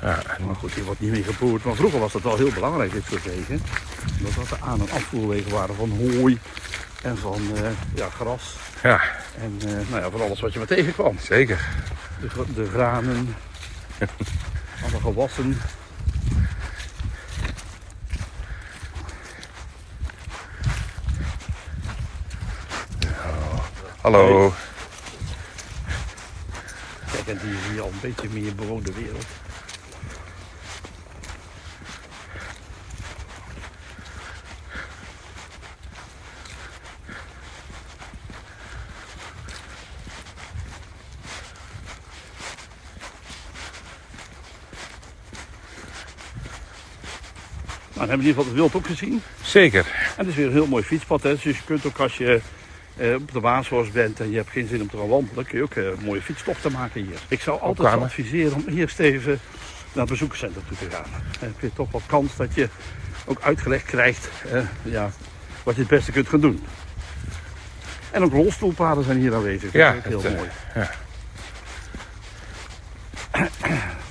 [0.00, 1.64] Ja, maar goed, hier wordt niet meer geboerd.
[1.64, 3.60] Maar vroeger was dat wel heel belangrijk, dit soort wegen.
[4.18, 6.38] Omdat dat de aan- en afvoerwegen waren van hooi
[7.02, 7.40] en van
[7.94, 8.56] ja, gras.
[8.86, 9.00] Ja,
[9.40, 11.18] En eh, nou ja, van alles wat je maar tegenkwam.
[11.18, 11.68] zeker.
[12.20, 13.36] De, de granen,
[14.84, 15.58] alle gewassen.
[24.00, 24.52] Hallo.
[27.12, 29.26] Kijk, en die zie je al een beetje meer bewoonde wereld.
[47.96, 49.22] Nou, dan hebben we in ieder geval het wild ook gezien.
[49.42, 49.86] Zeker.
[50.16, 51.22] En het is weer een heel mooi fietspad.
[51.22, 51.30] Hè?
[51.30, 52.40] Dus je kunt ook als je
[52.96, 55.58] eh, op de Waashorst bent en je hebt geen zin om te gaan wandelen, kun
[55.58, 57.18] je ook eh, mooie fietstochten maken hier.
[57.28, 59.40] Ik zou altijd adviseren om eerst even
[59.92, 61.10] naar het bezoekerscentrum toe te gaan.
[61.40, 62.68] Dan heb je toch wel kans dat je
[63.26, 65.10] ook uitgelegd krijgt eh, ja,
[65.62, 66.64] wat je het beste kunt gaan doen.
[68.10, 69.72] En ook rolstoelpaden zijn hier aanwezig.
[69.72, 70.50] Ja, dat is ook het, heel eh, mooi.
[70.74, 70.90] ja.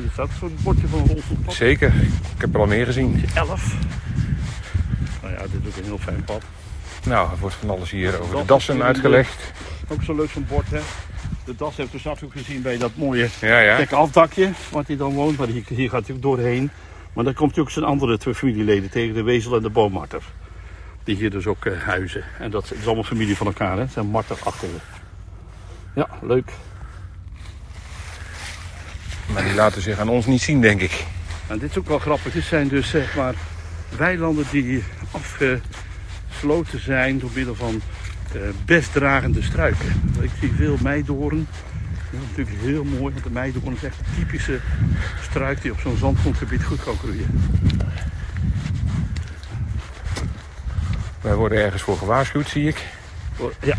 [0.00, 1.54] Hier staat zo'n bordje van een rolstoelpad.
[1.54, 1.94] Zeker.
[2.34, 3.24] Ik heb er al meer gezien.
[3.34, 3.74] 11.
[5.22, 6.42] Nou ja, dit is ook een heel fijn pad.
[7.04, 9.52] Nou, er wordt van alles hier over de Dat is dassen uitgelegd.
[9.88, 10.80] Ook zo leuk zo'n bord, hè.
[11.44, 13.84] De das heeft dus straks ook gezien bij dat mooie Ja, ja.
[13.90, 15.38] afdakje, wat hij dan woont.
[15.38, 16.70] Maar hier, hier gaat hij ook doorheen.
[17.12, 20.22] Maar dan komt hij ook zijn andere twee familieleden tegen, de wezel en de boommarter.
[21.04, 22.24] Die hier dus ook eh, huizen.
[22.38, 23.80] En dat is allemaal familie van elkaar, hè.
[23.80, 24.80] Het zijn marterachtigen.
[25.94, 26.52] Ja, leuk.
[29.32, 31.04] Maar die laten zich aan ons niet zien, denk ik.
[31.46, 32.32] En dit is ook wel grappig.
[32.32, 33.34] Dit zijn dus zeg maar
[33.96, 37.80] weilanden die afgesloten zijn door middel van
[38.32, 40.12] eh, bestdragende struiken.
[40.20, 41.46] Ik zie veel meidoorn.
[42.10, 44.60] Dat is natuurlijk heel mooi, want de meidoorn is echt een typische
[45.22, 47.50] struik die op zo'n zandgrondgebied goed kan groeien.
[51.20, 52.84] Wij worden ergens voor gewaarschuwd, zie ik.
[53.60, 53.76] Ja,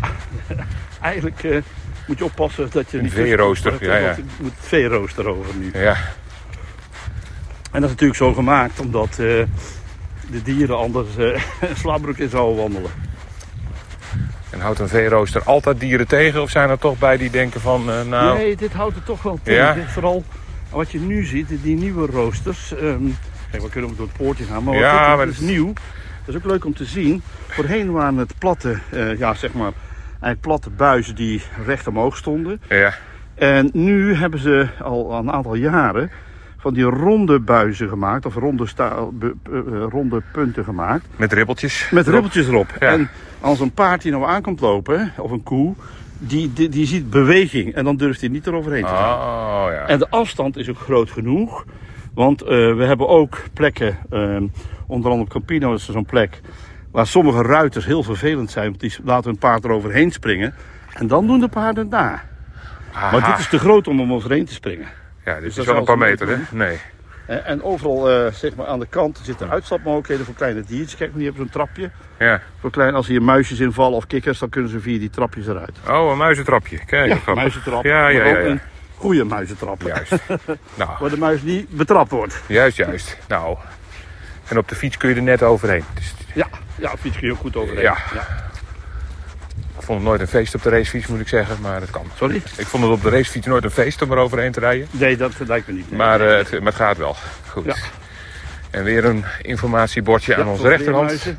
[1.00, 1.62] eigenlijk eh,
[2.08, 3.12] moet je oppassen dat je Een niet...
[3.12, 4.16] veerooster, ja, ja.
[4.40, 5.70] Moet het veerooster over nu.
[5.74, 5.96] Ja,
[7.72, 12.56] En dat is natuurlijk zo gemaakt omdat eh, de dieren anders een slabroek in zouden
[12.56, 12.90] wandelen.
[14.50, 16.42] en houdt een veerooster altijd dieren tegen?
[16.42, 18.38] Of zijn er toch bij die denken van, eh, nou...
[18.38, 19.62] Nee, dit houdt het toch wel tegen.
[19.62, 19.72] Ja?
[19.72, 20.24] Dit Vooral
[20.70, 22.74] wat je nu ziet, die nieuwe roosters.
[22.74, 23.02] ehm,
[23.50, 25.72] kijk, we kunnen ook door het poortje gaan, maar wat Ja, dit maar is nieuw.
[26.24, 27.22] Dat is ook leuk om te zien.
[27.48, 28.78] Voorheen waren het platte,
[29.18, 29.72] ja zeg maar,
[30.20, 32.60] eigenlijk platte buizen die recht omhoog stonden.
[32.68, 32.94] Ja,
[33.34, 36.10] En nu hebben ze al een aantal jaren
[36.60, 41.06] van die ronde buizen gemaakt, of ronde, sta- be- be- eh, ronde punten gemaakt.
[41.16, 41.88] met ribbeltjes.
[41.90, 42.66] Met ribbeltjes erop.
[42.80, 42.86] Ja.
[42.88, 43.08] En
[43.40, 45.74] als een paard die nou aankomt lopen, of een koe,
[46.18, 49.18] die, die, die ziet beweging en dan durft hij niet eroverheen te gaan.
[49.18, 49.86] Oh, ja.
[49.86, 51.64] En de afstand is ook groot genoeg.
[52.14, 54.46] Want eh, we hebben ook plekken, ehm,
[54.86, 56.40] onder andere op Campino is er zo'n plek,
[56.92, 60.54] waar sommige ruiters heel vervelend zijn, want die laten hun paard eroverheen springen.
[60.92, 62.22] En dan doen de paarden het na.
[62.92, 63.10] Aha.
[63.10, 64.86] Maar dit is te groot om om overheen te springen.
[65.24, 66.36] Ja, dit dus is dat wel een paar meter, hè?
[66.50, 66.78] Nee.
[67.26, 70.96] En, en overal eh, zeg maar aan de kant zitten uitstapmogelijkheden voor kleine diertjes.
[70.96, 71.90] Kijk, hier hebben ze een trapje.
[72.18, 72.40] Ja.
[72.60, 75.76] Voor klein, als hier muisjes invallen of kikkers, dan kunnen ze via die trapjes eruit.
[75.88, 76.78] Oh, een muizentrapje.
[76.84, 77.34] Kijk, Ja, grappig.
[77.34, 77.84] muizentrap.
[77.84, 78.38] Ja, ja, ja.
[78.38, 78.60] een
[78.96, 79.82] goede muizentrap.
[79.82, 80.10] Juist.
[80.74, 82.42] nou, Waar de muis niet betrapt wordt.
[82.46, 83.18] juist, juist.
[83.28, 83.56] Nou.
[84.48, 85.84] En op de fiets kun je er net overheen.
[85.94, 87.82] Dus Ja, ja fiets kun je ook goed overheen.
[87.82, 87.96] Ja.
[89.76, 91.60] ik vond het nooit een feest op de racefiets, moet ik zeggen.
[91.60, 92.06] Maar het kan.
[92.16, 92.36] Sorry?
[92.56, 94.88] Ik vond het op de racefiets nooit een feest om er overheen te rijden.
[94.90, 95.90] Nee, dat lijkt me niet.
[95.90, 95.98] Nee.
[95.98, 97.16] Maar, eh, het, maar het gaat wel.
[97.48, 97.64] Goed.
[97.64, 97.74] Ja.
[98.70, 101.22] En weer een informatiebordje Ja, aan onze rechterhand.
[101.22, 101.36] Die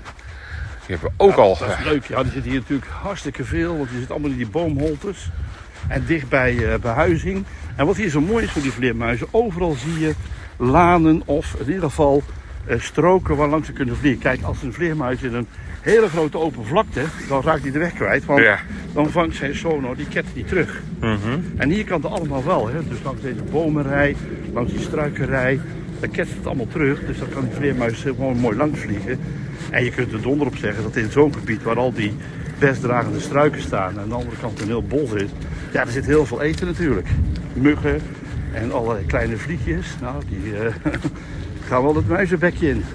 [0.97, 1.57] hebben we ook al.
[1.57, 2.05] Dat is leuk.
[2.05, 3.77] Ja, die zitten hier natuurlijk hartstikke veel.
[3.77, 5.29] Want die zitten allemaal in die boomholtes.
[5.87, 7.45] En dicht bij eh, behuizing.
[7.75, 9.27] En wat hier zo mooi is voor die vleermuizen.
[9.31, 10.13] Overal zie je
[10.57, 12.33] lanen of in ieder geval eh,
[12.77, 14.21] stroken waar langs ze kunnen vliegen.
[14.21, 15.47] Kijk, als een vleermuis in een
[15.81, 17.01] hele grote open vlakte.
[17.27, 18.25] Dan raakt hij de weg kwijt.
[18.25, 18.59] Want Ja.
[18.93, 20.81] dan vangt zijn sonar die ket niet terug.
[20.99, 21.39] Mhm.
[21.57, 22.67] En hier kan het allemaal wel.
[22.67, 22.87] Hè?
[22.87, 24.15] Dus langs deze bomenrij,
[24.53, 25.59] langs die struikenrij.
[25.99, 26.99] Dan ketst het allemaal terug.
[27.05, 29.19] Dus dan kan die vleermuis gewoon mooi langs vliegen.
[29.69, 32.13] En je kunt er donder op zeggen dat in zo'n gebied waar al die
[32.59, 33.91] bestdragende struiken staan.
[33.93, 35.29] En aan de andere kant een heel bos is.
[35.73, 37.07] Ja, er zit heel veel eten natuurlijk.
[37.53, 38.01] Muggen
[38.53, 39.95] en allerlei kleine vliegjes.
[40.01, 40.73] Nou, die eh,
[41.69, 42.85] gaan wel het muizenbekje in.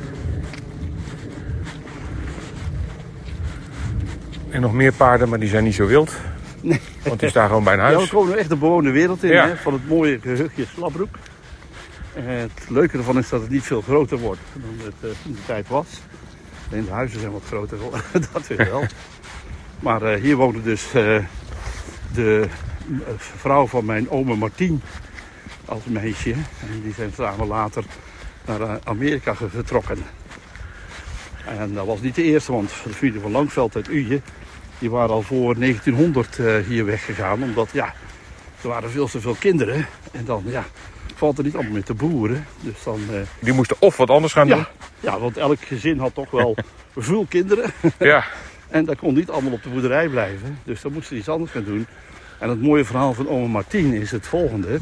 [4.51, 6.13] En nog meer paarden, maar die zijn niet zo wild.
[6.61, 6.81] Nee.
[7.03, 8.09] Want die staan gewoon bij een Ja, we huis.
[8.11, 9.47] komen echt de bewoonde wereld in, Ja.
[9.49, 11.15] hè, van het mooie gehuchtje Slabroek.
[12.15, 15.33] En het leuke ervan is dat het niet veel groter wordt dan het eh, in
[15.33, 15.87] de tijd was.
[16.71, 18.03] Alleen de huizen zijn wat groter geworden,
[18.33, 18.85] dat weer wel.
[19.81, 21.19] maar eh, hier woonde dus eh,
[22.15, 22.49] de
[22.89, 24.83] eh, vrouw van mijn oma Martien
[25.65, 26.33] als meisje.
[26.33, 27.85] En die zijn samen later
[28.47, 29.99] naar eh, Amerika ge- getrokken.
[31.59, 34.21] En dat was niet de eerste, want de familie van Langveld uit Uje,
[34.79, 37.43] die waren al voor 1900 eh, hier weggegaan.
[37.43, 37.95] Omdat ja,
[38.63, 39.87] er waren veel te veel kinderen.
[40.13, 40.65] En dan ja,
[41.15, 42.47] valt er niet allemaal meer te boeren.
[42.61, 44.65] Dus dan, eh, Die moesten of wat anders gaan doen.
[45.01, 46.57] ja, want elk gezin had toch wel
[46.97, 47.71] veel kinderen.
[47.99, 48.25] Ja.
[48.69, 50.59] En dat kon niet allemaal op de boerderij blijven.
[50.65, 51.87] Dus dan moesten ze iets anders gaan doen.
[52.39, 54.79] En het mooie verhaal van oma Martien is het volgende.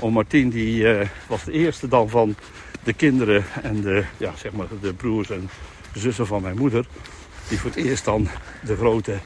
[0.00, 0.86] Oma Martien die,
[1.26, 2.34] was de eerste dan van
[2.82, 5.50] de kinderen en de, ja, zeg maar de broers en
[5.94, 6.84] zussen van mijn moeder.
[7.48, 8.28] Die voor het eerst dan
[8.64, 9.18] de grote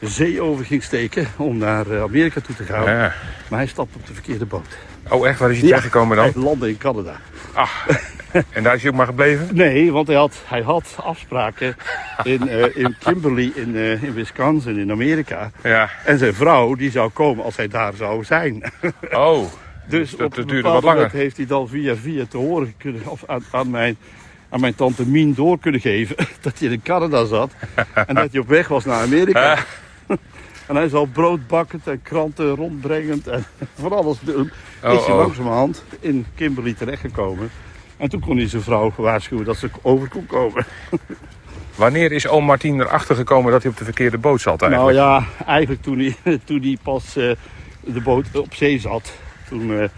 [0.00, 2.84] zee over ging steken om naar eh, Amerika toe te gaan.
[2.84, 3.14] ja.
[3.48, 4.76] Maar hij stapte op de verkeerde boot.
[5.08, 5.38] Oh, echt?
[5.38, 6.30] Waar is hij terechtgekomen dan?
[6.32, 7.16] Hij landde in Canada.
[7.52, 7.86] Ach.
[8.52, 9.48] En daar is hij ook maar gebleven?
[9.52, 11.76] Nee, want hij had, hij had afspraken
[12.22, 15.50] in, eh, in Kimberley in, eh, in Wisconsin in Amerika.
[15.62, 15.90] Ja.
[16.04, 18.62] En zijn vrouw die zou komen als hij daar zou zijn.
[19.10, 19.44] Oh.
[19.88, 21.10] Dus dat- op dat een duurde wat langer.
[21.10, 23.96] heeft hij dan via via te horen kunnen, of aan, aan, mijn,
[24.48, 27.52] aan mijn tante Mien door kunnen geven dat hij in Canada zat.
[28.06, 29.58] en dat hij op weg was naar Amerika.
[30.68, 33.44] en hij zal brood bakkend en kranten rondbrengend en
[33.80, 34.50] van alles doen.
[34.84, 35.20] Oh, is hij oh.
[35.20, 37.50] langzamerhand in Kimberley terechtgekomen.
[37.96, 40.66] En toen kon hij zijn vrouw waarschuwen dat ze over kon komen.
[41.74, 44.98] Wanneer is oom Martien erachter gekomen dat hij op de verkeerde boot zat Nou eigenlijk?
[45.38, 47.30] ja, eigenlijk toen hij, toen hij pas eh,
[47.80, 49.12] de boot op zee zat.
[49.48, 49.88] Toen eh,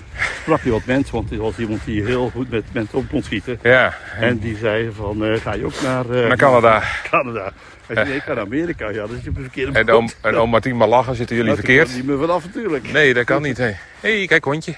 [0.41, 3.23] sprak hij wat mensen, want hij was iemand die heel goed met mensen op kon
[3.23, 3.59] schieten.
[3.63, 3.95] Ja.
[4.21, 6.83] En die zei van, eh, ga je ook naar, eh, Naar Canada.
[7.11, 7.53] Canada?
[7.87, 8.89] Hij zei, nee, ik ga naar Amerika.
[8.89, 10.83] Ja, dat is op de verkeerde En oom, en oom Martien
[11.13, 11.95] zitten jullie Dat kan verkeerd?
[11.95, 12.93] niet meer vanaf natuurlijk.
[12.93, 13.59] Nee, dat kan niet.
[13.59, 14.75] Hé, hey, kijk hondje.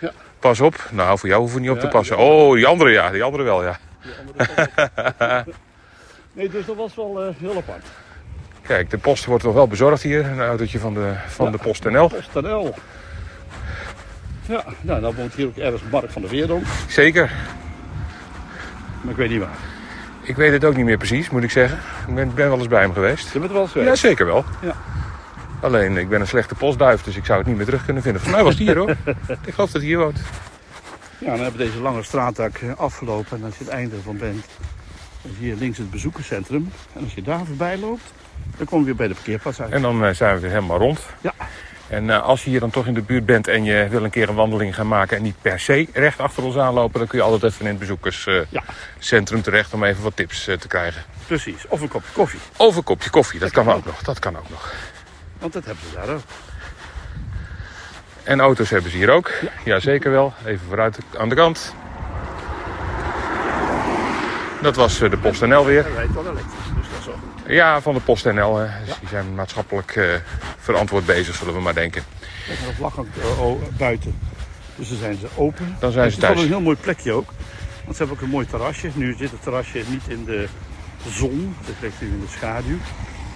[0.00, 0.12] Ja.
[0.38, 0.88] Pas op.
[0.90, 2.16] Nou, voor jou hoeven we niet op te passen.
[2.16, 2.22] ja.
[2.22, 3.10] Oh, die andere ja.
[3.10, 3.78] Die andere wel, ja.
[4.02, 5.44] Die andere.
[6.32, 7.84] Nee, dus dat was wel heel apart.
[8.62, 10.26] Kijk, de post wordt nog wel bezorgd hier.
[10.26, 12.08] Een autootje van de, van de PostNL.
[12.08, 12.74] PostNL.
[14.50, 16.64] Ja, nou, dan woont hier ook ergens Mark van der Weerdonk.
[16.88, 17.30] Zeker.
[19.00, 19.56] Maar ik weet niet waar.
[20.22, 21.78] Ik weet het ook niet meer precies, moet ik zeggen.
[22.08, 23.32] Ik ben, ben wel eens bij hem geweest.
[23.32, 24.00] Je bent er wel eens Ja, geweest?
[24.00, 24.44] zeker wel.
[24.62, 24.74] Ja.
[25.60, 28.22] Alleen, ik ben een slechte postduif, dus ik zou het niet meer terug kunnen vinden.
[28.22, 28.90] Voor mij was het hier hoor.
[29.46, 30.18] ik geloof dat hij hier woont.
[31.18, 34.16] Ja, dan hebben we deze lange straattak eh, afgelopen en als je het einde van
[34.16, 34.44] bent,
[35.38, 36.70] zie je links het bezoekerscentrum.
[36.92, 38.12] En als je daar voorbij loopt,
[38.56, 39.70] dan kom je weer bij de parkeerplaats uit.
[39.72, 41.00] En dan eh, zijn we weer helemaal rond.
[41.20, 41.32] Ja.
[41.90, 44.10] En eh, als je hier dan toch in de buurt bent en je wil een
[44.10, 47.18] keer een wandeling gaan maken en niet per se recht achter ons aanlopen, dan kun
[47.18, 49.42] je altijd even in het bezoekerscentrum Ja.
[49.42, 51.02] terecht om even wat tips eh, te krijgen.
[51.26, 54.02] Precies, of een kopje koffie, Of een kopje koffie, dat kan ook nog.
[54.02, 54.72] Dat kan ook nog.
[55.38, 56.20] want dat hebben ze daar ook.
[58.22, 59.30] En auto's hebben ze hier ook.
[59.64, 60.32] Ja, zeker wel.
[60.44, 61.74] Even vooruit aan de kant.
[64.62, 65.82] Dat was eh, de PostNL weer.
[65.84, 67.30] Hij rijdt wel elektrisch, dus dat is zo.
[67.50, 68.56] Ja, van de PostNL.
[68.56, 68.66] hè.
[68.84, 70.04] Dus die zijn maatschappelijk eh,
[70.58, 72.02] verantwoord bezig, zullen we maar denken.
[72.46, 74.14] Kijk, er vlag hangt eh, buiten.
[74.76, 75.76] Dus dan zijn ze open.
[75.80, 76.42] Dan zijn Het ze is wel thuis.
[76.46, 77.28] een heel mooi plekje ook.
[77.84, 78.90] Want ze hebben ook een mooi terrasje.
[78.94, 80.46] Nu zit het terrasje niet in de
[81.08, 82.76] zon, het ligt nu in de schaduw.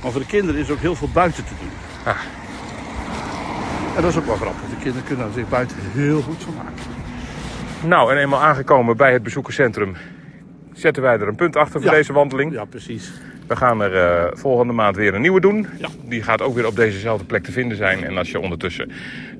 [0.02, 1.70] Maar voor de kinderen is ook heel veel buiten te doen.
[2.04, 2.16] Ah.
[3.96, 4.60] En dat is ook wel grappig.
[4.70, 6.82] De kinderen kunnen er zich buiten heel goed van maken.
[7.88, 9.96] Nou, en eenmaal aangekomen bij het bezoekerscentrum
[10.72, 11.96] zetten wij er een punt achter voor Ja.
[11.96, 12.52] deze wandeling.
[12.52, 13.12] Ja, precies.
[13.46, 15.66] We gaan er eh, volgende maand weer een nieuwe doen.
[15.78, 15.88] Ja.
[16.04, 18.04] Die gaat ook weer op dezezelfde plek te vinden zijn.
[18.04, 18.90] En als je ondertussen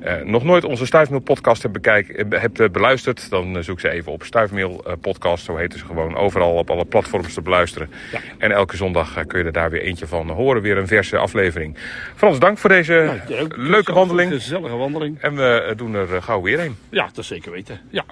[0.01, 3.31] eh, nog nooit onze Stuifmeel podcast hebt, bekijk, eh, hebt beluisterd...
[3.31, 5.45] dan zoek ze even op Stuifmeel podcast.
[5.45, 7.91] Zo heten ze gewoon overal op alle platforms te beluisteren.
[8.13, 8.19] Ja.
[8.39, 10.63] En elke zondag kun je er daar weer eentje van horen.
[10.63, 11.77] Weer een verse aflevering.
[12.15, 14.33] Frans, dank voor deze Ja, leuke wandeling.
[14.33, 15.19] Gezellige wandeling.
[15.21, 16.77] En we doen er gauw weer een.
[16.89, 17.81] Ja, dat zeker weten.
[17.89, 18.05] Ja.